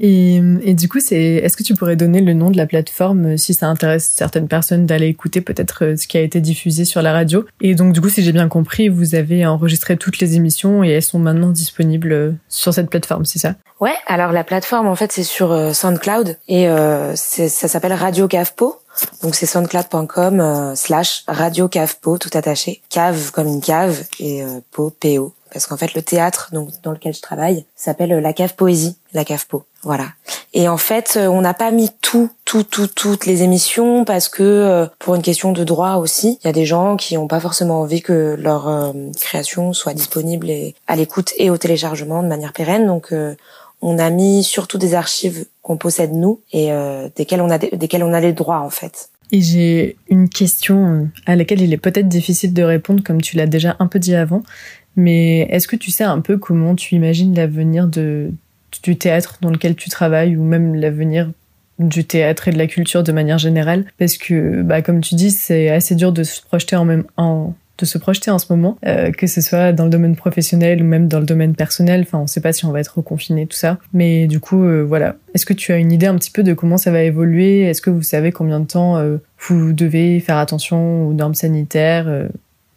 Et, 0.00 0.40
du 0.74 0.88
coup, 0.88 1.00
c'est, 1.00 1.16
est-ce 1.16 1.56
que 1.56 1.62
tu 1.62 1.74
pourrais 1.74 1.96
donner 1.96 2.20
le 2.20 2.32
nom 2.32 2.50
de 2.50 2.56
la 2.56 2.66
plateforme 2.66 3.34
euh, 3.34 3.36
si 3.36 3.52
ça 3.52 3.66
intéresse 3.66 4.08
certaines 4.14 4.46
personnes 4.46 4.86
d'aller 4.86 5.08
écouter 5.08 5.40
peut-être 5.40 5.84
euh, 5.84 5.96
ce 5.96 6.06
qui 6.06 6.16
a 6.16 6.20
été 6.20 6.40
diffusé 6.40 6.84
sur 6.84 7.02
la 7.02 7.12
radio? 7.12 7.44
Et 7.60 7.74
donc, 7.74 7.92
du 7.92 8.00
coup, 8.00 8.08
si 8.08 8.22
j'ai 8.22 8.32
bien 8.32 8.48
compris, 8.48 8.88
vous 8.88 9.14
avez 9.14 9.44
enregistré 9.44 9.96
toutes 9.96 10.20
les 10.20 10.36
émissions 10.36 10.84
et 10.84 10.90
elles 10.90 11.02
sont 11.02 11.18
maintenant 11.18 11.50
disponibles 11.50 12.12
euh, 12.12 12.32
sur 12.48 12.72
cette 12.72 12.90
plateforme, 12.90 13.24
c'est 13.24 13.40
ça? 13.40 13.54
Ouais. 13.80 13.94
Alors 14.06 14.32
la 14.32 14.44
plateforme, 14.44 14.86
en 14.88 14.96
fait, 14.96 15.12
c'est 15.12 15.22
sur 15.22 15.74
SoundCloud 15.74 16.36
et 16.48 16.66
ça 17.14 17.68
s'appelle 17.68 17.92
Radio 17.92 18.26
Cavpo. 18.26 18.80
Donc 19.22 19.34
c'est 19.34 19.46
soundcloud.com 19.46 20.72
slash 20.74 21.24
Radio 21.28 21.68
tout 21.68 22.30
attaché. 22.34 22.82
Cave 22.88 23.30
comme 23.32 23.46
une 23.46 23.60
cave 23.60 24.02
et 24.18 24.42
euh, 24.42 24.60
po 24.72 24.90
po 24.90 25.34
parce 25.52 25.66
qu'en 25.66 25.76
fait 25.76 25.94
le 25.94 26.02
théâtre 26.02 26.50
donc 26.52 26.70
dans 26.82 26.92
lequel 26.92 27.14
je 27.14 27.20
travaille 27.20 27.64
s'appelle 27.76 28.10
la 28.10 28.32
cave 28.32 28.54
poésie, 28.54 28.96
la 29.12 29.24
cave 29.24 29.46
po. 29.46 29.64
Voilà. 29.82 30.06
Et 30.54 30.68
en 30.68 30.76
fait, 30.76 31.14
euh, 31.16 31.28
on 31.28 31.40
n'a 31.40 31.54
pas 31.54 31.70
mis 31.70 31.90
tout, 32.02 32.30
tout, 32.44 32.64
tout, 32.64 32.88
toutes 32.88 33.26
les 33.26 33.42
émissions 33.42 34.04
parce 34.04 34.28
que 34.28 34.42
euh, 34.42 34.86
pour 34.98 35.14
une 35.14 35.22
question 35.22 35.52
de 35.52 35.62
droit 35.62 35.94
aussi, 35.96 36.38
il 36.42 36.46
y 36.46 36.50
a 36.50 36.52
des 36.52 36.64
gens 36.64 36.96
qui 36.96 37.14
n'ont 37.14 37.28
pas 37.28 37.38
forcément 37.38 37.80
envie 37.80 38.02
que 38.02 38.36
leur 38.38 38.68
euh, 38.68 38.92
création 39.20 39.72
soit 39.72 39.94
disponible 39.94 40.50
et 40.50 40.74
à 40.86 40.96
l'écoute 40.96 41.32
et 41.36 41.50
au 41.50 41.58
téléchargement 41.58 42.22
de 42.22 42.28
manière 42.28 42.52
pérenne. 42.52 42.86
Donc 42.86 43.14
on 43.82 43.98
a 43.98 44.10
mis 44.10 44.42
surtout 44.42 44.78
des 44.78 44.94
archives 44.94 45.46
qu'on 45.62 45.76
possède 45.76 46.12
nous 46.12 46.40
et 46.52 46.70
desquelles 47.14 47.40
on 47.40 47.50
a 47.50 47.58
desquelles 47.58 48.02
on 48.02 48.12
a 48.12 48.20
les 48.20 48.32
droits 48.32 48.60
en 48.60 48.70
fait. 48.70 49.10
Et 49.30 49.42
j'ai 49.42 49.96
une 50.08 50.28
question 50.28 51.08
à 51.26 51.36
laquelle 51.36 51.60
il 51.60 51.72
est 51.72 51.78
peut-être 51.78 52.08
difficile 52.08 52.54
de 52.54 52.62
répondre, 52.62 53.02
comme 53.04 53.20
tu 53.20 53.36
l'as 53.36 53.46
déjà 53.46 53.76
un 53.78 53.86
peu 53.86 53.98
dit 53.98 54.14
avant. 54.14 54.42
Mais 54.98 55.42
est-ce 55.42 55.68
que 55.68 55.76
tu 55.76 55.92
sais 55.92 56.02
un 56.02 56.20
peu 56.20 56.36
comment 56.36 56.74
tu 56.74 56.96
imagines 56.96 57.32
l'avenir 57.32 57.86
du 57.86 58.96
théâtre 58.98 59.38
dans 59.40 59.50
lequel 59.50 59.76
tu 59.76 59.88
travailles 59.88 60.36
ou 60.36 60.42
même 60.42 60.74
l'avenir 60.74 61.30
du 61.78 62.04
théâtre 62.04 62.48
et 62.48 62.50
de 62.50 62.58
la 62.58 62.66
culture 62.66 63.04
de 63.04 63.12
manière 63.12 63.38
générale? 63.38 63.84
Parce 63.96 64.18
que 64.18 64.60
bah 64.62 64.82
comme 64.82 65.00
tu 65.00 65.14
dis 65.14 65.30
c'est 65.30 65.70
assez 65.70 65.94
dur 65.94 66.12
de 66.12 66.24
se 66.24 66.42
projeter 66.42 66.74
en 66.74 66.84
même 66.84 67.04
en 67.16 67.54
de 67.78 67.84
se 67.86 67.96
projeter 67.96 68.32
en 68.32 68.40
ce 68.40 68.52
moment 68.52 68.76
euh, 68.86 69.12
que 69.12 69.28
ce 69.28 69.40
soit 69.40 69.70
dans 69.70 69.84
le 69.84 69.90
domaine 69.90 70.16
professionnel 70.16 70.82
ou 70.82 70.84
même 70.84 71.06
dans 71.06 71.20
le 71.20 71.26
domaine 71.26 71.54
personnel. 71.54 72.00
Enfin 72.00 72.18
on 72.18 72.26
sait 72.26 72.40
pas 72.40 72.52
si 72.52 72.64
on 72.64 72.72
va 72.72 72.80
être 72.80 72.96
reconfiné 72.96 73.46
tout 73.46 73.56
ça. 73.56 73.78
Mais 73.92 74.26
du 74.26 74.40
coup 74.40 74.64
euh, 74.64 74.82
voilà. 74.82 75.14
Est-ce 75.32 75.46
que 75.46 75.54
tu 75.54 75.70
as 75.70 75.76
une 75.76 75.92
idée 75.92 76.06
un 76.06 76.16
petit 76.16 76.32
peu 76.32 76.42
de 76.42 76.54
comment 76.54 76.76
ça 76.76 76.90
va 76.90 77.04
évoluer? 77.04 77.60
Est-ce 77.60 77.82
que 77.82 77.90
vous 77.90 78.02
savez 78.02 78.32
combien 78.32 78.58
de 78.58 78.66
temps 78.66 78.98
euh, 78.98 79.18
vous 79.46 79.72
devez 79.72 80.18
faire 80.18 80.38
attention 80.38 81.06
aux 81.06 81.12
normes 81.12 81.36
sanitaires 81.36 82.26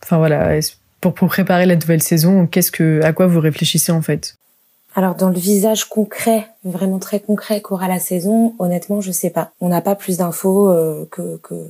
enfin 0.03 0.19
voilà 0.19 0.55
pour, 1.01 1.13
préparer 1.13 1.65
la 1.65 1.75
nouvelle 1.75 2.01
saison 2.01 2.47
qu'est-ce 2.47 2.71
que 2.71 3.01
à 3.03 3.11
quoi 3.11 3.27
vous 3.27 3.39
réfléchissez 3.39 3.91
en 3.91 4.01
fait? 4.01 4.37
Alors 4.95 5.15
dans 5.15 5.29
le 5.29 5.39
visage 5.39 5.85
concret, 5.85 6.47
vraiment 6.63 6.99
très 6.99 7.19
concret 7.19 7.61
qu'aura 7.61 7.87
la 7.87 7.99
saison, 7.99 8.55
honnêtement, 8.59 9.01
je 9.01 9.11
sais 9.11 9.29
pas. 9.29 9.51
On 9.61 9.69
n'a 9.69 9.81
pas 9.81 9.95
plus 9.95 10.17
d'infos 10.17 10.69
euh, 10.69 11.07
que, 11.09 11.37
que 11.37 11.65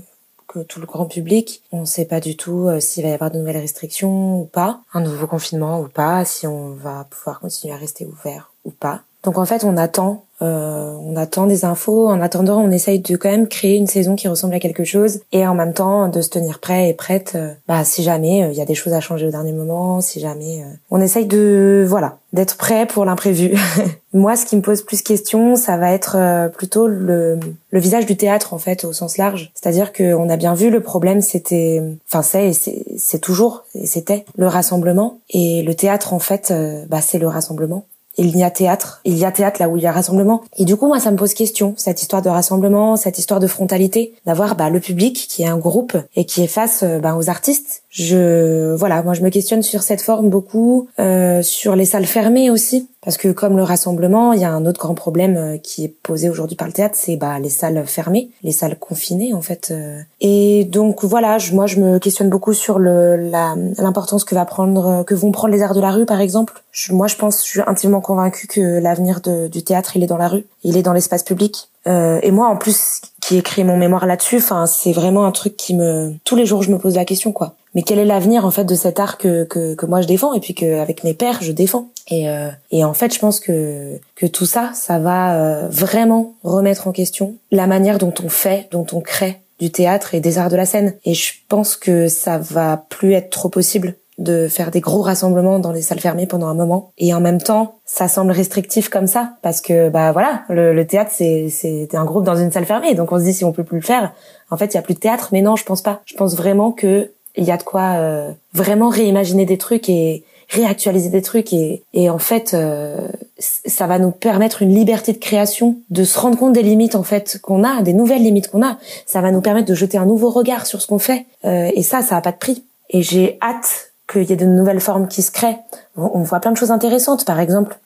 que 0.52 0.60
tout 0.60 0.80
le 0.80 0.86
grand 0.86 1.06
public. 1.06 1.64
On 1.72 1.82
ne 1.82 1.86
sait 1.86 2.06
pas 2.06 2.20
du 2.20 2.36
tout 2.36 2.68
euh, 2.68 2.80
s'il 2.80 3.04
va 3.04 3.10
y 3.10 3.14
avoir 3.14 3.32
de 3.32 3.38
nouvelles 3.38 3.58
restrictions 3.58 4.42
ou 4.42 4.46
pas, 4.46 4.82
un 4.94 5.02
nouveau 5.02 5.28
confinement 5.28 5.80
ou 5.80 5.88
pas, 5.88 6.26
si 6.26 6.46
on 6.46 6.72
va 6.72 7.08
pouvoir 7.10 7.40
continuer 7.40 7.74
à 7.74 7.78
rester 7.78 8.06
ouvert 8.06 8.52
ou 8.66 8.72
pas. 8.72 9.04
Donc 9.24 9.38
en 9.38 9.46
fait, 9.46 9.64
on 9.64 9.78
attend, 9.78 10.24
euh, 10.42 10.96
on 11.06 11.16
attend 11.16 11.46
des 11.46 11.64
infos. 11.64 12.08
En 12.08 12.22
attendant, 12.22 12.60
on 12.60 12.72
essaye 12.72 13.00
de 13.00 13.16
quand 13.16 13.30
même 13.30 13.48
créer 13.48 13.78
une 13.78 13.86
saison 13.86 14.16
qui 14.16 14.28
ressemble 14.28 14.56
à 14.56 14.60
quelque 14.60 14.84
chose 14.84 15.20
et 15.32 15.46
en 15.46 15.54
même 15.54 15.74
temps 15.74 16.08
de 16.08 16.22
se 16.22 16.30
tenir 16.30 16.60
prêt 16.60 16.90
et 16.90 16.94
prête. 16.94 17.34
Euh, 17.36 17.54
bah, 17.68 17.84
si 17.84 18.02
jamais 18.02 18.44
euh, 18.44 18.52
il 18.52 18.58
y 18.58 18.62
a 18.62 18.66
des 18.66 18.74
choses 18.74 18.94
à 18.94 19.00
changer 19.00 19.28
au 19.28 19.32
dernier 19.32 19.54
moment, 19.54 20.02
si 20.02 20.20
jamais 20.20 20.64
on 20.90 21.00
essaye 21.00 21.28
de 21.28 21.86
voilà 21.88 22.18
d'être 22.34 22.58
prêt 22.58 22.88
pour 22.88 23.06
l'imprévu. 23.06 23.56
Moi, 24.14 24.36
ce 24.36 24.46
qui 24.46 24.56
me 24.56 24.62
pose 24.62 24.82
plus 24.82 25.02
question, 25.04 25.56
ça 25.56 25.78
va 25.78 25.92
être 25.92 26.50
plutôt 26.58 26.88
le, 26.88 27.40
le 27.70 27.80
visage 27.80 28.06
du 28.06 28.18
théâtre 28.18 28.54
en 28.54 28.58
fait 28.58 28.86
au 28.86 28.94
sens 28.94 29.18
large. 29.18 29.52
C'est-à-dire 29.54 29.94
qu'on 29.94 30.30
a 30.30 30.38
bien 30.38 30.54
vu 30.54 30.70
le 30.70 30.82
problème, 30.82 31.22
c'était, 31.22 31.82
enfin 32.10 32.22
c'est 32.22 32.52
c'est 32.98 33.20
toujours 33.20 33.64
et 33.76 33.86
c'était 33.86 34.26
le 34.36 34.48
rassemblement 34.48 35.20
et 35.30 35.62
le 35.62 35.76
théâtre 35.76 36.14
en 36.14 36.20
fait, 36.20 36.54
bah 36.90 37.02
c'est 37.02 37.20
le 37.20 37.28
rassemblement 37.28 37.86
il 38.18 38.38
y 38.38 38.44
a 38.44 38.52
théâtre, 38.52 39.02
il 39.06 39.18
y 39.18 39.26
a 39.26 39.32
théâtre 39.32 39.62
là 39.62 39.70
où 39.70 39.78
il 39.78 39.84
y 39.84 39.88
a 39.88 39.92
rassemblement. 39.92 40.44
Et 40.58 40.66
du 40.66 40.76
coup, 40.76 40.88
moi, 40.88 41.00
ça 41.00 41.12
me 41.12 41.18
pose 41.18 41.34
question, 41.34 41.74
cette 41.78 42.02
histoire 42.02 42.22
de 42.22 42.30
rassemblement, 42.30 42.96
cette 42.96 43.18
histoire 43.18 43.40
de 43.40 43.48
frontalité, 43.48 44.14
d'avoir 44.26 44.56
bah, 44.56 44.70
le 44.70 44.80
public 44.80 45.28
qui 45.30 45.44
est 45.44 45.48
un 45.48 45.58
groupe 45.58 45.98
et 46.16 46.26
qui 46.26 46.44
est 46.44 46.48
face 46.48 46.84
euh, 46.84 47.00
bah, 47.00 47.16
aux 47.18 47.30
artistes. 47.30 47.84
Je, 47.90 48.74
voilà, 48.76 49.02
moi, 49.04 49.14
je 49.14 49.22
me 49.22 49.30
questionne 49.30 49.64
sur 49.64 49.84
cette 49.84 50.02
forme 50.02 50.30
beaucoup, 50.30 50.88
euh, 51.00 51.42
sur 51.42 51.76
les 51.76 51.86
salles 51.86 52.06
fermées 52.06 52.50
aussi, 52.50 52.88
parce 53.04 53.18
que 53.18 53.30
comme 53.30 53.58
le 53.58 53.64
rassemblement, 53.64 54.34
il 54.34 54.42
y 54.42 54.46
a 54.46 54.52
un 54.52 54.66
autre 54.66 54.80
grand 54.80 54.96
problème 54.96 55.38
euh, 55.38 55.58
qui 55.58 55.86
est 55.86 55.94
posé 56.04 56.30
aujourd'hui 56.30 56.56
par 56.56 56.68
le 56.68 56.74
théâtre, 56.74 56.96
c'est 56.98 57.16
bah, 57.16 57.40
les 57.40 57.50
salles 57.50 57.84
fermées, 57.86 58.30
les 58.44 58.52
salles 58.52 58.78
confinées 58.78 59.34
en 59.34 59.42
fait. 59.42 59.74
Et 60.20 60.66
donc 60.66 61.04
voilà, 61.04 61.38
je, 61.38 61.54
moi, 61.54 61.68
je 61.68 61.80
me 61.80 62.00
questionne 62.00 62.30
beaucoup 62.30 62.54
sur 62.54 62.80
l'importance 62.80 64.24
que 64.24 64.36
va 64.36 64.46
prendre, 64.46 65.04
que 65.04 65.16
vont 65.16 65.32
prendre 65.32 65.54
les 65.54 65.62
arts 65.62 65.76
de 65.76 65.82
la 65.82 65.92
rue, 65.92 66.06
par 66.06 66.22
exemple 66.22 66.62
moi, 66.90 67.08
je 67.08 67.16
pense, 67.16 67.44
je 67.46 67.50
suis 67.50 67.62
intimement 67.66 68.02
convaincue 68.02 68.48
que 68.48 68.80
l'avenir 68.80 69.22
du 69.22 69.64
théâtre, 69.64 69.96
il 69.96 70.04
est 70.04 70.08
dans 70.08 70.18
la 70.18 70.28
rue, 70.28 70.46
il 70.64 70.78
est 70.78 70.82
dans 70.82 70.94
l'espace 70.94 71.24
public. 71.24 71.70
Euh, 71.88 72.20
et 72.22 72.32
moi, 72.32 72.48
en 72.48 72.56
plus, 72.56 73.02
qui 73.22 73.38
écrit 73.38 73.64
mon 73.64 73.78
mémoire 73.78 74.06
là-dessus, 74.06 74.38
enfin, 74.38 74.66
c'est 74.66 74.94
vraiment 74.94 75.26
un 75.26 75.32
truc 75.32 75.58
qui 75.58 75.76
me, 75.76 76.14
tous 76.24 76.36
les 76.36 76.46
jours, 76.46 76.64
je 76.64 76.72
me 76.72 76.78
pose 76.78 76.96
la 76.96 77.06
question, 77.06 77.32
quoi. 77.32 77.56
Mais 77.74 77.84
quel 77.84 78.00
est 78.00 78.06
l'avenir 78.06 78.46
en 78.46 78.52
fait 78.52 78.66
de 78.66 78.76
cet 78.76 79.00
art 79.00 79.18
que, 79.18 79.44
que, 79.46 79.76
que 79.76 79.86
moi 79.86 80.02
je 80.02 80.08
défends 80.08 80.34
et 80.34 80.40
puis 80.40 80.54
que 80.54 80.80
avec 80.80 81.04
mes 81.04 81.14
pères 81.14 81.42
je 81.42 81.52
défends? 81.52 81.90
Et 82.10 82.30
euh, 82.30 82.50
et 82.72 82.84
en 82.84 82.94
fait 82.94 83.14
je 83.14 83.20
pense 83.20 83.40
que 83.40 84.00
que 84.16 84.26
tout 84.26 84.46
ça 84.46 84.72
ça 84.74 85.00
va 85.00 85.36
euh, 85.36 85.68
vraiment 85.70 86.34
remettre 86.44 86.88
en 86.88 86.92
question 86.92 87.36
la 87.52 87.68
manière 87.68 87.98
dont 87.98 88.14
on 88.24 88.30
fait 88.30 88.68
dont 88.72 88.88
on 88.92 89.02
crée 89.02 89.40
du 89.60 89.72
théâtre 89.72 90.16
et 90.16 90.20
des 90.20 90.38
arts 90.38 90.50
de 90.50 90.56
la 90.56 90.66
scène 90.66 90.96
et 91.06 91.14
je 91.14 91.34
pense 91.48 91.76
que 91.76 92.08
ça 92.08 92.38
va 92.38 92.84
plus 92.90 93.14
être 93.14 93.30
trop 93.30 93.50
possible 93.50 93.96
de 94.22 94.48
faire 94.48 94.72
des 94.72 94.82
gros 94.82 95.02
rassemblements 95.02 95.60
dans 95.60 95.72
les 95.72 95.82
salles 95.82 96.00
fermées 96.00 96.28
pendant 96.28 96.48
un 96.48 96.54
moment. 96.54 96.92
Et 96.98 97.14
en 97.14 97.20
même 97.20 97.42
temps, 97.42 97.76
ça 97.86 98.08
semble 98.08 98.32
restrictif 98.32 98.90
comme 98.90 99.08
ça, 99.08 99.34
parce 99.42 99.62
que 99.62 99.90
bah 99.90 100.12
voilà, 100.12 100.44
le, 100.50 100.84
théâtre 100.84 101.12
c'est 101.14 101.50
c'est 101.50 101.96
un 101.96 102.06
groupe 102.06 102.24
dans 102.24 102.36
une 102.36 102.52
salle 102.52 102.66
fermée, 102.66 102.94
donc 102.94 103.12
on 103.12 103.20
se 103.20 103.24
dit 103.24 103.34
si 103.34 103.44
on 103.44 103.52
peut 103.52 103.64
plus 103.64 103.80
le 103.80 103.84
faire, 103.84 104.14
en 104.50 104.58
fait 104.58 104.74
il 104.74 104.76
y 104.76 104.78
a 104.78 104.82
plus 104.82 104.94
de 104.94 105.00
théâtre. 105.00 105.30
Mais 105.32 105.42
non, 105.42 105.56
je 105.56 105.66
pense 105.66 105.82
pas. 105.82 106.02
Je 106.06 106.16
pense 106.16 106.36
vraiment 106.36 106.72
que 106.72 107.12
il 107.36 107.44
y 107.44 107.52
a 107.52 107.58
de 107.58 107.64
quoi 107.64 107.94
euh, 107.96 108.32
vraiment 108.54 108.90
réimaginer 108.90 109.46
des 109.46 109.58
trucs 109.58 109.90
et 109.90 110.24
réactualiser 110.50 111.10
des 111.10 111.22
trucs 111.22 111.54
et, 111.54 111.84
et 111.94 112.10
en 112.10 112.18
fait 112.18 112.54
euh, 112.54 113.08
ça 113.42 113.88
va 113.88 114.00
nous 114.00 114.12
permettre 114.12 114.62
une 114.62 114.74
liberté 114.74 115.14
de 115.14 115.18
création, 115.18 115.78
de 115.90 116.04
se 116.04 116.20
rendre 116.20 116.38
compte 116.38 116.54
des 116.54 116.64
limites 116.64 116.96
en 116.96 117.04
fait 117.04 117.40
qu'on 117.42 117.64
a, 117.64 117.82
des 117.82 117.94
nouvelles 117.94 118.22
limites 118.22 118.50
qu'on 118.50 118.64
a. 118.64 118.78
Ça 119.06 119.22
va 119.22 119.32
nous 119.32 119.42
permettre 119.42 119.68
de 119.68 119.74
jeter 119.74 119.98
un 119.98 120.06
nouveau 120.06 120.30
regard 120.30 120.66
sur 120.66 120.82
ce 120.82 120.88
qu'on 120.88 121.00
fait 121.00 121.26
euh, 121.46 121.72
et 121.74 121.84
ça, 121.84 122.02
ça 122.02 122.18
a 122.18 122.22
pas 122.22 122.32
de 122.32 122.38
prix. 122.38 122.64
Et 122.90 123.02
j'ai 123.02 123.38
hâte 123.42 123.92
qu'il 124.12 124.24
y 124.24 124.34
ait 124.34 124.38
de 124.38 124.46
nouvelles 124.46 124.82
formes 124.82 125.08
qui 125.08 125.22
se 125.22 125.32
créent. 125.32 125.60
On, 125.96 126.24
voit 126.24 126.40
plein 126.40 126.52
de 126.52 126.58
choses 126.58 126.72
intéressantes, 126.72 127.26
par 127.26 127.40
exemple 127.40 127.78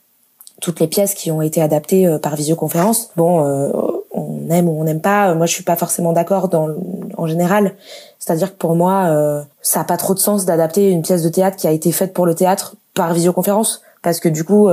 toutes 0.61 0.79
les 0.79 0.87
pièces 0.87 1.13
qui 1.13 1.31
ont 1.31 1.41
été 1.41 1.61
adaptées 1.61 2.07
euh, 2.07 2.17
par 2.17 2.35
visioconférence. 2.35 3.11
Bon, 3.17 3.45
euh, 3.45 3.69
on 4.11 4.49
aime 4.49 4.69
ou 4.69 4.79
on 4.79 4.85
n'aime 4.85 5.01
pas. 5.01 5.35
Moi, 5.35 5.45
je 5.45 5.53
suis 5.53 5.63
pas 5.63 5.75
forcément 5.75 6.13
d'accord 6.13 6.47
dans 6.47 6.69
en 7.17 7.27
général. 7.27 7.73
C'est-à-dire 8.19 8.51
que 8.51 8.57
pour 8.57 8.75
moi, 8.75 9.05
euh, 9.09 9.41
ça 9.61 9.81
a 9.81 9.83
pas 9.83 9.97
trop 9.97 10.13
de 10.13 10.19
sens 10.19 10.45
d'adapter 10.45 10.89
une 10.89 11.01
pièce 11.01 11.23
de 11.23 11.29
théâtre 11.29 11.57
qui 11.57 11.67
a 11.67 11.71
été 11.71 11.91
faite 11.91 12.13
pour 12.13 12.25
le 12.25 12.35
théâtre 12.35 12.75
par 12.93 13.13
visioconférence, 13.13 13.81
parce 14.01 14.19
que 14.19 14.29
du 14.29 14.43
coup, 14.43 14.69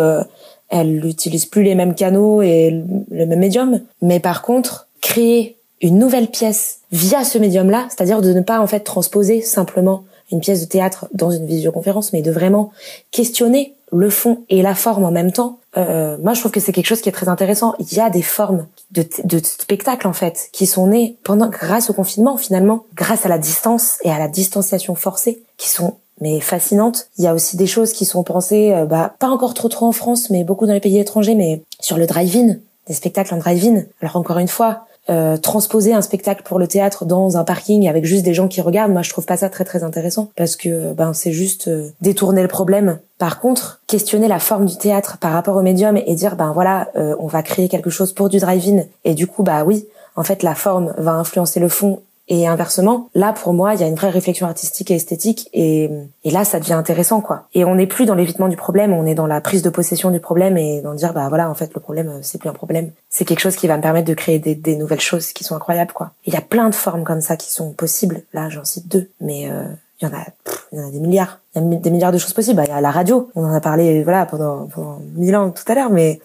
elle 0.68 1.01
n'utilise 1.01 1.47
plus 1.47 1.62
les 1.64 1.74
mêmes 1.74 1.95
canaux 1.95 2.40
et 2.40 2.84
le 3.11 3.26
même 3.26 3.40
médium. 3.40 3.80
Mais 4.01 4.20
par 4.20 4.43
contre, 4.43 4.86
créer 5.01 5.57
une 5.82 5.99
nouvelle 5.99 6.28
pièce 6.28 6.78
via 6.93 7.24
ce 7.24 7.36
médium-là, 7.38 7.86
c'est-à-dire 7.90 8.22
de 8.22 8.32
ne 8.32 8.40
pas 8.40 8.61
en 8.61 8.66
fait 8.66 8.80
transposer 8.80 9.43
simplement 9.43 10.05
une 10.30 10.40
pièce 10.40 10.62
de 10.62 10.66
théâtre 10.66 11.09
dans 11.12 11.30
une 11.30 11.45
visioconférence, 11.45 12.12
mais 12.12 12.22
de 12.22 12.30
vraiment 12.30 12.72
questionner 13.11 13.74
le 13.93 14.11
fond 14.11 14.45
et 14.49 14.62
la 14.62 14.74
forme 14.74 15.05
en 15.05 15.11
même 15.11 15.32
temps. 15.32 15.59
Euh, 15.76 16.16
moi, 16.22 16.34
je 16.34 16.40
trouve 16.40 16.53
que 16.53 16.61
c'est 16.61 16.72
quelque 16.72 16.86
chose 16.86 17.01
qui 17.01 17.09
est 17.09 17.12
très 17.12 17.28
intéressant. 17.28 17.74
Il 17.78 17.93
y 17.93 18.01
a 18.01 18.11
des 18.11 18.22
formes 18.22 18.66
de, 18.90 19.05
de 19.24 19.38
spectacles 19.38 20.07
en 20.07 20.12
fait 20.12 20.49
qui 20.53 20.66
sont 20.66 20.86
nées 20.88 21.16
pendant 21.24 21.49
grâce 21.49 21.90
au 21.90 21.93
confinement 21.93 22.36
finalement, 22.36 22.84
grâce 22.95 23.24
à 23.26 23.28
la 23.28 23.38
distance 23.38 23.99
et 24.03 24.11
à 24.11 24.18
la 24.18 24.28
distanciation 24.28 24.95
forcée, 24.95 25.43
qui 25.57 25.68
sont 25.68 25.97
mais 26.20 26.40
fascinantes. 26.40 27.09
Il 27.18 27.24
y 27.24 27.26
a 27.26 27.34
aussi 27.34 27.57
des 27.57 27.66
choses 27.66 27.93
qui 27.93 28.05
sont 28.05 28.22
pensées, 28.22 28.72
euh, 28.72 28.86
bah 28.86 29.14
pas 29.18 29.28
encore 29.28 29.55
trop 29.55 29.68
trop 29.68 29.86
en 29.86 29.93
France, 29.93 30.30
mais 30.30 30.45
beaucoup 30.45 30.66
dans 30.66 30.72
les 30.72 30.80
pays 30.80 30.99
étrangers, 30.99 31.34
mais 31.34 31.62
sur 31.80 31.97
le 31.97 32.07
drive-in, 32.07 32.57
des 32.86 32.95
spectacles 32.95 33.34
en 33.34 33.38
drive-in. 33.38 33.82
Alors 34.01 34.16
encore 34.16 34.38
une 34.38 34.49
fois, 34.49 34.86
euh, 35.11 35.36
transposer 35.36 35.92
un 35.92 36.00
spectacle 36.00 36.44
pour 36.44 36.61
le 36.61 36.68
théâtre 36.68 37.05
dans 37.05 37.36
un 37.36 37.42
parking 37.42 37.88
avec 37.88 38.05
juste 38.05 38.24
des 38.24 38.34
gens 38.34 38.46
qui 38.46 38.61
regardent, 38.61 38.92
moi 38.92 39.03
je 39.03 39.11
trouve 39.11 39.26
pas 39.26 39.36
ça 39.36 39.50
très 39.50 39.64
très 39.64 39.82
intéressant 39.82 40.30
parce 40.36 40.55
que 40.55 40.92
ben 40.92 41.12
c'est 41.12 41.32
juste 41.32 41.66
euh, 41.66 41.88
détourner 42.00 42.40
le 42.40 42.46
problème. 42.46 43.00
Par 43.18 43.40
contre, 43.40 43.80
questionner 43.88 44.28
la 44.28 44.38
forme 44.38 44.66
du 44.66 44.76
théâtre 44.76 45.18
par 45.18 45.32
rapport 45.32 45.57
au 45.57 45.62
médium 45.62 45.96
et 45.96 46.14
dire 46.14 46.36
ben 46.36 46.53
voilà, 46.53 46.88
euh, 46.94 47.16
on 47.18 47.26
va 47.26 47.42
créer 47.42 47.68
quelque 47.68 47.90
chose 47.90 48.12
pour 48.12 48.28
du 48.28 48.38
drive-in 48.38 48.84
et 49.05 49.14
du 49.14 49.26
coup 49.26 49.42
bah 49.42 49.64
oui, 49.64 49.88
en 50.14 50.22
fait 50.22 50.44
la 50.44 50.55
forme 50.55 50.94
va 50.96 51.12
influencer 51.14 51.59
le 51.59 51.68
fond 51.68 52.00
et 52.28 52.46
inversement, 52.46 53.10
là 53.14 53.32
pour 53.32 53.52
moi, 53.52 53.74
il 53.74 53.80
y 53.80 53.84
a 53.84 53.88
une 53.88 53.96
vraie 53.96 54.10
réflexion 54.10 54.46
artistique 54.46 54.90
et 54.90 54.94
esthétique 54.94 55.48
et, 55.52 55.90
et 56.24 56.30
là 56.30 56.44
ça 56.44 56.60
devient 56.60 56.74
intéressant 56.74 57.20
quoi. 57.20 57.48
Et 57.52 57.64
on 57.64 57.74
n'est 57.74 57.86
plus 57.86 58.06
dans 58.06 58.14
l'évitement 58.14 58.48
du 58.48 58.56
problème, 58.56 58.92
on 58.92 59.06
est 59.06 59.14
dans 59.14 59.26
la 59.26 59.40
prise 59.40 59.62
de 59.62 59.70
possession 59.70 60.10
du 60.10 60.20
problème 60.20 60.56
et 60.56 60.80
dans 60.82 60.94
dire 60.94 61.12
bah 61.12 61.28
voilà 61.28 61.50
en 61.50 61.54
fait 61.54 61.74
le 61.74 61.80
problème 61.80 62.08
euh, 62.08 62.18
c'est 62.22 62.38
plus 62.38 62.48
un 62.48 62.54
problème, 62.54 62.92
c'est 63.10 63.24
quelque 63.24 63.40
chose 63.40 63.56
qui 63.56 63.66
va 63.66 63.76
me 63.76 63.82
permettre 63.82 64.08
de 64.08 64.14
créer 64.14 64.38
des, 64.38 64.54
des 64.54 64.76
nouvelles 64.76 65.00
choses 65.00 65.32
qui 65.32 65.42
sont 65.42 65.56
incroyables 65.56 65.92
quoi. 65.92 66.12
Il 66.24 66.32
y 66.32 66.36
a 66.36 66.40
plein 66.40 66.68
de 66.68 66.74
formes 66.74 67.04
comme 67.04 67.20
ça 67.20 67.36
qui 67.36 67.52
sont 67.52 67.72
possibles. 67.72 68.22
Là 68.32 68.48
j'en 68.48 68.64
cite 68.64 68.88
deux, 68.88 69.10
mais 69.20 69.50
euh, 69.50 69.64
il 70.00 70.08
y 70.08 70.10
en 70.10 70.14
a 70.14 70.24
il 70.72 70.78
y 70.78 70.80
en 70.80 70.88
a 70.88 70.90
des 70.90 71.00
milliards. 71.00 71.40
Il 71.54 71.62
y 71.62 71.76
a 71.76 71.78
des 71.78 71.90
milliards 71.90 72.12
de 72.12 72.18
choses 72.18 72.32
possibles. 72.32 72.56
Bah, 72.56 72.64
il 72.66 72.70
y 72.70 72.72
a 72.72 72.80
la 72.80 72.90
radio, 72.90 73.30
on 73.34 73.44
en 73.44 73.52
a 73.52 73.60
parlé 73.60 74.04
voilà 74.04 74.26
pendant 74.26 74.68
pendant 74.68 75.00
mille 75.16 75.34
ans 75.36 75.50
tout 75.50 75.64
à 75.66 75.74
l'heure, 75.74 75.90
mais 75.90 76.20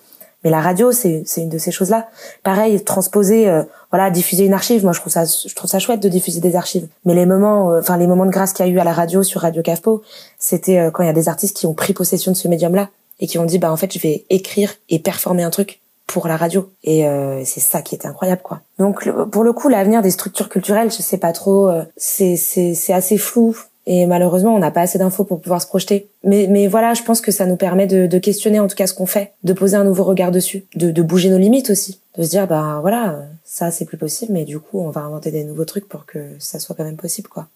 mais 0.48 0.52
la 0.52 0.62
radio, 0.62 0.94
c'est 0.94 1.26
une 1.36 1.50
de 1.50 1.58
ces 1.58 1.72
choses-là. 1.72 2.08
Pareil, 2.42 2.82
transposer, 2.82 3.50
euh, 3.50 3.64
voilà, 3.92 4.10
diffuser 4.10 4.46
une 4.46 4.54
archive. 4.54 4.82
Moi, 4.86 4.94
je 4.94 5.02
trouve 5.02 5.12
ça, 5.12 5.26
je 5.26 5.54
trouve 5.54 5.70
ça 5.70 5.78
chouette 5.78 6.00
de 6.00 6.08
diffuser 6.08 6.40
des 6.40 6.56
archives. 6.56 6.88
Mais 7.04 7.14
les 7.14 7.26
moments, 7.26 7.74
euh, 7.74 7.82
enfin 7.82 7.98
les 7.98 8.08
moments 8.08 8.26
de 8.26 8.32
grâce 8.32 8.54
qu'il 8.54 8.66
y 8.66 8.70
a 8.70 8.72
eu 8.72 8.80
à 8.80 8.86
la 8.86 8.94
radio 8.94 9.24
sur 9.24 9.42
Radio 9.42 9.62
Cafpo, 9.62 10.04
c'était 10.40 10.80
euh, 10.80 10.90
quand 10.90 11.04
il 11.04 11.08
y 11.08 11.10
a 11.10 11.14
des 11.14 11.28
artistes 11.28 11.58
qui 11.58 11.66
ont 11.66 11.74
pris 11.74 11.92
possession 11.92 12.32
de 12.32 12.38
ce 12.38 12.48
médium-là 12.48 12.88
et 13.20 13.28
qui 13.28 13.38
ont 13.40 13.44
dit, 13.44 13.60
bah 13.60 13.70
en 13.70 13.76
fait, 13.76 13.92
je 13.94 14.00
vais 14.00 14.24
écrire 14.30 14.72
et 14.88 15.00
performer 15.00 15.44
un 15.44 15.50
truc 15.50 15.82
pour 16.06 16.30
la 16.30 16.38
radio. 16.38 16.72
Et 16.86 17.06
c'est 17.44 17.60
ça 17.60 17.82
qui 17.82 17.94
était 17.94 18.08
incroyable, 18.08 18.42
quoi. 18.42 18.62
Donc 18.80 19.10
pour 19.32 19.44
le 19.44 19.52
coup, 19.52 19.68
l'avenir 19.68 20.02
des 20.02 20.12
structures 20.12 20.48
culturelles, 20.48 20.92
je 20.92 21.02
sais 21.02 21.18
pas 21.18 21.34
trop. 21.34 21.70
c'est 21.98 22.38
c'est 22.38 22.94
assez 22.94 23.18
flou. 23.18 23.58
Et 23.90 24.06
malheureusement, 24.06 24.54
on 24.54 24.60
n'a 24.60 24.70
pas 24.70 24.82
assez 24.82 25.00
d'infos 25.00 25.24
pour 25.24 25.42
pouvoir 25.42 25.62
se 25.62 25.68
projeter. 25.68 26.08
Mais, 26.26 26.68
voilà, 26.68 26.94
je 26.94 27.04
pense 27.04 27.22
que 27.22 27.32
ça 27.32 27.46
nous 27.46 27.56
permet 27.56 27.88
de, 27.88 28.18
questionner 28.20 28.60
en 28.60 28.68
tout 28.68 28.76
cas 28.76 28.86
ce 28.86 28.94
qu'on 28.94 29.06
fait, 29.06 29.32
de 29.46 29.54
poser 29.54 29.78
un 29.78 29.86
nouveau 29.86 30.04
regard 30.04 30.32
dessus, 30.32 30.66
de, 30.76 30.92
de 30.92 31.02
bouger 31.02 31.30
nos 31.30 31.38
limites 31.38 31.70
aussi, 31.70 32.02
de 32.18 32.24
se 32.24 32.30
dire 32.30 32.48
bah 32.48 32.80
voilà, 32.82 33.24
ça 33.46 33.72
c'est 33.72 33.86
plus 33.86 33.98
possible, 33.98 34.34
mais 34.34 34.44
du 34.44 34.60
coup 34.60 34.82
on 34.82 34.90
va 34.90 35.02
inventer 35.02 35.32
des 35.32 35.46
nouveaux 35.46 35.64
trucs 35.64 35.88
pour 35.88 36.06
que 36.06 36.20
ça 36.40 36.60
soit 36.60 36.76
quand 36.76 36.84
même 36.84 36.98
possible 36.98 37.30
quoi. 37.30 37.48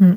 Hmm. 0.00 0.14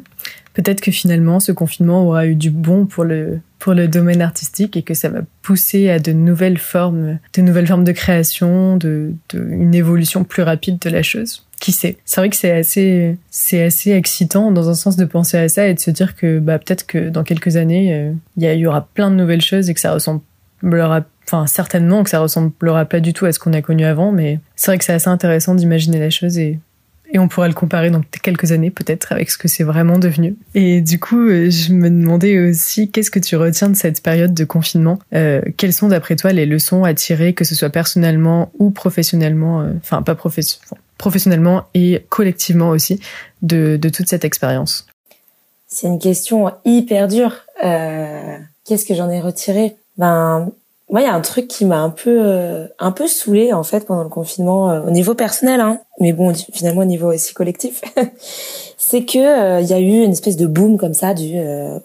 Peut-être 0.54 0.82
que 0.82 0.92
finalement 0.92 1.40
ce 1.40 1.52
confinement 1.52 2.06
aura 2.08 2.26
eu 2.26 2.36
du 2.36 2.50
bon 2.50 2.86
pour 2.86 3.04
le 3.04 3.40
pour 3.60 3.74
le 3.74 3.88
domaine 3.88 4.22
artistique 4.22 4.76
et 4.76 4.82
que 4.82 4.94
ça 4.94 5.08
va 5.08 5.22
pousser 5.42 5.90
à 5.90 6.00
de 6.00 6.12
nouvelles 6.12 6.58
formes, 6.58 7.20
de 7.34 7.42
nouvelles 7.42 7.68
formes 7.68 7.86
de 7.86 7.92
création, 7.94 8.76
de, 8.76 9.14
de 9.30 9.40
une 9.50 9.76
évolution 9.76 10.26
plus 10.26 10.44
rapide 10.44 10.80
de 10.80 10.90
la 10.90 11.04
chose 11.04 11.46
qui 11.64 11.72
sait 11.72 11.96
C'est 12.04 12.20
vrai 12.20 12.30
que 12.30 12.36
c'est 12.36 12.52
assez, 12.52 13.18
c'est 13.32 13.64
assez 13.64 13.92
excitant 13.92 14.52
dans 14.52 14.68
un 14.68 14.74
sens 14.74 14.98
de 14.98 15.06
penser 15.06 15.38
à 15.38 15.48
ça 15.48 15.66
et 15.66 15.74
de 15.74 15.80
se 15.80 15.92
dire 15.92 16.14
que 16.14 16.40
bah, 16.40 16.60
peut-être 16.60 16.86
que 16.86 17.08
dans 17.08 17.24
quelques 17.24 17.56
années, 17.56 17.94
euh, 17.94 18.12
il 18.36 18.44
y, 18.44 18.68
aura 18.68 18.86
plein 18.94 19.10
de 19.10 19.16
nouvelles 19.16 19.42
choses 19.42 19.70
et 19.70 19.74
que 19.74 19.80
ça 19.80 19.94
ressemblera, 19.94 21.06
enfin 21.26 21.48
certainement 21.48 22.04
que 22.04 22.10
ça 22.10 22.20
ressemblera 22.20 22.84
pas 22.84 23.00
du 23.00 23.14
tout 23.14 23.26
à 23.26 23.32
ce 23.32 23.40
qu'on 23.40 23.54
a 23.54 23.62
connu 23.62 23.86
avant, 23.86 24.12
mais 24.12 24.42
c'est 24.58 24.72
vrai 24.72 24.78
que 24.78 24.84
c'est 24.84 24.92
assez 24.92 25.08
intéressant 25.08 25.56
d'imaginer 25.56 26.00
la 26.00 26.10
chose 26.10 26.38
et, 26.38 26.60
et 27.14 27.18
on 27.18 27.30
pourra 27.30 27.48
le 27.48 27.54
comparer 27.54 27.92
dans 27.92 28.02
quelques 28.22 28.52
années 28.52 28.70
peut-être 28.70 29.14
avec 29.14 29.32
ce 29.32 29.38
que 29.38 29.48
c'est 29.48 29.64
vraiment 29.64 30.00
devenu. 30.00 30.36
Et 30.56 30.82
du 30.82 31.00
coup, 31.00 31.30
je 31.30 31.72
me 31.72 31.90
demandais 31.90 32.40
aussi 32.40 32.92
qu'est-ce 32.92 33.12
que 33.12 33.20
tu 33.20 33.38
retiens 33.38 33.70
de 33.70 33.78
cette 33.78 34.04
période 34.04 34.34
de 34.34 34.44
confinement? 34.44 35.00
Euh, 35.16 35.40
Quelles 35.56 35.72
sont 35.72 35.88
d'après 35.88 36.18
toi 36.18 36.34
les 36.34 36.46
leçons 36.46 36.84
à 36.84 36.94
tirer, 36.94 37.32
que 37.32 37.46
ce 37.46 37.56
soit 37.56 37.70
personnellement 37.70 38.52
ou 38.60 38.70
professionnellement, 38.70 39.66
enfin 39.78 40.02
pas 40.02 40.16
professionnellement, 40.16 40.83
professionnellement 41.04 41.64
et 41.74 42.06
collectivement 42.08 42.70
aussi, 42.70 43.02
de, 43.42 43.76
de 43.76 43.90
toute 43.90 44.08
cette 44.08 44.24
expérience 44.24 44.88
C'est 45.68 45.88
une 45.88 46.00
question 46.00 46.50
hyper 46.64 47.10
dure. 47.10 47.34
Euh, 47.66 48.38
Qu'est-ce 48.64 48.86
que 48.86 48.96
j'en 48.96 49.10
ai 49.10 49.20
retiré? 49.20 49.76
Ben 49.98 50.50
moi, 50.90 51.02
il 51.02 51.04
y 51.04 51.08
a 51.08 51.14
un 51.14 51.20
truc 51.22 51.50
qui 51.50 51.66
m'a 51.66 51.80
un 51.80 51.90
peu 51.90 52.22
euh, 52.24 52.68
un 52.80 52.92
peu 52.94 53.08
saoulé 53.08 53.52
en 53.52 53.64
fait 53.64 53.86
pendant 53.86 54.04
le 54.04 54.10
confinement 54.10 54.72
euh, 54.72 54.82
au 54.84 54.92
niveau 54.92 55.14
personnel, 55.14 55.60
hein, 55.60 55.80
mais 56.00 56.14
bon 56.14 56.34
finalement 56.54 56.82
au 56.82 56.86
niveau 56.86 57.12
aussi 57.12 57.34
collectif, 57.34 57.82
c'est 58.78 59.04
que 59.04 59.18
euh, 59.18 59.60
il 59.60 59.68
y 59.68 59.74
a 59.74 59.80
eu 59.80 60.04
une 60.04 60.12
espèce 60.12 60.38
de 60.38 60.46
boom 60.46 60.78
comme 60.78 60.94
ça 60.94 61.14
du 61.14 61.34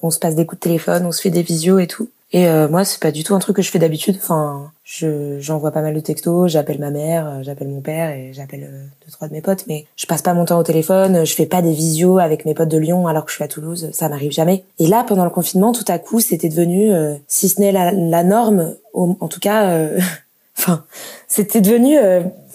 on 0.03 0.11
se 0.13 0.21
passe 0.21 0.37
des 0.37 0.47
coups 0.47 0.61
de 0.61 0.65
téléphone, 0.65 1.07
on 1.07 1.13
se 1.13 1.23
fait 1.23 1.31
des 1.31 1.43
visios 1.43 1.81
et 1.81 1.89
tout. 1.89 2.09
Et 2.33 2.47
moi, 2.69 2.85
c'est 2.85 3.01
pas 3.01 3.11
du 3.11 3.25
tout 3.25 3.35
un 3.35 3.39
truc 3.39 3.57
que 3.57 3.63
je 3.63 3.71
fais 3.71 3.79
d'habitude. 3.79 4.17
Enfin, 4.19 4.71
je 4.89 5.39
j'envoie 5.39 5.71
pas 5.71 5.83
mal 5.83 5.93
de 5.93 6.01
textos, 6.01 6.51
j'appelle 6.51 6.79
ma 6.79 6.91
mère, 6.91 7.29
euh, 7.29 7.43
j'appelle 7.43 7.69
mon 7.69 7.83
père 7.83 8.09
et 8.09 8.33
j'appelle 8.33 8.67
euh, 8.73 8.85
deux 9.05 9.13
trois 9.13 9.29
de 9.29 9.35
mes 9.35 9.43
potes 9.43 9.67
mais 9.69 9.85
je 9.97 10.07
passe 10.07 10.23
pas 10.23 10.33
mon 10.33 10.47
temps 10.47 10.59
au 10.59 10.63
téléphone, 10.63 11.27
je 11.27 11.35
fais 11.35 11.45
pas 11.45 11.61
des 11.61 11.75
visios 11.75 12.17
avec 12.17 12.47
mes 12.47 12.55
potes 12.55 12.71
de 12.71 12.79
Lyon 12.79 13.07
alors 13.07 13.27
que 13.27 13.31
je 13.31 13.35
suis 13.37 13.45
à 13.45 13.49
Toulouse, 13.49 13.91
ça 13.93 14.09
m'arrive 14.09 14.33
jamais. 14.33 14.65
Et 14.79 14.87
là 14.87 15.05
pendant 15.07 15.25
le 15.25 15.31
confinement, 15.31 15.73
tout 15.73 15.85
à 15.89 15.99
coup, 15.99 16.21
c'était 16.21 16.49
devenu 16.49 16.91
euh, 16.91 17.17
si 17.27 17.51
ce 17.51 17.61
n'est 17.61 17.71
la, 17.71 17.93
la, 17.93 18.25
norme 18.25 18.77
en 18.95 19.29
tout 19.29 19.41
cas 19.41 19.91
enfin, 20.59 20.85
c'était 21.29 21.61
devenu 21.61 21.97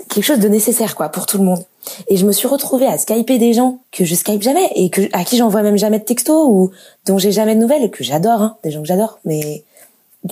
quelque 0.10 0.24
chose 0.24 0.40
de 0.40 0.48
nécessaire 0.48 0.96
quoi 0.96 1.10
pour 1.10 1.26
tout 1.26 1.38
le 1.38 1.44
monde. 1.44 1.64
Et 2.08 2.18
je 2.18 2.26
me 2.26 2.32
suis 2.32 2.48
retrouvée 2.48 2.86
à 2.86 2.98
skyper 2.98 3.38
des 3.38 3.54
gens 3.54 3.80
que 3.92 4.06
je 4.06 4.16
skype 4.16 4.42
jamais 4.42 4.70
et 4.76 4.90
que 4.90 5.02
à 5.12 5.24
qui 5.24 5.38
j'envoie 5.38 5.64
même 5.64 5.78
jamais 5.78 6.00
de 6.00 6.06
textos 6.06 6.48
ou 6.48 6.72
dont 7.06 7.18
j'ai 7.18 7.32
jamais 7.32 7.56
de 7.56 7.60
nouvelles 7.60 7.92
que 7.92 8.04
j'adore 8.04 8.42
hein, 8.42 8.58
des 8.64 8.72
gens 8.72 8.82
que 8.82 8.88
j'adore 8.88 9.20
mais 9.26 9.64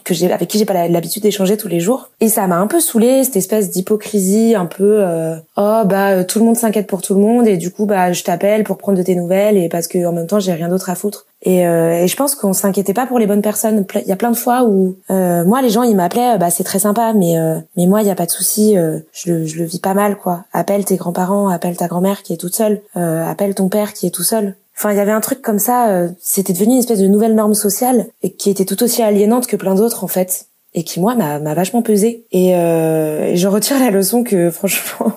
que 0.04 0.14
j'ai 0.14 0.32
avec 0.32 0.48
qui 0.48 0.58
j'ai 0.58 0.66
pas 0.66 0.88
l'habitude 0.88 1.24
d'échanger 1.24 1.58
tous 1.58 1.68
les 1.68 1.80
jours. 1.80 2.10
Et 2.20 2.30
ça 2.30 2.48
m'a 2.48 2.58
un 2.58 2.68
peu 2.68 2.80
saoulé 2.80 3.24
cette 3.24 3.36
espèce 3.36 3.70
d'hypocrisie 3.70 4.56
un 4.56 4.66
peu 4.66 5.00
euh, 5.02 5.36
oh 5.58 5.82
bah 5.86 6.12
euh, 6.12 6.24
tout 6.24 6.40
le 6.40 6.46
monde 6.46 6.56
s'inquiète 6.56 6.88
pour 6.88 7.02
tout 7.02 7.14
le 7.14 7.22
monde 7.22 7.48
et 7.48 7.58
du 7.58 7.72
coup 7.72 7.86
bah 7.86 8.14
je 8.14 8.24
t'appelle 8.24 8.64
pour 8.64 8.78
prendre 8.78 8.98
de 8.98 9.04
tes 9.04 9.16
nouvelles 9.16 9.58
et 9.58 9.70
parce 9.70 9.88
que 9.88 10.06
en 10.06 10.14
même 10.14 10.28
temps 10.28 10.40
j'ai 10.40 10.54
rien 10.54 10.70
d'autre 10.70 10.90
à 10.90 10.96
foutre. 10.96 11.26
Et, 11.44 11.68
euh, 11.68 12.04
et 12.04 12.08
je 12.08 12.16
pense 12.16 12.36
qu'on 12.36 12.54
s'inquiétait 12.54 12.94
pas 12.94 13.08
pour 13.08 13.18
les 13.18 13.26
bonnes 13.26 13.42
personnes. 13.42 13.86
Il 13.96 14.08
y 14.08 14.12
a 14.12 14.16
plein 14.16 14.30
de 14.30 14.38
fois 14.38 14.64
où 14.64 14.96
euh, 15.10 15.44
moi 15.44 15.62
les 15.62 15.70
gens 15.70 15.84
ils 15.84 15.96
m'appelaient 15.96 16.38
bah 16.38 16.52
c'est 16.52 16.64
très 16.64 16.80
sympa 16.80 17.14
mais 17.14 17.36
mais 17.76 17.88
moi 17.88 18.02
il 18.02 18.08
y 18.08 18.12
a 18.12 18.16
pas 18.16 18.28
de 18.28 18.32
souci 18.32 18.76
je 18.76 19.32
le 19.32 19.46
je 19.46 19.58
le 19.58 19.66
vis 19.66 19.80
pas 19.80 19.94
mal 19.94 20.18
quoi. 20.18 20.46
Appelle 20.54 20.86
tes 20.86 20.96
grands-parents 20.96 21.50
appelle 21.50 21.76
ta 21.76 21.88
grand-mère 21.88 22.24
qui 22.24 22.34
est 22.34 22.38
toute 22.38 22.56
seule 22.56 22.82
appelle 22.96 23.56
ton 23.56 23.70
père 23.70 23.94
qui 23.94 24.06
est 24.08 24.12
tout 24.12 24.24
seul 24.24 24.56
Enfin, 24.82 24.94
il 24.94 24.98
y 24.98 25.00
avait 25.00 25.12
un 25.12 25.22
truc 25.22 25.44
comme 25.44 25.60
ça, 25.60 25.92
euh, 25.92 26.10
c'était 26.20 26.54
devenu 26.54 26.74
une 26.74 26.80
espèce 26.80 26.98
de 26.98 27.08
nouvelle 27.08 27.36
norme 27.36 27.54
sociale 27.54 28.08
et 28.24 28.32
qui 28.32 28.50
était 28.50 28.66
tout 28.66 28.82
aussi 28.82 29.04
aliénante 29.04 29.46
que 29.46 29.56
plein 29.56 29.76
d'autres 29.76 30.04
en 30.04 30.08
fait 30.08 30.48
et 30.74 30.82
qui 30.84 31.00
moi 31.00 31.14
m'a 31.14 31.54
vachement 31.54 31.84
pesé 31.84 32.26
et, 32.32 32.56
euh, 32.56 33.28
et 33.28 33.38
je 33.38 33.48
retire 33.48 33.78
la 33.78 33.92
leçon 33.92 34.24
que 34.24 34.50
franchement 34.50 35.14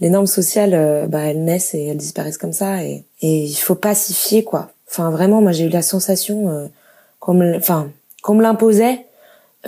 les 0.00 0.10
normes 0.10 0.26
sociales 0.26 0.74
euh, 0.74 1.06
bah 1.06 1.20
elles 1.20 1.44
naissent 1.44 1.74
et 1.74 1.86
elles 1.86 1.96
disparaissent 1.96 2.38
comme 2.38 2.52
ça 2.52 2.82
et 2.82 3.04
et 3.22 3.44
il 3.44 3.54
faut 3.54 3.76
pas 3.76 3.94
s'y 3.94 4.14
fier 4.14 4.42
quoi. 4.42 4.72
Enfin 4.90 5.12
vraiment 5.12 5.40
moi 5.42 5.52
j'ai 5.52 5.66
eu 5.66 5.68
la 5.68 5.82
sensation 5.82 6.48
euh, 6.48 6.66
qu'on 7.20 7.54
enfin 7.54 7.92
qu'on 8.24 8.34
me 8.34 8.42
l'imposait 8.42 9.06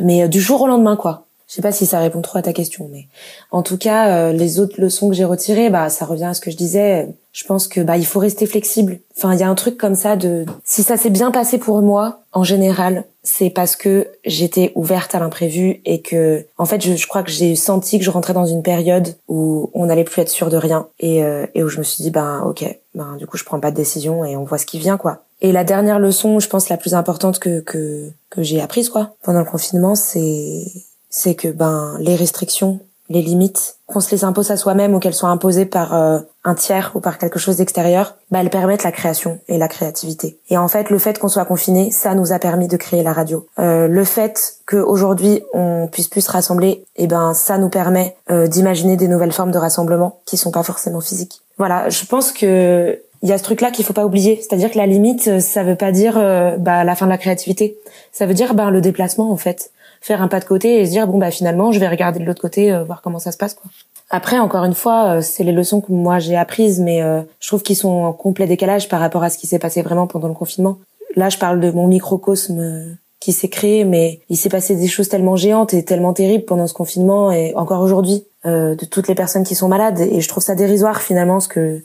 mais 0.03 0.28
du 0.28 0.41
jour 0.41 0.62
au 0.62 0.66
lendemain 0.66 0.97
quoi. 0.97 1.26
Je 1.51 1.57
sais 1.57 1.62
pas 1.62 1.72
si 1.72 1.85
ça 1.85 1.99
répond 1.99 2.20
trop 2.20 2.39
à 2.39 2.43
ta 2.43 2.53
question, 2.53 2.89
mais 2.93 3.09
en 3.51 3.64
tout 3.64 3.76
cas, 3.76 4.28
euh, 4.28 4.33
les 4.33 4.61
autres 4.61 4.81
leçons 4.81 5.09
que 5.09 5.16
j'ai 5.16 5.24
retirées, 5.24 5.68
bah, 5.68 5.91
ça 5.91 6.05
revient 6.05 6.26
à 6.26 6.35
ce 6.35 6.41
que 6.41 6.49
je 6.49 6.57
disais. 6.57 7.09
Je 7.33 7.45
pense 7.45 7.68
que 7.68 7.81
bah, 7.81 7.97
il 7.97 8.07
faut 8.07 8.18
rester 8.18 8.47
flexible. 8.47 8.99
Enfin, 9.16 9.35
il 9.35 9.41
y 9.41 9.43
a 9.43 9.49
un 9.49 9.55
truc 9.55 9.76
comme 9.76 9.95
ça 9.95 10.16
de 10.16 10.45
si 10.64 10.83
ça 10.83 10.97
s'est 10.97 11.11
bien 11.11 11.31
passé 11.31 11.59
pour 11.59 11.81
moi, 11.81 12.20
en 12.33 12.43
général, 12.43 13.05
c'est 13.22 13.51
parce 13.51 13.76
que 13.76 14.09
j'étais 14.24 14.72
ouverte 14.74 15.14
à 15.14 15.20
l'imprévu 15.20 15.81
et 15.85 16.01
que, 16.01 16.47
en 16.59 16.64
fait, 16.64 16.81
je, 16.81 17.07
crois 17.07 17.22
que 17.22 17.31
j'ai 17.31 17.55
senti 17.55 17.99
que 17.99 18.05
je 18.05 18.11
rentrais 18.11 18.33
dans 18.33 18.47
une 18.47 18.62
période 18.62 19.16
où 19.28 19.70
on 19.74 19.87
n'allait 19.87 20.05
plus 20.05 20.22
être 20.22 20.28
sûr 20.28 20.49
de 20.49 20.57
rien 20.57 20.89
et, 20.99 21.22
euh, 21.22 21.47
et 21.55 21.62
où 21.62 21.68
je 21.68 21.78
me 21.78 21.85
suis 21.85 22.03
dit, 22.03 22.11
ben, 22.11 22.43
ok, 22.45 22.64
ben, 22.95 23.16
du 23.16 23.26
coup, 23.26 23.37
je 23.37 23.45
prends 23.45 23.61
pas 23.61 23.70
de 23.70 23.76
décision 23.76 24.24
et 24.24 24.37
on 24.37 24.45
voit 24.45 24.59
ce 24.59 24.66
qui 24.66 24.78
vient, 24.78 24.97
quoi. 24.97 25.22
Et 25.43 25.53
la 25.53 25.64
dernière 25.64 25.99
leçon, 25.99 26.39
je 26.39 26.49
pense 26.49 26.68
la 26.68 26.76
plus 26.76 26.95
importante 26.95 27.39
que 27.39 27.61
que 27.61 28.11
que 28.28 28.43
j'ai 28.43 28.61
apprise, 28.61 28.91
quoi, 28.91 29.14
pendant 29.22 29.39
le 29.39 29.47
confinement, 29.47 29.95
c'est 29.95 30.64
c'est 31.09 31.35
que 31.35 31.49
ben 31.49 31.97
les 31.99 32.14
restrictions, 32.14 32.81
les 33.11 33.23
limites, 33.23 33.77
qu'on 33.87 33.99
se 33.99 34.13
les 34.13 34.23
impose 34.25 34.53
à 34.53 34.57
soi-même 34.57 34.95
ou 34.95 35.01
qu'elles 35.01 35.15
soient 35.15 35.31
imposées 35.31 35.67
par 35.67 35.95
euh, 35.95 36.21
un 36.45 36.55
tiers 36.55 36.93
ou 36.95 37.01
par 37.01 37.19
quelque 37.19 37.41
chose 37.41 37.57
d'extérieur, 37.57 38.15
bah 38.31 38.39
elles 38.41 38.51
permettent 38.51 38.85
la 38.85 38.93
création 38.93 39.41
et 39.49 39.59
la 39.59 39.67
créativité. 39.67 40.39
Et 40.49 40.57
en 40.57 40.69
fait, 40.69 40.91
le 40.91 40.99
fait 40.99 41.19
qu'on 41.19 41.29
soit 41.29 41.45
confiné, 41.45 41.91
ça 41.91 42.15
nous 42.15 42.33
a 42.33 42.39
permis 42.39 42.69
de 42.69 42.77
créer 42.77 43.03
la 43.03 43.13
radio. 43.13 43.47
Euh, 43.59 43.89
le 43.89 44.05
fait 44.05 44.59
qu'aujourd'hui 44.65 45.43
on 45.53 45.89
puisse 45.91 46.07
plus 46.07 46.21
se 46.21 46.31
rassembler, 46.31 46.85
eh 46.97 47.09
ben 47.09 47.35
ça 47.35 47.59
nous 47.59 47.69
permet 47.69 48.15
euh, 48.31 48.47
d'imaginer 48.47 48.97
des 48.97 49.09
nouvelles 49.09 49.33
formes 49.33 49.51
de 49.51 49.59
rassemblement 49.59 50.21
qui 50.25 50.37
sont 50.37 50.53
pas 50.53 50.63
forcément 50.63 51.01
physiques. 51.01 51.43
Voilà, 51.59 51.89
je 51.89 52.07
pense 52.07 52.31
que 52.33 53.01
il 53.23 53.29
y 53.29 53.33
a 53.33 53.39
ce 53.39 53.43
truc-là 53.43 53.71
qu'il 53.71 53.85
faut 53.85 53.93
pas 53.93 54.07
oublier, 54.07 54.37
c'est-à-dire 54.37 54.71
que 54.71 54.79
la 54.79 54.87
limite, 54.87 55.41
ça 55.41 55.63
veut 55.63 55.77
pas 55.77 55.93
dire 55.93 56.15
bah 56.59 56.85
la 56.85 56.95
fin 56.95 57.05
de 57.05 57.11
la 57.11 57.19
créativité, 57.19 57.77
ça 58.13 58.25
veut 58.25 58.33
dire 58.33 58.55
ben 58.55 58.71
le 58.71 58.81
déplacement 58.81 59.31
en 59.31 59.37
fait 59.37 59.73
faire 60.01 60.22
un 60.22 60.28
pas 60.28 60.40
de 60.40 60.44
côté 60.44 60.80
et 60.80 60.86
se 60.86 60.90
dire 60.90 61.07
bon 61.07 61.18
bah 61.18 61.30
finalement 61.30 61.72
je 61.72 61.78
vais 61.78 61.88
regarder 61.88 62.18
de 62.20 62.24
l'autre 62.24 62.40
côté 62.40 62.72
euh, 62.72 62.84
voir 62.84 63.03
comment 63.03 63.18
ça 63.18 63.32
se 63.32 63.36
passe 63.36 63.55
quoi. 63.55 63.70
Après 64.09 64.38
encore 64.38 64.64
une 64.64 64.74
fois 64.74 65.16
euh, 65.16 65.20
c'est 65.20 65.44
les 65.44 65.53
leçons 65.53 65.80
que 65.80 65.92
moi 65.92 66.18
j'ai 66.18 66.36
apprises 66.36 66.80
mais 66.80 67.03
euh, 67.03 67.22
je 67.38 67.48
trouve 67.48 67.62
qu'ils 67.62 67.76
sont 67.76 67.88
en 67.88 68.12
complet 68.12 68.46
décalage 68.46 68.88
par 68.88 69.01
rapport 69.01 69.22
à 69.22 69.30
ce 69.30 69.38
qui 69.38 69.46
s'est 69.46 69.59
passé 69.59 69.82
vraiment 69.82 70.07
pendant 70.07 70.28
le 70.28 70.34
confinement. 70.34 70.78
Là 71.16 71.28
je 71.28 71.38
parle 71.38 71.61
de 71.61 71.70
mon 71.70 71.86
microcosme 71.86 72.96
qui 73.20 73.32
s'est 73.32 73.48
créé 73.48 73.84
mais 73.84 74.20
il 74.30 74.36
s'est 74.36 74.48
passé 74.48 74.74
des 74.74 74.88
choses 74.88 75.09
tellement 75.09 75.36
géantes 75.36 75.74
et 75.74 75.84
tellement 75.84 76.14
terribles 76.14 76.46
pendant 76.46 76.66
ce 76.66 76.72
confinement 76.72 77.30
et 77.30 77.55
encore 77.55 77.82
aujourd'hui 77.82 78.24
de 78.46 78.84
toutes 78.86 79.07
les 79.09 79.14
personnes 79.14 79.44
qui 79.44 79.55
sont 79.55 79.68
malades 79.68 80.01
et 80.01 80.22
je 80.22 80.28
trouve 80.28 80.42
ça 80.42 80.55
dérisoire 80.55 81.03
finalement 81.03 81.40
ce 81.40 81.48
que 81.48 81.82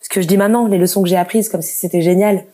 ce 0.00 0.08
que 0.08 0.20
je 0.20 0.28
dis 0.28 0.36
maintenant 0.36 0.68
les 0.68 0.78
leçons 0.78 1.02
que 1.02 1.08
j'ai 1.08 1.16
apprises 1.16 1.48
comme 1.48 1.62
si 1.62 1.74
c'était 1.74 2.02
génial 2.02 2.44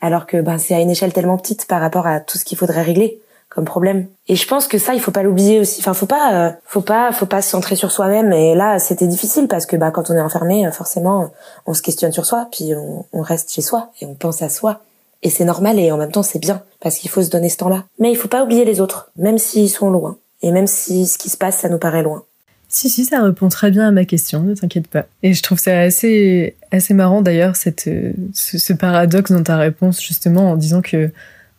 alors 0.00 0.26
que 0.26 0.40
ben 0.40 0.56
c'est 0.56 0.74
à 0.74 0.80
une 0.80 0.88
échelle 0.88 1.12
tellement 1.12 1.36
petite 1.36 1.66
par 1.66 1.82
rapport 1.82 2.06
à 2.06 2.20
tout 2.20 2.38
ce 2.38 2.46
qu'il 2.46 2.56
faudrait 2.56 2.80
régler 2.80 3.20
comme 3.54 3.64
problème. 3.64 4.06
Et 4.28 4.36
je 4.36 4.46
pense 4.46 4.66
que 4.66 4.78
ça, 4.78 4.94
il 4.94 5.00
faut 5.00 5.10
pas 5.10 5.22
l'oublier 5.22 5.60
aussi. 5.60 5.80
Enfin, 5.80 5.94
faut 5.94 6.06
pas, 6.06 6.48
euh, 6.48 6.50
faut 6.64 6.80
pas, 6.80 7.12
faut 7.12 7.26
pas 7.26 7.42
se 7.42 7.50
centrer 7.50 7.76
sur 7.76 7.90
soi-même. 7.90 8.32
Et 8.32 8.54
là, 8.54 8.78
c'était 8.78 9.06
difficile 9.06 9.46
parce 9.46 9.66
que 9.66 9.76
bah 9.76 9.90
quand 9.90 10.10
on 10.10 10.14
est 10.14 10.20
enfermé, 10.20 10.66
euh, 10.66 10.72
forcément, 10.72 11.30
on 11.66 11.74
se 11.74 11.82
questionne 11.82 12.12
sur 12.12 12.24
soi, 12.24 12.48
puis 12.50 12.74
on, 12.74 13.04
on 13.12 13.20
reste 13.20 13.52
chez 13.52 13.62
soi 13.62 13.90
et 14.00 14.06
on 14.06 14.14
pense 14.14 14.42
à 14.42 14.48
soi. 14.48 14.80
Et 15.22 15.30
c'est 15.30 15.44
normal 15.44 15.78
et 15.78 15.92
en 15.92 15.98
même 15.98 16.10
temps 16.10 16.24
c'est 16.24 16.40
bien 16.40 16.62
parce 16.80 16.96
qu'il 16.98 17.08
faut 17.08 17.22
se 17.22 17.30
donner 17.30 17.48
ce 17.48 17.56
temps-là. 17.58 17.84
Mais 18.00 18.10
il 18.10 18.16
faut 18.16 18.28
pas 18.28 18.42
oublier 18.42 18.64
les 18.64 18.80
autres, 18.80 19.10
même 19.16 19.38
s'ils 19.38 19.70
sont 19.70 19.90
loin 19.90 20.16
et 20.42 20.50
même 20.50 20.66
si 20.66 21.06
ce 21.06 21.16
qui 21.16 21.30
se 21.30 21.36
passe 21.36 21.58
ça 21.58 21.68
nous 21.68 21.78
paraît 21.78 22.02
loin. 22.02 22.24
Si 22.68 22.88
si, 22.88 23.04
ça 23.04 23.22
répond 23.22 23.50
très 23.50 23.70
bien 23.70 23.86
à 23.86 23.90
ma 23.90 24.06
question, 24.06 24.40
ne 24.40 24.54
t'inquiète 24.54 24.88
pas. 24.88 25.04
Et 25.22 25.34
je 25.34 25.42
trouve 25.42 25.58
ça 25.58 25.78
assez 25.78 26.56
assez 26.72 26.94
marrant 26.94 27.22
d'ailleurs 27.22 27.54
cette 27.54 27.88
ce, 28.34 28.58
ce 28.58 28.72
paradoxe 28.72 29.30
dans 29.30 29.42
ta 29.44 29.58
réponse 29.58 30.02
justement 30.02 30.50
en 30.50 30.56
disant 30.56 30.82
que 30.82 31.12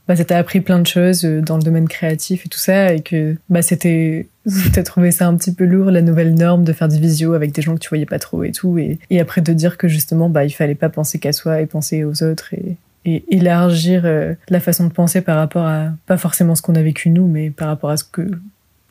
bah, 0.07 0.15
ça 0.15 0.25
t'a 0.25 0.37
appris 0.37 0.61
plein 0.61 0.79
de 0.79 0.87
choses 0.87 1.25
euh, 1.25 1.41
dans 1.41 1.57
le 1.57 1.63
domaine 1.63 1.87
créatif 1.87 2.45
et 2.45 2.49
tout 2.49 2.59
ça, 2.59 2.93
et 2.93 3.01
que 3.01 3.35
bah, 3.49 3.61
c'était, 3.61 4.27
t'as 4.73 4.83
trouvé 4.83 5.11
ça 5.11 5.27
un 5.27 5.35
petit 5.37 5.53
peu 5.53 5.65
lourd, 5.65 5.91
la 5.91 6.01
nouvelle 6.01 6.33
norme 6.33 6.63
de 6.63 6.73
faire 6.73 6.87
des 6.87 6.99
visios 6.99 7.33
avec 7.33 7.51
des 7.51 7.61
gens 7.61 7.75
que 7.75 7.79
tu 7.79 7.89
voyais 7.89 8.05
pas 8.05 8.19
trop 8.19 8.43
et 8.43 8.51
tout, 8.51 8.77
et, 8.77 8.99
et 9.09 9.19
après 9.19 9.41
de 9.41 9.53
dire 9.53 9.77
que 9.77 9.87
justement, 9.87 10.29
bah, 10.29 10.45
il 10.45 10.51
fallait 10.51 10.75
pas 10.75 10.89
penser 10.89 11.19
qu'à 11.19 11.33
soi 11.33 11.61
et 11.61 11.65
penser 11.65 12.03
aux 12.03 12.23
autres 12.23 12.53
et, 12.53 12.77
et 13.05 13.23
élargir 13.29 14.03
euh, 14.05 14.33
la 14.49 14.59
façon 14.59 14.85
de 14.85 14.93
penser 14.93 15.21
par 15.21 15.37
rapport 15.37 15.65
à, 15.65 15.89
pas 16.05 16.17
forcément 16.17 16.55
ce 16.55 16.61
qu'on 16.61 16.75
a 16.75 16.81
vécu 16.81 17.09
nous, 17.09 17.27
mais 17.27 17.49
par 17.49 17.67
rapport 17.67 17.89
à 17.89 17.97
ce 17.97 18.03
que 18.03 18.29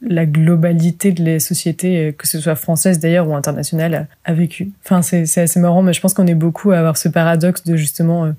la 0.05 0.27
globalité 0.27 1.13
de 1.13 1.25
la 1.25 1.39
société, 1.39 2.09
euh, 2.09 2.13
que 2.13 2.27
ce 2.27 2.41
soit 2.41 2.57
française 2.57 2.99
d'ailleurs 2.99 3.29
ou 3.29 3.35
internationale, 3.35 4.09
a, 4.25 4.35
vécu. 4.35 4.73
Enfin, 4.85 5.03
c'est 5.03 5.41
assez 5.41 5.61
marrant, 5.61 5.83
mais 5.83 5.93
je 5.93 6.01
pense 6.01 6.15
qu'on 6.15 6.27
est 6.27 6.35
beaucoup 6.35 6.73
à 6.73 6.79
avoir 6.79 6.97
ce 6.97 7.09
paradoxe 7.09 7.65
de 7.65 7.77
justement 7.77 8.33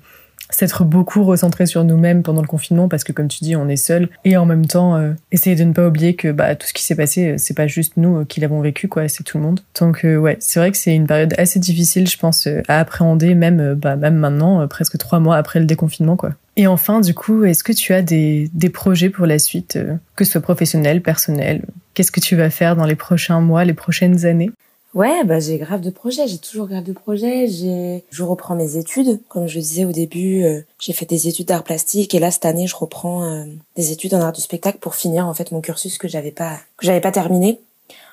s'être 0.50 0.84
beaucoup 0.84 1.24
recentré 1.24 1.66
sur 1.66 1.84
nous-mêmes 1.84 2.22
pendant 2.22 2.42
le 2.42 2.46
confinement 2.46 2.88
parce 2.88 3.04
que 3.04 3.12
comme 3.12 3.28
tu 3.28 3.44
dis 3.44 3.56
on 3.56 3.68
est 3.68 3.76
seul. 3.76 4.08
Et 4.24 4.36
en 4.36 4.46
même 4.46 4.66
temps 4.66 4.96
euh, 4.96 5.12
essayer 5.32 5.56
de 5.56 5.64
ne 5.64 5.72
pas 5.72 5.86
oublier 5.86 6.14
que 6.14 6.32
bah 6.32 6.54
tout 6.54 6.66
ce 6.66 6.74
qui 6.74 6.82
s'est 6.82 6.94
passé 6.94 7.30
euh, 7.30 7.34
c'est 7.38 7.54
pas 7.54 7.66
juste 7.66 7.94
nous 7.96 8.18
euh, 8.18 8.24
qui 8.24 8.40
l'avons 8.40 8.60
vécu 8.60 8.88
quoi 8.88 9.08
c'est 9.08 9.24
tout 9.24 9.38
le 9.38 9.44
monde. 9.44 9.60
Donc 9.78 10.04
ouais 10.04 10.36
c'est 10.40 10.60
vrai 10.60 10.70
que 10.70 10.76
c'est 10.76 10.94
une 10.94 11.06
période 11.06 11.34
assez 11.38 11.58
difficile 11.58 12.08
je 12.08 12.18
pense 12.18 12.48
à 12.68 12.80
appréhender 12.80 13.34
même 13.34 13.74
bah 13.74 13.96
même 13.96 14.16
maintenant 14.16 14.66
presque 14.68 14.98
trois 14.98 15.20
mois 15.20 15.36
après 15.36 15.60
le 15.60 15.66
déconfinement 15.66 16.16
quoi. 16.16 16.30
Et 16.56 16.66
enfin 16.66 17.00
du 17.00 17.14
coup 17.14 17.44
est-ce 17.44 17.64
que 17.64 17.72
tu 17.72 17.92
as 17.94 18.02
des 18.02 18.50
des 18.52 18.70
projets 18.70 19.10
pour 19.10 19.26
la 19.26 19.38
suite 19.38 19.78
que 20.16 20.24
ce 20.24 20.32
soit 20.32 20.40
professionnel 20.40 21.02
personnel? 21.02 21.62
Qu'est-ce 21.94 22.12
que 22.12 22.20
tu 22.20 22.36
vas 22.36 22.50
faire 22.50 22.76
dans 22.76 22.86
les 22.86 22.96
prochains 22.96 23.40
mois 23.40 23.64
les 23.64 23.74
prochaines 23.74 24.26
années? 24.26 24.50
Ouais, 24.94 25.24
bah 25.24 25.40
j'ai 25.40 25.58
grave 25.58 25.80
de 25.80 25.90
projets, 25.90 26.28
j'ai 26.28 26.38
toujours 26.38 26.68
grave 26.68 26.84
de 26.84 26.92
projets. 26.92 27.48
J'ai, 27.48 28.04
je 28.10 28.22
reprends 28.22 28.54
mes 28.54 28.76
études, 28.76 29.20
comme 29.28 29.48
je 29.48 29.58
disais 29.58 29.84
au 29.84 29.90
début, 29.90 30.44
euh, 30.44 30.60
j'ai 30.78 30.92
fait 30.92 31.04
des 31.04 31.26
études 31.26 31.48
d'art 31.48 31.64
plastique 31.64 32.14
et 32.14 32.20
là 32.20 32.30
cette 32.30 32.44
année 32.44 32.68
je 32.68 32.76
reprends 32.76 33.24
euh, 33.24 33.44
des 33.74 33.90
études 33.90 34.14
en 34.14 34.20
art 34.20 34.30
du 34.30 34.40
spectacle 34.40 34.78
pour 34.78 34.94
finir 34.94 35.26
en 35.26 35.34
fait 35.34 35.50
mon 35.50 35.60
cursus 35.60 35.98
que 35.98 36.06
j'avais 36.06 36.30
pas 36.30 36.60
que 36.76 36.86
j'avais 36.86 37.00
pas 37.00 37.10
terminé. 37.10 37.60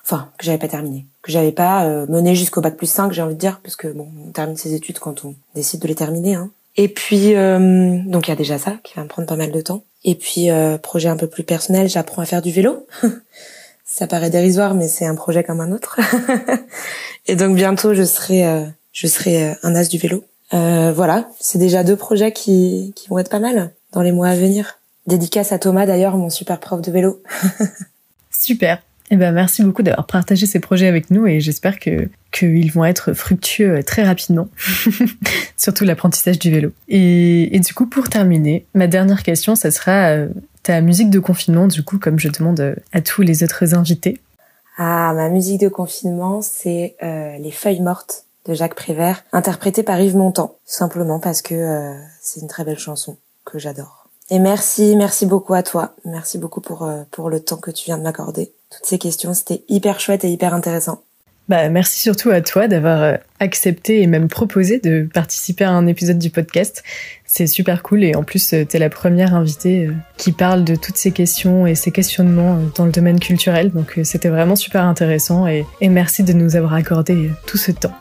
enfin 0.04 0.32
que 0.40 0.46
j'avais 0.46 0.58
pas 0.58 0.68
terminé, 0.68 1.06
que 1.22 1.32
j'avais 1.32 1.52
pas 1.52 1.86
euh, 1.86 2.08
mené 2.10 2.34
jusqu'au 2.34 2.62
bac 2.62 2.76
plus 2.76 2.90
5, 2.90 3.12
j'ai 3.14 3.22
envie 3.22 3.36
de 3.36 3.40
dire, 3.40 3.60
parce 3.62 3.76
que 3.76 3.88
bon, 3.88 4.08
on 4.28 4.32
termine 4.32 4.58
ses 4.58 4.74
études 4.74 4.98
quand 4.98 5.24
on 5.24 5.36
décide 5.54 5.82
de 5.82 5.88
les 5.88 5.96
terminer. 5.96 6.34
Hein. 6.34 6.50
Et 6.78 6.88
puis 6.88 7.34
donc 7.34 8.28
il 8.28 8.30
y 8.30 8.32
a 8.32 8.36
déjà 8.36 8.58
ça 8.58 8.78
qui 8.84 8.96
va 8.96 9.04
me 9.04 9.08
prendre 9.08 9.28
pas 9.28 9.36
mal 9.36 9.52
de 9.52 9.62
temps. 9.62 9.84
Et 10.04 10.16
puis 10.16 10.48
projet 10.82 11.10
un 11.10 11.18
peu 11.18 11.28
plus 11.28 11.44
personnel, 11.44 11.90
j'apprends 11.90 12.24
à 12.24 12.26
faire 12.26 12.42
du 12.42 12.52
vélo. 12.52 12.88
ça 13.94 14.08
paraît 14.08 14.30
dérisoire, 14.30 14.74
mais 14.74 14.88
c'est 14.88 15.06
un 15.06 15.16
projet 15.16 15.44
comme 15.44 15.60
un 15.60 15.72
autre. 15.72 16.00
et 17.28 17.36
donc 17.36 17.56
bientôt 17.56 17.94
je 17.94 18.04
serai 18.04 18.66
je 18.94 19.08
serai 19.08 19.56
un 19.64 19.76
as 19.76 19.89
du 19.89 19.98
vélo. 19.98 20.24
voilà, 20.52 21.30
c'est 21.39 21.60
déjà 21.60 21.84
deux 21.84 21.98
projets 21.98 22.32
qui 22.32 22.94
qui 22.96 23.10
vont 23.10 23.20
être 23.20 23.30
pas 23.30 23.39
mal 23.39 23.72
dans 23.92 24.02
les 24.02 24.12
mois 24.12 24.30
à 24.30 24.36
venir. 24.36 24.80
Dédicace 25.08 25.52
à 25.52 25.60
Thomas 25.60 25.86
d'ailleurs, 25.86 26.16
mon 26.16 26.30
super 26.30 26.60
prof 26.60 26.82
de 26.82 26.92
vélo. 26.92 27.22
super. 28.32 28.82
Eh 29.14 29.18
ben, 29.18 29.34
merci 29.34 29.62
beaucoup 29.62 29.84
d'avoir 29.84 30.08
partagé 30.08 30.46
ces 30.46 30.62
projets 30.62 30.88
avec 30.88 31.12
nous 31.12 31.28
et 31.28 31.42
j'espère 31.42 31.80
que 31.80 32.08
qu'ils 32.32 32.72
vont 32.72 32.86
être 32.86 33.12
fructueux 33.12 33.80
euh, 33.80 33.84
très 33.84 34.04
rapidement, 34.04 34.48
surtout 35.58 35.84
l'apprentissage 35.84 36.39
du 36.39 36.50
vélo. 36.50 36.72
Et, 36.88 37.54
et, 37.54 37.60
du 37.60 37.74
coup, 37.74 37.88
pour 37.88 38.08
terminer, 38.08 38.66
ma 38.74 38.88
dernière 38.88 39.24
question, 39.24 39.56
ça 39.56 39.70
sera 39.70 40.12
euh, 40.12 40.30
ta 40.64 40.82
musique 40.82 41.09
de 41.09 41.20
confinement, 41.20 41.68
du 41.68 41.84
coup, 41.84 41.99
comme 41.99 42.20
je 42.20 42.30
demande 42.30 42.59
euh, 42.59 42.76
à 42.93 43.01
tous 43.01 43.22
les 43.22 43.43
autres 43.43 43.76
invités. 43.76 44.20
Ah, 44.78 45.14
ma 45.14 45.30
musique 45.30 45.59
de 45.62 45.70
confinement, 45.70 46.41
c'est 46.41 46.95
euh, 47.03 47.38
Les 47.38 47.51
Feuilles 47.51 47.82
Mortes 47.82 48.26
de 48.45 48.53
Jacques 48.53 48.76
Prévert, 48.76 49.24
interprétée 49.32 49.84
par 49.84 49.99
Yves 49.99 50.16
Montand, 50.16 50.55
simplement 50.66 51.20
parce 51.20 51.41
que 51.41 51.53
euh, 51.53 51.93
c'est 52.22 52.41
une 52.41 52.47
très 52.47 52.64
belle 52.64 52.80
chanson 52.80 53.18
que 53.45 53.59
j'adore. 53.59 54.07
Et 54.30 54.39
merci, 54.39 54.95
merci 54.95 55.26
beaucoup 55.26 55.53
à 55.53 55.62
toi. 55.62 55.93
Merci 56.05 56.38
beaucoup 56.38 56.62
pour, 56.62 56.89
pour 57.12 57.30
le 57.30 57.41
temps 57.41 57.57
que 57.57 57.70
tu 57.70 57.86
viens 57.86 57.97
de 57.97 58.03
m'accorder. 58.03 58.53
Toutes 58.70 58.86
ces 58.86 58.97
questions, 58.97 59.34
c'était 59.34 59.66
hyper 59.68 59.99
chouette 59.99 60.24
et 60.24 60.32
hyper 60.32 60.53
intéressant. 60.53 61.03
Bah, 61.50 61.70
merci 61.70 62.00
surtout 62.00 62.30
à 62.30 62.42
toi 62.42 62.68
d'avoir 62.68 63.02
euh, 63.02 63.16
accepté 63.39 64.02
et 64.02 64.08
même 64.08 64.30
proposé 64.30 64.80
de 64.80 65.10
participer 65.14 65.66
à 65.66 65.72
un 65.72 65.86
épisode 65.88 66.18
du 66.18 66.30
podcast. 66.30 66.84
C'est 67.26 67.48
super 67.48 67.84
cool 67.84 68.04
et 68.04 68.16
en 68.16 68.24
plus, 68.24 68.54
euh, 68.54 68.64
tu 68.66 68.78
la 68.78 68.89
première 68.89 69.36
invitée 69.36 69.89
qui 70.18 70.32
parle 70.32 70.64
de 70.64 70.76
toutes 70.76 70.98
ces 70.98 71.12
questions 71.12 71.68
et 71.68 71.76
ces 71.76 71.92
questionnements 71.92 72.60
dans 72.76 72.86
le 72.86 72.92
domaine 72.92 73.20
culturel. 73.20 73.72
Donc, 73.72 74.00
c'était 74.04 74.30
vraiment 74.30 74.56
super 74.56 74.84
intéressant 74.84 75.48
et 75.48 75.66
merci 75.82 76.24
de 76.24 76.34
nous 76.34 76.56
avoir 76.56 76.74
accordé 76.74 77.32
tout 77.48 77.58
ce 77.58 77.72
temps. 77.72 77.94